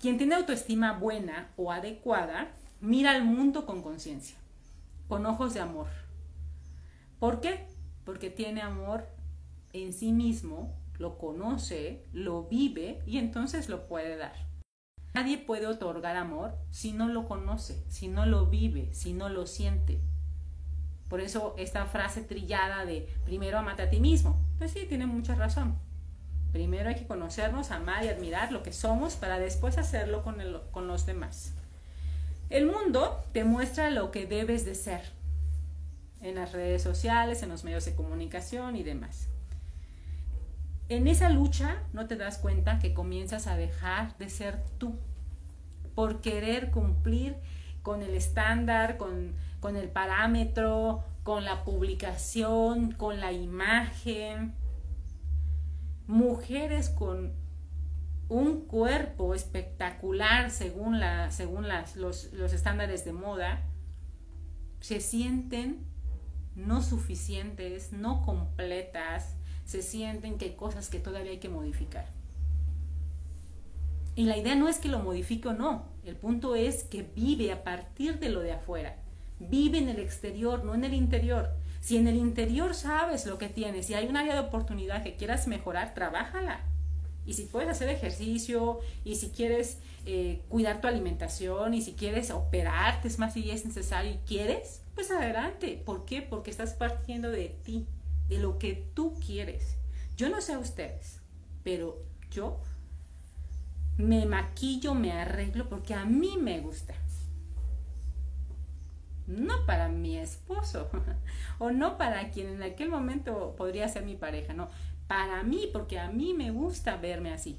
Quien 0.00 0.18
tiene 0.18 0.34
autoestima 0.34 0.98
buena 0.98 1.52
o 1.56 1.72
adecuada, 1.72 2.52
mira 2.80 3.12
al 3.12 3.24
mundo 3.24 3.64
con 3.64 3.82
conciencia, 3.82 4.36
con 5.08 5.24
ojos 5.24 5.54
de 5.54 5.60
amor. 5.60 5.88
¿Por 7.18 7.40
qué? 7.40 7.66
Porque 8.04 8.28
tiene 8.28 8.60
amor 8.60 9.08
en 9.72 9.92
sí 9.92 10.12
mismo, 10.12 10.74
lo 10.98 11.18
conoce, 11.18 12.04
lo 12.12 12.44
vive 12.44 13.02
y 13.06 13.18
entonces 13.18 13.68
lo 13.68 13.88
puede 13.88 14.16
dar. 14.16 14.34
Nadie 15.14 15.38
puede 15.38 15.66
otorgar 15.66 16.16
amor 16.16 16.58
si 16.70 16.92
no 16.92 17.08
lo 17.08 17.26
conoce, 17.26 17.82
si 17.88 18.08
no 18.08 18.26
lo 18.26 18.46
vive, 18.46 18.92
si 18.92 19.14
no 19.14 19.30
lo 19.30 19.46
siente. 19.46 19.98
Por 21.08 21.20
eso 21.20 21.54
esta 21.56 21.86
frase 21.86 22.22
trillada 22.22 22.84
de 22.84 23.08
primero 23.24 23.58
amate 23.58 23.82
a 23.82 23.90
ti 23.90 23.98
mismo, 23.98 24.45
pues 24.58 24.72
sí, 24.72 24.86
tiene 24.88 25.06
mucha 25.06 25.34
razón. 25.34 25.76
Primero 26.52 26.88
hay 26.88 26.94
que 26.94 27.06
conocernos, 27.06 27.70
amar 27.70 28.04
y 28.04 28.08
admirar 28.08 28.52
lo 28.52 28.62
que 28.62 28.72
somos 28.72 29.14
para 29.14 29.38
después 29.38 29.78
hacerlo 29.78 30.22
con, 30.22 30.36
con 30.70 30.86
los 30.86 31.04
demás. 31.06 31.52
El 32.48 32.66
mundo 32.66 33.24
te 33.32 33.44
muestra 33.44 33.90
lo 33.90 34.10
que 34.10 34.26
debes 34.26 34.64
de 34.64 34.74
ser 34.74 35.02
en 36.20 36.36
las 36.36 36.52
redes 36.52 36.82
sociales, 36.82 37.42
en 37.42 37.48
los 37.48 37.64
medios 37.64 37.84
de 37.84 37.94
comunicación 37.94 38.76
y 38.76 38.82
demás. 38.82 39.28
En 40.88 41.08
esa 41.08 41.28
lucha 41.28 41.82
no 41.92 42.06
te 42.06 42.16
das 42.16 42.38
cuenta 42.38 42.78
que 42.78 42.94
comienzas 42.94 43.48
a 43.48 43.56
dejar 43.56 44.16
de 44.18 44.30
ser 44.30 44.62
tú 44.78 44.96
por 45.94 46.20
querer 46.20 46.70
cumplir 46.70 47.36
con 47.82 48.02
el 48.02 48.14
estándar, 48.14 48.96
con, 48.96 49.34
con 49.60 49.76
el 49.76 49.88
parámetro, 49.88 51.02
con 51.26 51.44
la 51.44 51.64
publicación, 51.64 52.92
con 52.92 53.18
la 53.18 53.32
imagen. 53.32 54.54
Mujeres 56.06 56.88
con 56.88 57.32
un 58.28 58.60
cuerpo 58.60 59.34
espectacular 59.34 60.52
según, 60.52 61.00
según 61.30 61.66
los, 61.96 62.32
los 62.32 62.52
estándares 62.52 63.04
de 63.04 63.12
moda, 63.12 63.64
se 64.78 65.00
sienten 65.00 65.84
no 66.54 66.80
suficientes, 66.80 67.92
no 67.92 68.22
completas, 68.22 69.34
se 69.64 69.82
sienten 69.82 70.38
que 70.38 70.44
hay 70.44 70.54
cosas 70.54 70.88
que 70.88 71.00
todavía 71.00 71.32
hay 71.32 71.40
que 71.40 71.48
modificar. 71.48 72.06
Y 74.14 74.26
la 74.26 74.36
idea 74.36 74.54
no 74.54 74.68
es 74.68 74.78
que 74.78 74.88
lo 74.88 75.00
modifique 75.00 75.48
o 75.48 75.54
no, 75.54 75.88
el 76.04 76.14
punto 76.14 76.54
es 76.54 76.84
que 76.84 77.02
vive 77.02 77.50
a 77.50 77.64
partir 77.64 78.20
de 78.20 78.28
lo 78.28 78.42
de 78.42 78.52
afuera, 78.52 78.96
vive 79.38 79.78
en 79.78 79.88
el 79.88 79.98
exterior, 79.98 80.64
no 80.64 80.74
en 80.74 80.84
el 80.84 80.94
interior. 80.94 81.50
Si 81.80 81.96
en 81.96 82.08
el 82.08 82.16
interior 82.16 82.74
sabes 82.74 83.26
lo 83.26 83.38
que 83.38 83.48
tienes, 83.48 83.86
si 83.86 83.94
hay 83.94 84.06
un 84.06 84.16
área 84.16 84.34
de 84.34 84.40
oportunidad 84.40 85.02
que 85.02 85.16
quieras 85.16 85.46
mejorar, 85.46 85.94
trabájala. 85.94 86.60
Y 87.26 87.34
si 87.34 87.44
puedes 87.44 87.68
hacer 87.68 87.88
ejercicio, 87.88 88.80
y 89.04 89.16
si 89.16 89.30
quieres 89.30 89.78
eh, 90.04 90.42
cuidar 90.48 90.80
tu 90.80 90.88
alimentación, 90.88 91.74
y 91.74 91.82
si 91.82 91.92
quieres 91.92 92.30
operarte, 92.30 93.08
es 93.08 93.18
más 93.18 93.34
si 93.34 93.50
es 93.50 93.64
necesario 93.64 94.12
y 94.12 94.18
quieres, 94.26 94.82
pues 94.94 95.10
adelante. 95.10 95.80
¿Por 95.84 96.04
qué? 96.04 96.22
Porque 96.22 96.50
estás 96.50 96.74
partiendo 96.74 97.30
de 97.30 97.48
ti 97.64 97.86
de 98.28 98.38
lo 98.38 98.58
que 98.58 98.88
tú 98.94 99.14
quieres. 99.24 99.76
Yo 100.16 100.28
no 100.28 100.40
sé 100.40 100.54
a 100.54 100.58
ustedes, 100.58 101.20
pero 101.62 102.02
yo 102.30 102.60
me 103.98 104.26
maquillo, 104.26 104.94
me 104.94 105.12
arreglo 105.12 105.68
porque 105.68 105.94
a 105.94 106.04
mí 106.04 106.36
me 106.40 106.60
gusta. 106.60 106.94
No 109.26 109.66
para 109.66 109.88
mi 109.88 110.16
esposo 110.16 110.90
o 111.58 111.70
no 111.70 111.98
para 111.98 112.30
quien 112.30 112.48
en 112.48 112.62
aquel 112.62 112.88
momento 112.88 113.54
podría 113.56 113.88
ser 113.88 114.04
mi 114.04 114.14
pareja, 114.14 114.54
no, 114.54 114.68
para 115.08 115.42
mí 115.42 115.68
porque 115.72 115.98
a 115.98 116.10
mí 116.10 116.34
me 116.34 116.50
gusta 116.50 116.96
verme 116.96 117.32
así. 117.32 117.58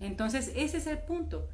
Entonces 0.00 0.52
ese 0.54 0.78
es 0.78 0.86
el 0.86 0.98
punto. 0.98 1.48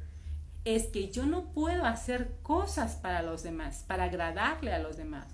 Es 0.63 0.87
que 0.87 1.09
yo 1.09 1.25
no 1.25 1.51
puedo 1.53 1.85
hacer 1.85 2.37
cosas 2.43 2.95
para 2.95 3.23
los 3.23 3.41
demás, 3.41 3.83
para 3.87 4.05
agradarle 4.05 4.73
a 4.73 4.79
los 4.79 4.97
demás. 4.97 5.27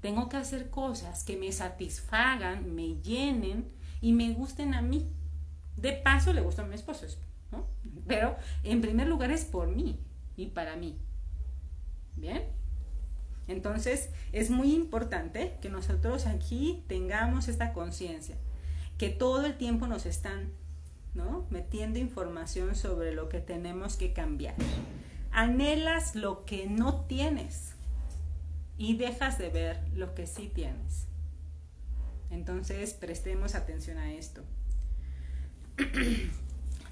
Tengo 0.00 0.28
que 0.28 0.36
hacer 0.36 0.68
cosas 0.70 1.22
que 1.22 1.36
me 1.36 1.52
satisfagan, 1.52 2.74
me 2.74 3.00
llenen 3.00 3.70
y 4.00 4.12
me 4.12 4.32
gusten 4.32 4.74
a 4.74 4.82
mí. 4.82 5.08
De 5.76 5.92
paso 5.92 6.32
le 6.32 6.40
gustan 6.40 6.64
a 6.64 6.68
mi 6.68 6.74
esposo, 6.74 7.06
¿no? 7.52 7.66
Pero 8.08 8.36
en 8.64 8.80
primer 8.80 9.06
lugar 9.06 9.30
es 9.30 9.44
por 9.44 9.68
mí 9.68 10.00
y 10.36 10.46
para 10.46 10.74
mí. 10.74 10.98
¿Bien? 12.16 12.61
Entonces 13.48 14.10
es 14.32 14.50
muy 14.50 14.72
importante 14.72 15.56
que 15.60 15.68
nosotros 15.68 16.26
aquí 16.26 16.84
tengamos 16.86 17.48
esta 17.48 17.72
conciencia, 17.72 18.36
que 18.98 19.08
todo 19.08 19.46
el 19.46 19.56
tiempo 19.56 19.86
nos 19.86 20.06
están 20.06 20.52
¿no? 21.14 21.46
metiendo 21.50 21.98
información 21.98 22.74
sobre 22.74 23.12
lo 23.12 23.28
que 23.28 23.40
tenemos 23.40 23.96
que 23.96 24.12
cambiar. 24.12 24.54
Anhelas 25.30 26.14
lo 26.14 26.44
que 26.44 26.66
no 26.66 27.02
tienes 27.06 27.74
y 28.78 28.96
dejas 28.96 29.38
de 29.38 29.48
ver 29.48 29.80
lo 29.94 30.14
que 30.14 30.26
sí 30.26 30.50
tienes. 30.52 31.06
Entonces, 32.30 32.94
prestemos 32.94 33.54
atención 33.54 33.98
a 33.98 34.12
esto. 34.12 34.42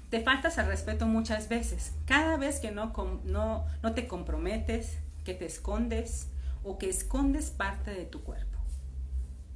te 0.09 0.21
faltas 0.21 0.57
al 0.57 0.67
respeto 0.67 1.07
muchas 1.07 1.49
veces. 1.49 1.93
Cada 2.05 2.37
vez 2.37 2.59
que 2.59 2.71
no, 2.71 2.93
no, 3.23 3.65
no 3.81 3.93
te 3.93 4.07
comprometes, 4.07 4.99
que 5.23 5.33
te 5.33 5.45
escondes 5.45 6.27
o 6.63 6.77
que 6.77 6.89
escondes 6.89 7.49
parte 7.49 7.91
de 7.91 8.05
tu 8.05 8.23
cuerpo. 8.23 8.57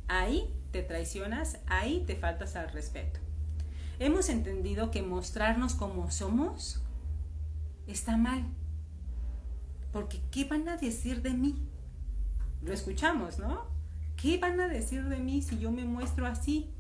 Ahí 0.08 0.54
te 0.72 0.84
traicionas, 0.84 1.60
ahí 1.68 2.04
te 2.06 2.16
faltas 2.16 2.56
al 2.56 2.72
respeto. 2.72 3.20
Hemos 4.00 4.30
entendido 4.30 4.92
que 4.92 5.02
mostrarnos 5.02 5.74
como 5.74 6.12
somos 6.12 6.82
está 7.88 8.18
mal. 8.18 8.44
Porque 9.92 10.20
¿qué 10.32 10.46
van 10.46 10.68
a 10.68 10.78
decir 10.78 11.22
de 11.22 11.32
mí? 11.32 11.70
lo 12.66 12.74
escuchamos, 12.74 13.40
¿no? 13.40 13.66
¿Qué 14.18 14.38
van 14.38 14.60
a 14.60 14.68
decir 14.68 15.04
de 15.06 15.18
mí 15.18 15.42
si 15.42 15.60
yo 15.60 15.72
me 15.72 15.86
muestro 15.86 16.26
así? 16.26 16.72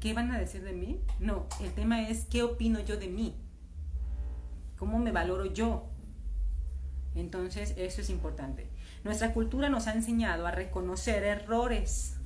¿Qué 0.00 0.14
van 0.14 0.30
a 0.32 0.38
decir 0.38 0.62
de 0.62 0.72
mí? 0.72 1.00
No, 1.20 1.46
el 1.60 1.72
tema 1.72 2.08
es 2.08 2.24
qué 2.24 2.42
opino 2.42 2.80
yo 2.80 2.96
de 2.96 3.08
mí. 3.08 3.34
¿Cómo 4.78 4.98
me 4.98 5.12
valoro 5.12 5.46
yo? 5.46 5.86
Entonces, 7.14 7.74
eso 7.76 8.00
es 8.00 8.10
importante. 8.10 8.68
Nuestra 9.04 9.32
cultura 9.32 9.68
nos 9.68 9.86
ha 9.86 9.92
enseñado 9.92 10.46
a 10.46 10.50
reconocer 10.50 11.24
errores 11.24 12.16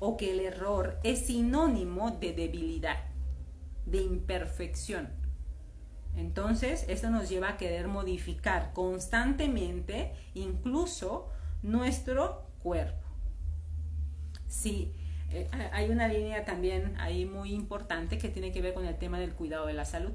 o 0.00 0.16
que 0.16 0.32
el 0.32 0.40
error 0.40 0.98
es 1.02 1.26
sinónimo 1.26 2.12
de 2.12 2.32
debilidad, 2.32 2.98
de 3.86 4.02
imperfección. 4.02 5.08
Entonces, 6.16 6.86
esto 6.88 7.10
nos 7.10 7.28
lleva 7.28 7.50
a 7.50 7.56
querer 7.56 7.88
modificar 7.88 8.72
constantemente 8.72 10.12
incluso 10.34 11.28
nuestro 11.62 12.46
cuerpo. 12.62 13.06
Sí, 14.48 14.92
eh, 15.30 15.48
hay 15.72 15.90
una 15.90 16.08
línea 16.08 16.44
también 16.44 16.94
ahí 16.98 17.26
muy 17.26 17.52
importante 17.52 18.16
que 18.18 18.28
tiene 18.28 18.52
que 18.52 18.62
ver 18.62 18.72
con 18.74 18.86
el 18.86 18.96
tema 18.96 19.18
del 19.18 19.34
cuidado 19.34 19.66
de 19.66 19.74
la 19.74 19.84
salud. 19.84 20.12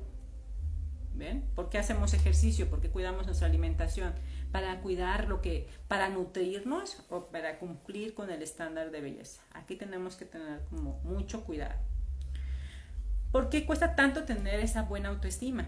¿Por 1.55 1.69
qué 1.69 1.77
hacemos 1.77 2.13
ejercicio? 2.13 2.69
¿Por 2.69 2.81
qué 2.81 2.89
cuidamos 2.89 3.25
nuestra 3.25 3.47
alimentación? 3.47 4.13
Para 4.51 4.79
cuidar 4.81 5.27
lo 5.27 5.41
que, 5.41 5.67
para 5.87 6.09
nutrirnos 6.09 7.03
o 7.09 7.27
para 7.27 7.59
cumplir 7.59 8.13
con 8.13 8.31
el 8.31 8.41
estándar 8.41 8.91
de 8.91 9.01
belleza. 9.01 9.41
Aquí 9.53 9.75
tenemos 9.75 10.15
que 10.15 10.25
tener 10.25 10.61
como 10.69 10.99
mucho 11.03 11.43
cuidado. 11.43 11.75
¿Por 13.31 13.49
qué 13.49 13.65
cuesta 13.65 13.95
tanto 13.95 14.23
tener 14.23 14.59
esa 14.59 14.83
buena 14.83 15.09
autoestima? 15.09 15.67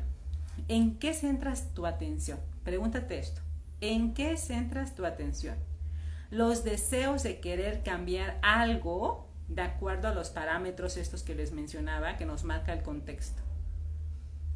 ¿En 0.68 0.98
qué 0.98 1.14
centras 1.14 1.74
tu 1.74 1.86
atención? 1.86 2.40
Pregúntate 2.64 3.20
esto. 3.20 3.42
¿En 3.80 4.14
qué 4.14 4.38
centras 4.38 4.96
tu 4.96 5.06
atención? 5.06 5.56
Los 6.32 6.64
deseos 6.64 7.22
de 7.22 7.40
querer 7.40 7.84
cambiar 7.84 8.40
algo 8.42 9.28
de 9.48 9.62
acuerdo 9.62 10.08
a 10.08 10.16
los 10.16 10.32
parámetros 10.32 10.98
estos 10.98 11.22
que 11.22 11.36
les 11.36 11.52
mencionaba, 11.52 12.18
que 12.18 12.26
nos 12.26 12.44
marca 12.44 12.74
el 12.74 12.82
contexto. 12.82 13.43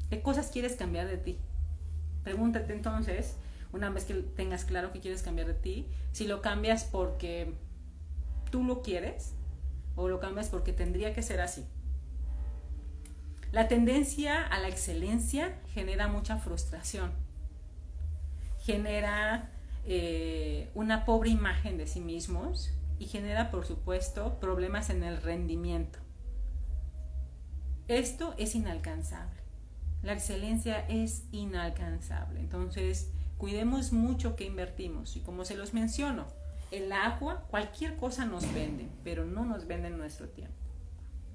¿Qué 0.10 0.22
cosas 0.22 0.50
quieres 0.52 0.76
cambiar 0.76 1.08
de 1.08 1.18
ti? 1.18 1.38
Pregúntate 2.24 2.74
entonces, 2.74 3.36
una 3.74 3.90
vez 3.90 4.06
que 4.06 4.14
tengas 4.14 4.66
claro 4.66 4.92
que 4.92 5.00
quieres 5.00 5.22
cambiar 5.22 5.48
de 5.48 5.54
ti, 5.54 5.88
si 6.12 6.28
lo 6.28 6.42
cambias 6.42 6.84
porque 6.86 7.54
tú 8.50 8.64
lo 8.64 8.82
quieres 8.82 9.34
o 9.96 10.08
lo 10.08 10.20
cambias 10.20 10.50
porque 10.50 10.74
tendría 10.74 11.14
que 11.14 11.24
ser 11.24 11.42
así. 11.42 11.66
La 13.52 13.68
tendencia 13.68 14.46
a 14.46 14.60
la 14.60 14.68
excelencia 14.68 15.60
genera 15.74 16.08
mucha 16.08 16.38
frustración, 16.38 17.12
genera 18.60 19.52
eh, 19.86 20.70
una 20.76 21.06
pobre 21.06 21.30
imagen 21.30 21.78
de 21.78 21.88
sí 21.88 22.02
mismos 22.02 22.74
y 23.00 23.06
genera, 23.06 23.52
por 23.52 23.66
supuesto, 23.66 24.40
problemas 24.40 24.90
en 24.90 25.04
el 25.04 25.22
rendimiento. 25.22 26.00
Esto 27.88 28.36
es 28.38 28.54
inalcanzable. 28.54 29.37
La 30.04 30.14
excelencia 30.14 30.86
es 30.88 31.26
inalcanzable. 31.32 32.40
Entonces, 32.40 33.12
cuidemos 33.38 33.92
mucho 33.92 34.36
que 34.36 34.46
invertimos. 34.46 35.16
Y 35.16 35.22
como 35.22 35.46
se 35.46 35.56
los 35.56 35.74
menciono, 35.74 36.26
el 36.72 36.92
agua, 36.92 37.46
cualquier 37.50 37.96
cosa 37.98 38.26
nos 38.26 38.52
vende, 38.54 38.88
pero 39.04 39.26
no 39.26 39.46
nos 39.46 39.68
venden 39.68 39.98
nuestro 39.98 40.28
tiempo. 40.30 40.56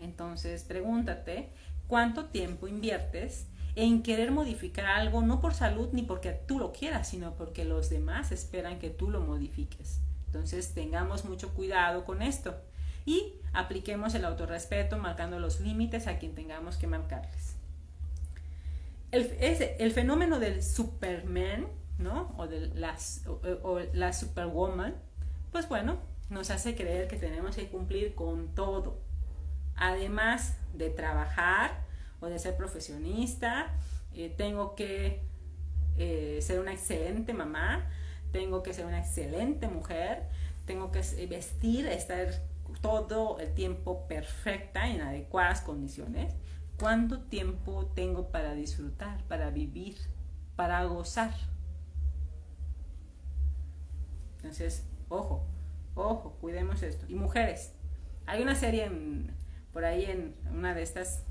Entonces, 0.01 0.65
pregúntate 0.65 1.51
cuánto 1.87 2.27
tiempo 2.27 2.69
inviertes 2.69 3.47
en 3.75 4.03
querer 4.03 4.31
modificar 4.31 4.87
algo, 4.87 5.23
no 5.23 5.41
por 5.41 5.55
salud 5.55 5.89
ni 5.93 6.03
porque 6.03 6.33
tú 6.33 6.59
lo 6.59 6.73
quieras, 6.73 7.09
sino 7.09 7.35
porque 7.35 7.65
los 7.65 7.89
demás 7.89 8.33
esperan 8.33 8.79
que 8.79 8.91
tú 8.91 9.11
lo 9.11 9.21
modifiques. 9.21 10.01
Entonces 10.27 10.75
tengamos 10.75 11.25
mucho 11.25 11.53
cuidado 11.55 12.05
con 12.05 12.23
esto. 12.23 12.55
y 13.05 13.35
apliquemos 13.53 14.15
el 14.15 14.25
autorrespeto 14.25 14.97
marcando 14.97 15.41
los 15.41 15.61
límites 15.61 16.07
a 16.07 16.19
quien 16.19 16.37
tengamos 16.37 16.77
que 16.77 16.87
marcarles. 16.87 17.52
El, 19.13 19.31
el 19.41 19.93
fenómeno 19.93 20.41
del 20.41 20.63
Superman, 20.63 21.69
¿no? 21.99 22.35
O 22.37 22.49
de 22.49 22.69
las, 22.75 23.25
o 23.27 23.79
la 23.93 24.13
Superwoman, 24.13 24.97
pues 25.53 25.69
bueno, 25.69 25.99
nos 26.31 26.51
hace 26.51 26.75
creer 26.75 27.09
que 27.09 27.17
tenemos 27.17 27.55
que 27.55 27.69
cumplir 27.69 28.15
con 28.15 28.55
todo. 28.55 28.99
Además 29.77 30.57
de 30.75 30.91
trabajar 30.91 31.85
o 32.21 32.27
de 32.27 32.39
ser 32.39 32.57
profesionista, 32.57 33.71
eh, 34.15 34.33
tengo 34.37 34.75
que 34.75 35.23
eh, 35.99 36.39
ser 36.41 36.59
una 36.61 36.73
excelente 36.73 37.35
mamá, 37.35 37.91
tengo 38.33 38.63
que 38.63 38.73
ser 38.73 38.87
una 38.87 38.99
excelente 39.01 39.69
mujer, 39.69 40.23
tengo 40.65 40.91
que 40.91 41.01
vestir, 41.27 41.87
estar 41.87 42.29
todo 42.81 43.39
el 43.39 43.53
tiempo 43.55 44.07
perfecta, 44.09 44.89
en 44.89 45.03
adecuadas 45.03 45.61
condiciones. 45.61 46.35
¿Cuánto 46.83 47.21
tiempo 47.21 47.93
tengo 47.95 48.33
para 48.33 48.55
disfrutar, 48.55 49.23
para 49.29 49.51
vivir, 49.51 49.99
para 50.57 50.83
gozar? 50.83 51.31
Entonces, 54.39 54.85
ojo, 55.09 55.47
ojo, 55.95 56.37
cuidemos 56.41 56.83
esto. 56.83 57.07
Y 57.09 57.15
mujeres, 57.15 57.73
hay 58.27 58.43
una 58.43 58.57
serie 58.57 58.91
por 59.73 59.85
ahí 59.85 60.07
en 60.07 60.35
una 60.51 60.75
de 60.75 60.83
estas 60.83 61.23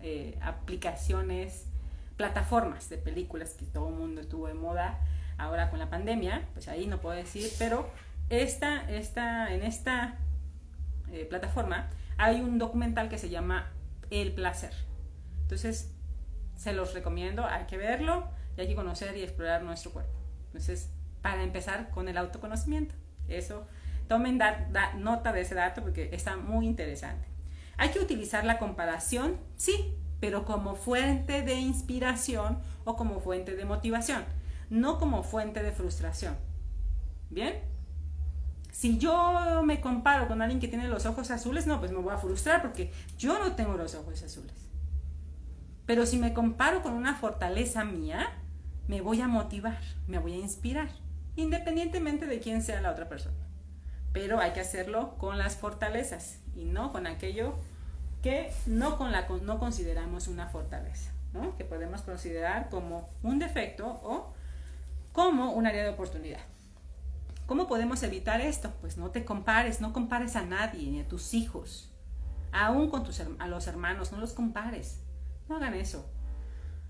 eh, 0.00 0.38
aplicaciones, 0.40 1.66
plataformas 2.16 2.88
de 2.88 2.98
películas 2.98 3.54
que 3.54 3.66
todo 3.66 3.88
el 3.88 3.96
mundo 3.96 4.20
estuvo 4.20 4.46
de 4.46 4.54
moda 4.54 5.04
ahora 5.38 5.70
con 5.70 5.80
la 5.80 5.90
pandemia, 5.90 6.48
pues 6.52 6.68
ahí 6.68 6.86
no 6.86 7.00
puedo 7.00 7.16
decir, 7.16 7.50
pero 7.58 7.90
esta, 8.30 8.88
esta, 8.88 9.52
en 9.52 9.64
esta 9.64 10.18
eh, 11.10 11.24
plataforma 11.24 11.90
hay 12.16 12.40
un 12.40 12.58
documental 12.58 13.08
que 13.08 13.18
se 13.18 13.28
llama 13.28 13.72
El 14.10 14.32
placer. 14.32 14.72
Entonces, 15.42 15.92
se 16.56 16.72
los 16.72 16.94
recomiendo, 16.94 17.46
hay 17.46 17.66
que 17.66 17.76
verlo 17.76 18.28
y 18.56 18.62
hay 18.62 18.68
que 18.68 18.74
conocer 18.74 19.16
y 19.16 19.22
explorar 19.22 19.62
nuestro 19.62 19.92
cuerpo. 19.92 20.18
Entonces, 20.46 20.90
para 21.22 21.42
empezar 21.42 21.90
con 21.90 22.08
el 22.08 22.18
autoconocimiento, 22.18 22.94
eso, 23.28 23.66
tomen 24.08 24.40
nota 24.96 25.32
de 25.32 25.42
ese 25.42 25.54
dato 25.54 25.82
porque 25.82 26.10
está 26.12 26.36
muy 26.36 26.66
interesante. 26.66 27.28
Hay 27.76 27.90
que 27.90 28.00
utilizar 28.00 28.44
la 28.44 28.58
comparación, 28.58 29.36
sí, 29.56 29.94
pero 30.20 30.44
como 30.44 30.74
fuente 30.74 31.42
de 31.42 31.54
inspiración 31.54 32.60
o 32.84 32.96
como 32.96 33.20
fuente 33.20 33.54
de 33.54 33.64
motivación, 33.64 34.24
no 34.68 34.98
como 34.98 35.22
fuente 35.22 35.62
de 35.62 35.70
frustración. 35.70 36.36
¿Bien? 37.30 37.67
Si 38.78 38.96
yo 38.96 39.60
me 39.64 39.80
comparo 39.80 40.28
con 40.28 40.40
alguien 40.40 40.60
que 40.60 40.68
tiene 40.68 40.86
los 40.86 41.04
ojos 41.04 41.32
azules, 41.32 41.66
no, 41.66 41.80
pues 41.80 41.90
me 41.90 41.98
voy 41.98 42.14
a 42.14 42.16
frustrar 42.16 42.62
porque 42.62 42.92
yo 43.18 43.36
no 43.36 43.56
tengo 43.56 43.76
los 43.76 43.96
ojos 43.96 44.22
azules. 44.22 44.54
Pero 45.84 46.06
si 46.06 46.16
me 46.16 46.32
comparo 46.32 46.80
con 46.80 46.92
una 46.92 47.16
fortaleza 47.16 47.82
mía, 47.82 48.28
me 48.86 49.00
voy 49.00 49.20
a 49.20 49.26
motivar, 49.26 49.80
me 50.06 50.20
voy 50.20 50.34
a 50.34 50.36
inspirar, 50.36 50.90
independientemente 51.34 52.26
de 52.26 52.38
quién 52.38 52.62
sea 52.62 52.80
la 52.80 52.92
otra 52.92 53.08
persona. 53.08 53.48
Pero 54.12 54.38
hay 54.38 54.52
que 54.52 54.60
hacerlo 54.60 55.16
con 55.18 55.38
las 55.38 55.56
fortalezas 55.56 56.38
y 56.54 56.64
no 56.64 56.92
con 56.92 57.08
aquello 57.08 57.56
que 58.22 58.52
no, 58.66 58.96
consideramos 59.58 60.28
una 60.28 60.46
fortaleza, 60.46 61.10
que 61.56 61.64
podemos 61.64 62.02
considerar 62.02 62.68
como 62.68 63.08
un 63.24 63.40
defecto 63.40 63.88
o 64.04 64.32
como 65.12 65.50
un 65.50 65.66
área 65.66 65.82
de 65.82 65.90
oportunidad. 65.90 66.42
¿Cómo 67.48 67.66
podemos 67.66 68.02
evitar 68.02 68.42
esto? 68.42 68.74
Pues 68.82 68.98
no 68.98 69.10
te 69.10 69.24
compares, 69.24 69.80
no 69.80 69.94
compares 69.94 70.36
a 70.36 70.44
nadie, 70.44 70.90
ni 70.90 71.00
a 71.00 71.08
tus 71.08 71.32
hijos, 71.32 71.90
aún 72.52 72.90
con 72.90 73.04
tus, 73.04 73.20
a 73.20 73.46
los 73.46 73.66
hermanos, 73.66 74.12
no 74.12 74.18
los 74.18 74.34
compares, 74.34 75.00
no 75.48 75.56
hagan 75.56 75.72
eso. 75.72 76.12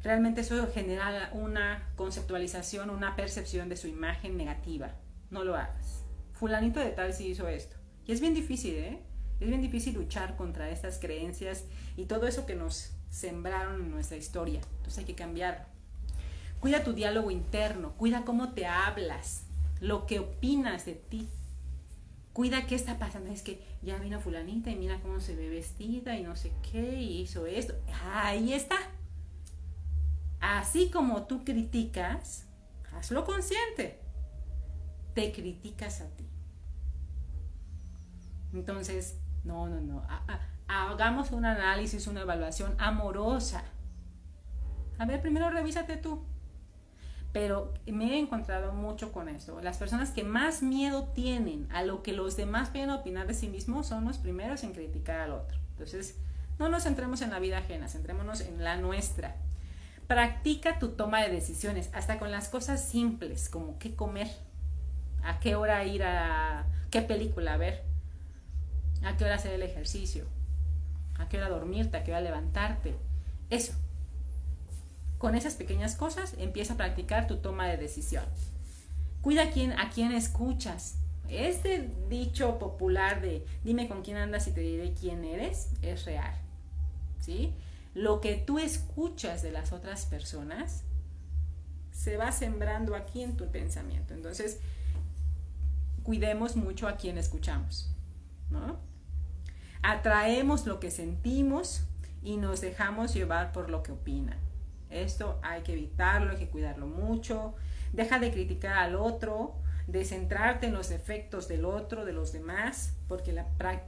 Realmente 0.02 0.40
eso 0.40 0.68
genera 0.74 1.30
una 1.32 1.88
conceptualización, 1.94 2.90
una 2.90 3.14
percepción 3.14 3.68
de 3.68 3.76
su 3.76 3.86
imagen 3.86 4.36
negativa. 4.36 4.96
No 5.30 5.44
lo 5.44 5.54
hagas. 5.54 6.02
Fulanito 6.32 6.80
de 6.80 6.90
tal 6.90 7.12
sí 7.14 7.28
hizo 7.28 7.46
esto. 7.46 7.76
Y 8.04 8.10
es 8.10 8.20
bien 8.20 8.34
difícil, 8.34 8.74
¿eh? 8.74 9.00
Es 9.38 9.46
bien 9.46 9.62
difícil 9.62 9.94
luchar 9.94 10.34
contra 10.34 10.70
estas 10.70 10.98
creencias 10.98 11.66
y 11.96 12.06
todo 12.06 12.26
eso 12.26 12.46
que 12.46 12.56
nos 12.56 12.96
sembraron 13.10 13.80
en 13.80 13.92
nuestra 13.92 14.16
historia. 14.16 14.60
Entonces 14.78 14.98
hay 14.98 15.04
que 15.04 15.14
cambiarlo. 15.14 15.66
Cuida 16.58 16.82
tu 16.82 16.94
diálogo 16.94 17.30
interno, 17.30 17.92
cuida 17.92 18.24
cómo 18.24 18.54
te 18.54 18.66
hablas, 18.66 19.47
lo 19.80 20.06
que 20.06 20.20
opinas 20.20 20.84
de 20.86 20.94
ti. 20.94 21.28
Cuida 22.32 22.66
qué 22.66 22.74
está 22.74 22.98
pasando. 22.98 23.30
Es 23.30 23.42
que 23.42 23.64
ya 23.82 23.98
vino 23.98 24.20
fulanita 24.20 24.70
y 24.70 24.76
mira 24.76 25.00
cómo 25.00 25.20
se 25.20 25.34
ve 25.34 25.48
vestida 25.48 26.16
y 26.16 26.22
no 26.22 26.36
sé 26.36 26.52
qué 26.70 27.00
y 27.00 27.20
hizo 27.20 27.46
esto. 27.46 27.74
Ahí 28.14 28.52
está. 28.52 28.76
Así 30.40 30.90
como 30.90 31.24
tú 31.24 31.44
criticas, 31.44 32.46
hazlo 32.92 33.24
consciente. 33.24 34.00
Te 35.14 35.32
criticas 35.32 36.00
a 36.00 36.08
ti. 36.16 36.28
Entonces, 38.52 39.18
no, 39.44 39.68
no, 39.68 39.80
no. 39.80 40.06
Hagamos 40.68 41.32
un 41.32 41.44
análisis, 41.44 42.06
una 42.06 42.20
evaluación 42.20 42.74
amorosa. 42.78 43.64
A 44.98 45.06
ver, 45.06 45.20
primero 45.20 45.50
revísate 45.50 45.96
tú. 45.96 46.24
Pero 47.32 47.74
me 47.86 48.14
he 48.14 48.18
encontrado 48.18 48.72
mucho 48.72 49.12
con 49.12 49.28
esto. 49.28 49.60
Las 49.60 49.76
personas 49.76 50.10
que 50.10 50.24
más 50.24 50.62
miedo 50.62 51.04
tienen 51.14 51.68
a 51.70 51.82
lo 51.82 52.02
que 52.02 52.12
los 52.12 52.36
demás 52.36 52.70
pueden 52.70 52.90
opinar 52.90 53.26
de 53.26 53.34
sí 53.34 53.48
mismos 53.48 53.86
son 53.86 54.04
los 54.04 54.18
primeros 54.18 54.64
en 54.64 54.72
criticar 54.72 55.20
al 55.20 55.32
otro. 55.32 55.58
Entonces, 55.72 56.16
no 56.58 56.68
nos 56.68 56.84
centremos 56.84 57.20
en 57.20 57.30
la 57.30 57.38
vida 57.38 57.58
ajena, 57.58 57.88
centrémonos 57.88 58.40
en 58.40 58.64
la 58.64 58.76
nuestra. 58.76 59.36
Practica 60.06 60.78
tu 60.78 60.88
toma 60.90 61.22
de 61.22 61.30
decisiones, 61.30 61.90
hasta 61.92 62.18
con 62.18 62.30
las 62.30 62.48
cosas 62.48 62.82
simples, 62.82 63.50
como 63.50 63.78
qué 63.78 63.94
comer, 63.94 64.28
a 65.22 65.38
qué 65.38 65.54
hora 65.54 65.84
ir 65.84 66.02
a 66.02 66.64
qué 66.90 67.02
película 67.02 67.58
ver 67.58 67.88
a 69.04 69.16
qué 69.16 69.24
hora 69.24 69.36
hacer 69.36 69.52
el 69.52 69.62
ejercicio, 69.62 70.24
a 71.18 71.28
qué 71.28 71.38
hora 71.38 71.48
dormirte, 71.48 71.96
a 71.96 72.04
qué 72.04 72.10
hora 72.10 72.20
levantarte. 72.20 72.96
Eso. 73.50 73.72
Con 75.18 75.34
esas 75.34 75.54
pequeñas 75.54 75.96
cosas 75.96 76.34
empieza 76.38 76.74
a 76.74 76.76
practicar 76.76 77.26
tu 77.26 77.38
toma 77.38 77.66
de 77.66 77.76
decisión. 77.76 78.24
Cuida 79.20 79.44
a 79.44 79.50
quién, 79.50 79.72
a 79.72 79.90
quién 79.90 80.12
escuchas. 80.12 80.96
Este 81.28 81.90
dicho 82.08 82.58
popular 82.58 83.20
de 83.20 83.44
dime 83.64 83.88
con 83.88 84.02
quién 84.02 84.16
andas 84.16 84.46
y 84.46 84.52
te 84.52 84.60
diré 84.60 84.94
quién 84.94 85.24
eres 85.24 85.70
es 85.82 86.04
real. 86.04 86.34
¿Sí? 87.20 87.52
Lo 87.94 88.20
que 88.20 88.36
tú 88.36 88.58
escuchas 88.58 89.42
de 89.42 89.50
las 89.50 89.72
otras 89.72 90.06
personas 90.06 90.84
se 91.90 92.16
va 92.16 92.30
sembrando 92.30 92.94
aquí 92.94 93.22
en 93.22 93.36
tu 93.36 93.50
pensamiento. 93.50 94.14
Entonces, 94.14 94.60
cuidemos 96.04 96.54
mucho 96.54 96.86
a 96.86 96.96
quién 96.96 97.18
escuchamos. 97.18 97.90
¿no? 98.50 98.78
Atraemos 99.82 100.66
lo 100.66 100.80
que 100.80 100.90
sentimos 100.90 101.82
y 102.22 102.36
nos 102.36 102.60
dejamos 102.60 103.14
llevar 103.14 103.52
por 103.52 103.70
lo 103.70 103.82
que 103.82 103.92
opinan. 103.92 104.38
Esto 104.90 105.38
hay 105.42 105.62
que 105.62 105.72
evitarlo, 105.72 106.32
hay 106.32 106.38
que 106.38 106.48
cuidarlo 106.48 106.86
mucho. 106.86 107.54
Deja 107.92 108.18
de 108.18 108.30
criticar 108.30 108.76
al 108.76 108.96
otro, 108.96 109.54
de 109.86 110.04
centrarte 110.04 110.66
en 110.66 110.74
los 110.74 110.90
efectos 110.90 111.48
del 111.48 111.64
otro, 111.64 112.04
de 112.04 112.12
los 112.12 112.32
demás, 112.32 112.94
porque 113.08 113.42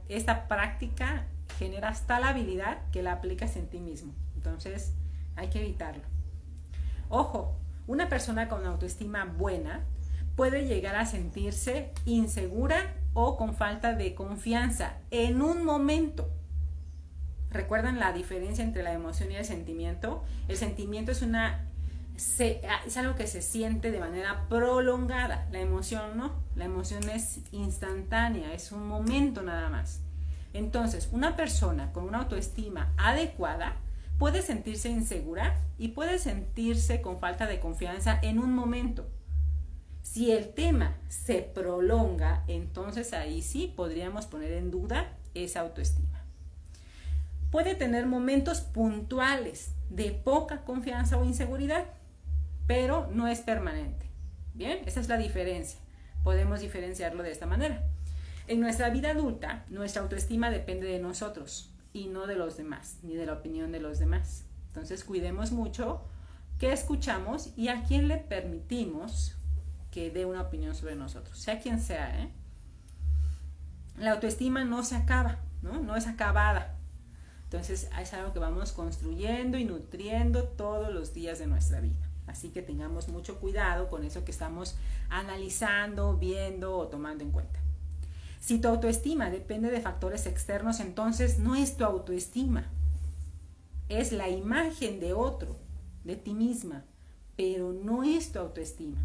esta 0.09 0.47
práctica 0.47 1.27
genera 1.59 1.89
hasta 1.89 2.19
la 2.19 2.29
habilidad 2.29 2.79
que 2.91 3.03
la 3.03 3.13
aplicas 3.13 3.55
en 3.55 3.67
ti 3.67 3.79
mismo. 3.79 4.13
Entonces, 4.35 4.93
hay 5.35 5.49
que 5.49 5.59
evitarlo. 5.59 6.03
Ojo, 7.09 7.55
una 7.87 8.09
persona 8.09 8.47
con 8.47 8.65
autoestima 8.65 9.25
buena 9.25 9.83
puede 10.35 10.65
llegar 10.65 10.95
a 10.95 11.05
sentirse 11.05 11.91
insegura 12.05 12.95
o 13.13 13.37
con 13.37 13.53
falta 13.53 13.93
de 13.93 14.15
confianza 14.15 14.97
en 15.11 15.41
un 15.41 15.63
momento. 15.63 16.29
¿Recuerdan 17.51 17.99
la 17.99 18.13
diferencia 18.13 18.63
entre 18.63 18.83
la 18.83 18.93
emoción 18.93 19.31
y 19.31 19.35
el 19.35 19.45
sentimiento? 19.45 20.23
El 20.47 20.57
sentimiento 20.57 21.11
es 21.11 21.21
una 21.21 21.67
es 22.15 22.97
algo 22.97 23.15
que 23.15 23.25
se 23.25 23.41
siente 23.41 23.91
de 23.91 23.99
manera 23.99 24.45
prolongada. 24.47 25.47
La 25.51 25.59
emoción 25.59 26.17
no, 26.17 26.33
la 26.55 26.65
emoción 26.65 27.09
es 27.09 27.39
instantánea, 27.51 28.53
es 28.53 28.71
un 28.71 28.87
momento 28.87 29.41
nada 29.41 29.69
más. 29.69 30.01
Entonces, 30.53 31.09
una 31.11 31.35
persona 31.35 31.91
con 31.93 32.03
una 32.03 32.19
autoestima 32.19 32.93
adecuada 32.97 33.77
puede 34.19 34.41
sentirse 34.41 34.89
insegura 34.89 35.59
y 35.77 35.89
puede 35.89 36.19
sentirse 36.19 37.01
con 37.01 37.19
falta 37.19 37.47
de 37.47 37.59
confianza 37.59 38.19
en 38.21 38.37
un 38.37 38.53
momento. 38.53 39.07
Si 40.03 40.31
el 40.31 40.53
tema 40.53 40.97
se 41.07 41.41
prolonga, 41.41 42.43
entonces 42.47 43.13
ahí 43.13 43.41
sí 43.41 43.73
podríamos 43.75 44.25
poner 44.25 44.51
en 44.51 44.69
duda 44.69 45.17
esa 45.33 45.61
autoestima. 45.61 46.10
Puede 47.51 47.75
tener 47.75 48.05
momentos 48.05 48.61
puntuales 48.61 49.73
de 49.89 50.11
poca 50.11 50.63
confianza 50.63 51.17
o 51.17 51.25
inseguridad, 51.25 51.85
pero 52.65 53.09
no 53.13 53.27
es 53.27 53.41
permanente. 53.41 54.09
Bien, 54.53 54.79
esa 54.85 55.01
es 55.01 55.09
la 55.09 55.17
diferencia. 55.17 55.79
Podemos 56.23 56.61
diferenciarlo 56.61 57.23
de 57.23 57.31
esta 57.31 57.45
manera. 57.45 57.83
En 58.47 58.61
nuestra 58.61 58.89
vida 58.89 59.11
adulta, 59.11 59.65
nuestra 59.69 60.01
autoestima 60.01 60.49
depende 60.49 60.87
de 60.87 60.99
nosotros 60.99 61.73
y 61.93 62.07
no 62.07 62.25
de 62.25 62.35
los 62.35 62.57
demás, 62.57 62.97
ni 63.03 63.15
de 63.15 63.25
la 63.25 63.33
opinión 63.33 63.71
de 63.71 63.81
los 63.81 63.99
demás. 63.99 64.45
Entonces, 64.67 65.03
cuidemos 65.03 65.51
mucho 65.51 66.01
qué 66.57 66.71
escuchamos 66.71 67.51
y 67.57 67.67
a 67.67 67.83
quién 67.83 68.07
le 68.07 68.17
permitimos 68.17 69.35
que 69.91 70.09
dé 70.09 70.25
una 70.25 70.41
opinión 70.41 70.73
sobre 70.73 70.95
nosotros, 70.95 71.37
sea 71.37 71.59
quien 71.59 71.81
sea. 71.81 72.21
¿eh? 72.21 72.29
La 73.97 74.13
autoestima 74.13 74.63
no 74.63 74.83
se 74.83 74.95
acaba, 74.95 75.39
¿no? 75.61 75.81
No 75.81 75.95
es 75.97 76.07
acabada. 76.07 76.77
Entonces, 77.51 77.89
es 77.99 78.13
algo 78.13 78.31
que 78.31 78.39
vamos 78.39 78.71
construyendo 78.71 79.57
y 79.57 79.65
nutriendo 79.65 80.45
todos 80.45 80.93
los 80.93 81.13
días 81.13 81.37
de 81.37 81.47
nuestra 81.47 81.81
vida. 81.81 82.09
Así 82.25 82.47
que 82.47 82.61
tengamos 82.61 83.09
mucho 83.09 83.41
cuidado 83.41 83.89
con 83.89 84.05
eso 84.05 84.23
que 84.23 84.31
estamos 84.31 84.75
analizando, 85.09 86.15
viendo 86.15 86.77
o 86.77 86.87
tomando 86.87 87.25
en 87.25 87.31
cuenta. 87.31 87.59
Si 88.39 88.59
tu 88.59 88.69
autoestima 88.69 89.29
depende 89.29 89.69
de 89.69 89.81
factores 89.81 90.27
externos, 90.27 90.79
entonces 90.79 91.39
no 91.39 91.53
es 91.55 91.75
tu 91.75 91.83
autoestima, 91.83 92.69
es 93.89 94.13
la 94.13 94.29
imagen 94.29 95.01
de 95.01 95.11
otro, 95.11 95.57
de 96.05 96.15
ti 96.15 96.33
misma, 96.33 96.85
pero 97.35 97.73
no 97.73 98.05
es 98.05 98.31
tu 98.31 98.39
autoestima. 98.39 98.99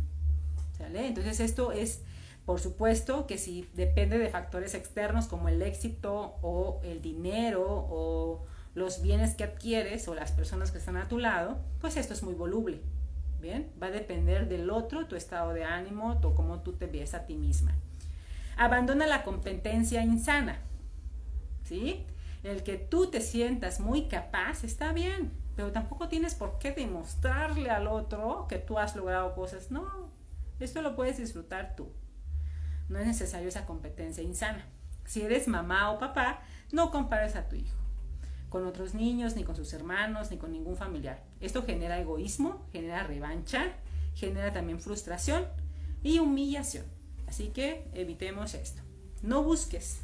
Entonces 0.78 1.40
esto 1.40 1.72
es, 1.72 2.03
por 2.47 2.61
supuesto, 2.61 3.26
que 3.26 3.38
si 3.38 3.68
depende 3.74 4.18
de 4.18 4.28
factores 4.28 4.74
externos 4.74 5.26
como 5.26 5.49
el 5.49 5.61
éxito 5.62 6.36
o 6.42 6.80
el 6.84 7.03
dinero 7.03 7.66
o 7.66 8.47
los 8.76 9.03
bienes 9.03 9.34
que 9.34 9.42
adquieres 9.42 10.07
o 10.07 10.14
las 10.14 10.30
personas 10.30 10.70
que 10.70 10.78
están 10.78 10.97
a 10.97 11.09
tu 11.09 11.18
lado, 11.18 11.59
pues 11.80 11.97
esto 11.97 12.14
es 12.14 12.22
muy 12.22 12.34
voluble. 12.34 12.80
Bien, 13.40 13.68
va 13.82 13.88
a 13.88 13.90
depender 13.90 14.49
del 14.49 14.70
otro, 14.70 15.07
tu 15.07 15.16
estado 15.16 15.53
de 15.55 15.64
ánimo, 15.64 16.20
o 16.22 16.34
cómo 16.36 16.61
tú 16.61 16.74
te 16.74 16.86
ves 16.86 17.14
a 17.14 17.26
ti 17.26 17.34
misma. 17.34 17.74
Abandona 18.57 19.09
la 19.09 19.24
competencia 19.24 20.03
insana. 20.05 20.61
¿Sí? 21.64 22.07
El 22.44 22.62
que 22.62 22.76
tú 22.76 23.11
te 23.11 23.20
sientas 23.20 23.80
muy 23.80 24.07
capaz 24.07 24.62
está 24.62 24.92
bien, 24.92 25.32
pero 25.57 25.72
tampoco 25.72 26.09
tienes 26.09 26.36
por 26.36 26.59
qué 26.59 26.70
demostrarle 26.70 27.70
al 27.70 27.88
otro 27.88 28.47
que 28.49 28.59
tú 28.59 28.78
has 28.78 28.94
logrado 28.94 29.34
cosas. 29.34 29.72
No, 29.72 30.11
esto 30.61 30.80
lo 30.80 30.94
puedes 30.94 31.18
disfrutar 31.18 31.74
tú. 31.74 31.88
No 32.89 32.99
es 32.99 33.07
necesario 33.07 33.49
esa 33.49 33.66
competencia 33.66 34.22
insana. 34.22 34.66
Si 35.05 35.22
eres 35.22 35.49
mamá 35.49 35.91
o 35.91 35.99
papá, 35.99 36.41
no 36.72 36.91
compares 36.91 37.37
a 37.37 37.49
tu 37.49 37.57
hijo 37.57 37.76
con 38.49 38.66
otros 38.66 38.95
niños, 38.95 39.37
ni 39.37 39.45
con 39.45 39.57
sus 39.57 39.72
hermanos, 39.72 40.30
ni 40.30 40.39
con 40.39 40.53
ningún 40.53 40.76
familiar. 40.76 41.22
Esto 41.41 41.64
genera 41.64 42.01
egoísmo, 42.01 42.66
genera 42.72 43.03
revancha, 43.03 43.74
genera 44.14 44.53
también 44.53 44.80
frustración 44.80 45.45
y 46.03 46.20
humillación. 46.20 46.87
Así 47.26 47.49
que 47.49 47.87
evitemos 47.93 48.55
esto. 48.55 48.82
No 49.22 49.43
busques, 49.43 50.01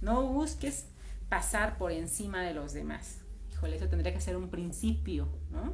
no 0.00 0.26
busques 0.26 0.86
pasar 1.28 1.78
por 1.78 1.92
encima 1.92 2.42
de 2.42 2.54
los 2.54 2.72
demás. 2.72 3.20
Híjole, 3.52 3.76
eso 3.76 3.88
tendría 3.88 4.12
que 4.12 4.20
ser 4.20 4.36
un 4.36 4.50
principio, 4.50 5.28
¿no? 5.50 5.72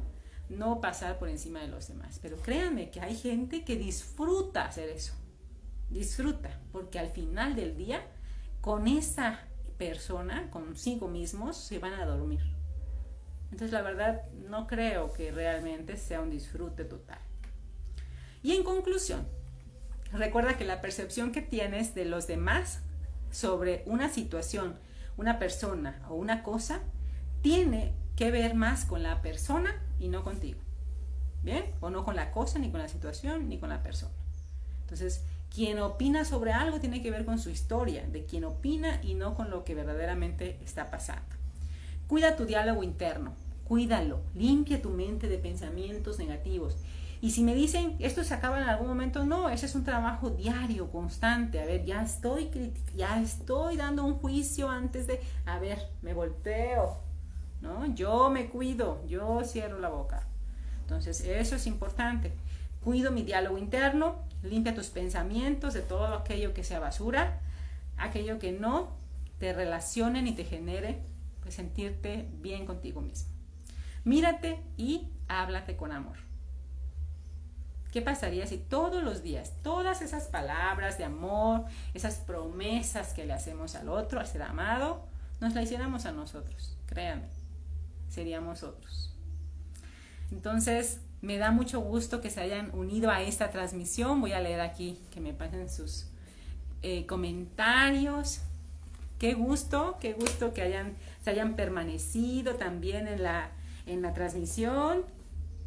No 0.49 0.79
pasar 0.79 1.17
por 1.17 1.27
encima 1.27 1.59
de 1.59 1.67
los 1.67 1.87
demás. 1.87 2.19
Pero 2.21 2.37
créanme 2.37 2.91
que 2.91 3.01
hay 3.01 3.15
gente 3.15 3.63
que 3.63 3.77
disfruta 3.77 4.65
hacer 4.65 4.89
eso. 4.89 5.13
Disfruta, 5.89 6.59
porque 6.71 6.99
al 6.99 7.09
final 7.09 7.55
del 7.55 7.77
día, 7.77 8.01
con 8.61 8.87
esa 8.87 9.39
persona, 9.77 10.49
consigo 10.51 11.07
mismos, 11.07 11.57
se 11.57 11.79
van 11.79 11.93
a 11.93 12.05
dormir. 12.05 12.41
Entonces, 13.45 13.71
la 13.71 13.81
verdad, 13.81 14.23
no 14.49 14.67
creo 14.67 15.13
que 15.13 15.31
realmente 15.31 15.97
sea 15.97 16.21
un 16.21 16.29
disfrute 16.29 16.83
total. 16.85 17.19
Y 18.41 18.53
en 18.53 18.63
conclusión, 18.63 19.25
Recuerda 20.15 20.57
que 20.57 20.65
la 20.65 20.81
percepción 20.81 21.31
que 21.31 21.41
tienes 21.41 21.93
de 21.93 22.05
los 22.05 22.27
demás 22.27 22.79
sobre 23.31 23.83
una 23.85 24.09
situación, 24.09 24.79
una 25.17 25.39
persona 25.39 26.01
o 26.09 26.15
una 26.15 26.41
cosa 26.41 26.79
tiene 27.41 27.93
que 28.15 28.31
ver 28.31 28.55
más 28.55 28.85
con 28.85 29.03
la 29.03 29.21
persona 29.21 29.81
y 29.99 30.07
no 30.07 30.23
contigo. 30.23 30.59
¿Bien? 31.43 31.65
O 31.81 31.89
no 31.89 32.05
con 32.05 32.15
la 32.15 32.31
cosa, 32.31 32.59
ni 32.59 32.71
con 32.71 32.79
la 32.79 32.87
situación, 32.87 33.49
ni 33.49 33.59
con 33.59 33.69
la 33.69 33.83
persona. 33.83 34.13
Entonces, 34.81 35.23
quien 35.55 35.79
opina 35.79 36.25
sobre 36.25 36.51
algo 36.51 36.79
tiene 36.79 37.01
que 37.01 37.11
ver 37.11 37.23
con 37.23 37.39
su 37.39 37.49
historia, 37.49 38.05
de 38.11 38.25
quien 38.25 38.43
opina 38.43 38.99
y 39.01 39.13
no 39.13 39.35
con 39.35 39.49
lo 39.49 39.63
que 39.63 39.75
verdaderamente 39.75 40.59
está 40.63 40.91
pasando. 40.91 41.23
Cuida 42.07 42.35
tu 42.35 42.45
diálogo 42.45 42.83
interno, 42.83 43.33
cuídalo, 43.67 44.19
limpia 44.35 44.81
tu 44.81 44.89
mente 44.89 45.29
de 45.29 45.37
pensamientos 45.37 46.19
negativos 46.19 46.75
y 47.21 47.31
si 47.31 47.43
me 47.43 47.55
dicen, 47.55 47.95
esto 47.97 48.23
se 48.23 48.35
acaba 48.35 48.61
en 48.61 48.69
algún 48.69 48.87
momento, 48.87 49.25
no, 49.25 49.49
ese 49.49 49.65
es 49.65 49.73
un 49.73 49.83
trabajo 49.83 50.29
diario, 50.29 50.91
constante. 50.91 51.59
A 51.59 51.65
ver, 51.65 51.83
ya 51.83 52.03
estoy, 52.03 52.51
ya 52.95 53.19
estoy 53.19 53.77
dando 53.77 54.05
un 54.05 54.15
juicio 54.15 54.69
antes 54.69 55.07
de, 55.07 55.19
a 55.47 55.57
ver, 55.57 55.79
me 56.03 56.13
volteo, 56.13 56.99
¿no? 57.61 57.87
Yo 57.95 58.29
me 58.29 58.49
cuido, 58.49 59.01
yo 59.07 59.41
cierro 59.43 59.79
la 59.79 59.89
boca. 59.89 60.21
Entonces, 60.81 61.21
eso 61.21 61.55
es 61.55 61.65
importante. 61.65 62.31
Cuido 62.83 63.11
mi 63.11 63.23
diálogo 63.23 63.57
interno, 63.57 64.17
limpia 64.45 64.75
tus 64.75 64.87
pensamientos 64.87 65.73
de 65.73 65.81
todo 65.81 66.15
aquello 66.15 66.53
que 66.53 66.63
sea 66.63 66.79
basura, 66.79 67.39
aquello 67.97 68.39
que 68.39 68.51
no 68.51 68.95
te 69.39 69.53
relacione 69.53 70.21
ni 70.21 70.33
te 70.33 70.45
genere 70.45 71.01
pues, 71.41 71.55
sentirte 71.55 72.27
bien 72.41 72.65
contigo 72.65 73.01
mismo. 73.01 73.29
Mírate 74.03 74.59
y 74.77 75.07
háblate 75.27 75.75
con 75.75 75.91
amor. 75.91 76.17
¿Qué 77.91 78.01
pasaría 78.01 78.45
si 78.45 78.57
todos 78.57 79.03
los 79.03 79.23
días, 79.23 79.53
todas 79.63 80.01
esas 80.01 80.27
palabras 80.27 80.97
de 80.97 81.05
amor, 81.05 81.63
esas 81.93 82.15
promesas 82.15 83.13
que 83.13 83.25
le 83.25 83.33
hacemos 83.33 83.75
al 83.75 83.87
otro, 83.87 84.19
al 84.19 84.27
ser 84.27 84.41
amado, 84.43 85.05
nos 85.39 85.53
la 85.53 85.61
hiciéramos 85.61 86.05
a 86.05 86.11
nosotros? 86.11 86.77
Créanme, 86.87 87.27
seríamos 88.09 88.63
otros. 88.63 89.15
Entonces, 90.29 90.99
me 91.25 91.37
da 91.37 91.51
mucho 91.51 91.79
gusto 91.79 92.21
que 92.21 92.29
se 92.29 92.39
hayan 92.39 92.69
unido 92.73 93.09
a 93.09 93.21
esta 93.21 93.49
transmisión. 93.49 94.21
Voy 94.21 94.33
a 94.33 94.39
leer 94.39 94.61
aquí 94.61 94.99
que 95.11 95.19
me 95.19 95.33
pasen 95.33 95.69
sus 95.69 96.07
eh, 96.83 97.05
comentarios. 97.05 98.41
Qué 99.17 99.33
gusto, 99.33 99.97
qué 99.99 100.13
gusto 100.13 100.53
que 100.53 100.61
hayan, 100.61 100.93
se 101.23 101.31
hayan 101.31 101.55
permanecido 101.55 102.55
también 102.55 103.07
en 103.07 103.23
la, 103.23 103.49
en 103.87 104.01
la 104.01 104.13
transmisión. 104.13 105.03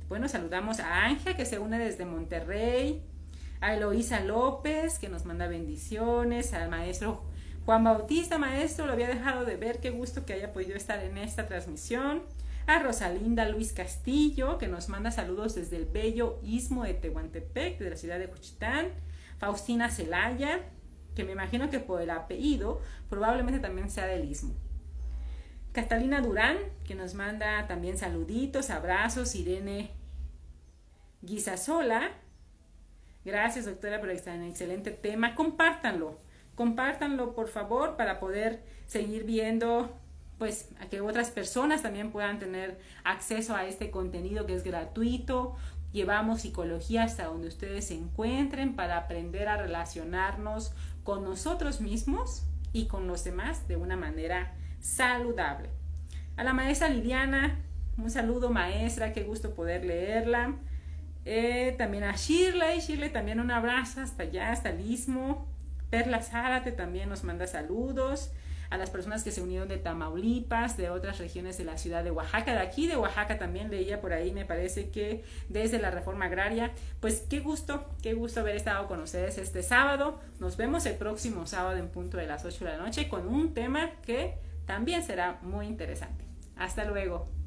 Bueno, 0.08 0.28
saludamos 0.28 0.80
a 0.80 1.04
Ángel 1.06 1.34
que 1.34 1.44
se 1.44 1.58
une 1.58 1.78
desde 1.78 2.04
Monterrey, 2.04 3.02
a 3.60 3.74
Eloísa 3.74 4.20
López 4.20 4.98
que 4.98 5.08
nos 5.08 5.24
manda 5.24 5.48
bendiciones, 5.48 6.54
al 6.54 6.68
maestro 6.68 7.24
Juan 7.68 7.84
Bautista, 7.84 8.38
maestro, 8.38 8.86
lo 8.86 8.92
había 8.94 9.08
dejado 9.08 9.44
de 9.44 9.56
ver, 9.56 9.78
qué 9.78 9.90
gusto 9.90 10.24
que 10.24 10.32
haya 10.32 10.54
podido 10.54 10.74
estar 10.74 11.04
en 11.04 11.18
esta 11.18 11.46
transmisión. 11.46 12.22
A 12.68 12.80
Rosalinda 12.80 13.48
Luis 13.48 13.72
Castillo, 13.72 14.58
que 14.58 14.68
nos 14.68 14.90
manda 14.90 15.10
saludos 15.10 15.54
desde 15.54 15.78
el 15.78 15.86
bello 15.86 16.38
istmo 16.42 16.84
de 16.84 16.92
Tehuantepec, 16.92 17.78
de 17.78 17.88
la 17.88 17.96
ciudad 17.96 18.18
de 18.18 18.26
Juchitán. 18.26 18.88
Faustina 19.38 19.90
Celaya, 19.90 20.66
que 21.16 21.24
me 21.24 21.32
imagino 21.32 21.70
que 21.70 21.80
por 21.80 22.02
el 22.02 22.10
apellido 22.10 22.82
probablemente 23.08 23.58
también 23.58 23.88
sea 23.88 24.04
del 24.04 24.30
istmo. 24.30 24.52
Catalina 25.72 26.20
Durán, 26.20 26.58
que 26.84 26.94
nos 26.94 27.14
manda 27.14 27.66
también 27.68 27.96
saluditos, 27.96 28.68
abrazos. 28.68 29.34
Irene 29.34 29.92
Guisasola. 31.22 32.10
Gracias, 33.24 33.64
doctora, 33.64 33.98
por 33.98 34.10
este 34.10 34.30
excelente 34.46 34.90
tema. 34.90 35.34
Compártanlo, 35.34 36.18
compártanlo, 36.54 37.34
por 37.34 37.48
favor, 37.48 37.96
para 37.96 38.20
poder 38.20 38.62
seguir 38.86 39.24
viendo, 39.24 39.98
pues, 40.38 40.68
a 40.80 40.86
que 40.86 41.00
otras 41.00 41.30
personas 41.30 41.82
también 41.82 42.10
puedan 42.10 42.38
tener 42.38 42.78
acceso 43.04 43.54
a 43.56 43.66
este 43.66 43.90
contenido 43.90 44.46
que 44.46 44.54
es 44.54 44.64
gratuito. 44.64 45.56
Llevamos 45.92 46.42
psicología 46.42 47.02
hasta 47.02 47.24
donde 47.24 47.48
ustedes 47.48 47.88
se 47.88 47.94
encuentren 47.94 48.76
para 48.76 48.98
aprender 48.98 49.48
a 49.48 49.56
relacionarnos 49.56 50.72
con 51.02 51.24
nosotros 51.24 51.80
mismos 51.80 52.44
y 52.72 52.86
con 52.86 53.06
los 53.06 53.24
demás 53.24 53.66
de 53.66 53.76
una 53.76 53.96
manera 53.96 54.54
saludable. 54.80 55.70
A 56.36 56.44
la 56.44 56.52
maestra 56.52 56.88
Liliana, 56.88 57.58
un 57.96 58.10
saludo 58.10 58.50
maestra, 58.50 59.12
qué 59.12 59.24
gusto 59.24 59.54
poder 59.54 59.84
leerla. 59.84 60.54
Eh, 61.24 61.74
también 61.76 62.04
a 62.04 62.14
Shirley, 62.14 62.80
Shirley 62.80 63.10
también 63.10 63.40
un 63.40 63.50
abrazo 63.50 64.00
hasta 64.00 64.22
allá, 64.22 64.52
hasta 64.52 64.70
el 64.70 64.80
istmo. 64.88 65.46
Perla 65.90 66.22
Zárate 66.22 66.70
también 66.70 67.08
nos 67.08 67.24
manda 67.24 67.46
saludos. 67.46 68.30
A 68.70 68.76
las 68.76 68.90
personas 68.90 69.24
que 69.24 69.30
se 69.30 69.40
unieron 69.40 69.68
de 69.68 69.78
Tamaulipas, 69.78 70.76
de 70.76 70.90
otras 70.90 71.18
regiones 71.18 71.56
de 71.56 71.64
la 71.64 71.78
ciudad 71.78 72.04
de 72.04 72.10
Oaxaca, 72.10 72.52
de 72.52 72.58
aquí 72.58 72.86
de 72.86 72.96
Oaxaca 72.96 73.38
también 73.38 73.70
leía 73.70 74.00
por 74.00 74.12
ahí, 74.12 74.32
me 74.32 74.44
parece 74.44 74.90
que 74.90 75.24
desde 75.48 75.78
la 75.78 75.90
reforma 75.90 76.26
agraria. 76.26 76.72
Pues 77.00 77.24
qué 77.28 77.40
gusto, 77.40 77.88
qué 78.02 78.14
gusto 78.14 78.40
haber 78.40 78.56
estado 78.56 78.86
con 78.88 79.00
ustedes 79.00 79.38
este 79.38 79.62
sábado. 79.62 80.20
Nos 80.38 80.56
vemos 80.56 80.84
el 80.86 80.96
próximo 80.96 81.46
sábado 81.46 81.78
en 81.78 81.88
punto 81.88 82.16
de 82.18 82.26
las 82.26 82.44
8 82.44 82.64
de 82.64 82.70
la 82.72 82.78
noche 82.78 83.08
con 83.08 83.26
un 83.26 83.54
tema 83.54 83.92
que 84.02 84.34
también 84.66 85.02
será 85.02 85.38
muy 85.42 85.66
interesante. 85.66 86.24
Hasta 86.56 86.84
luego. 86.84 87.37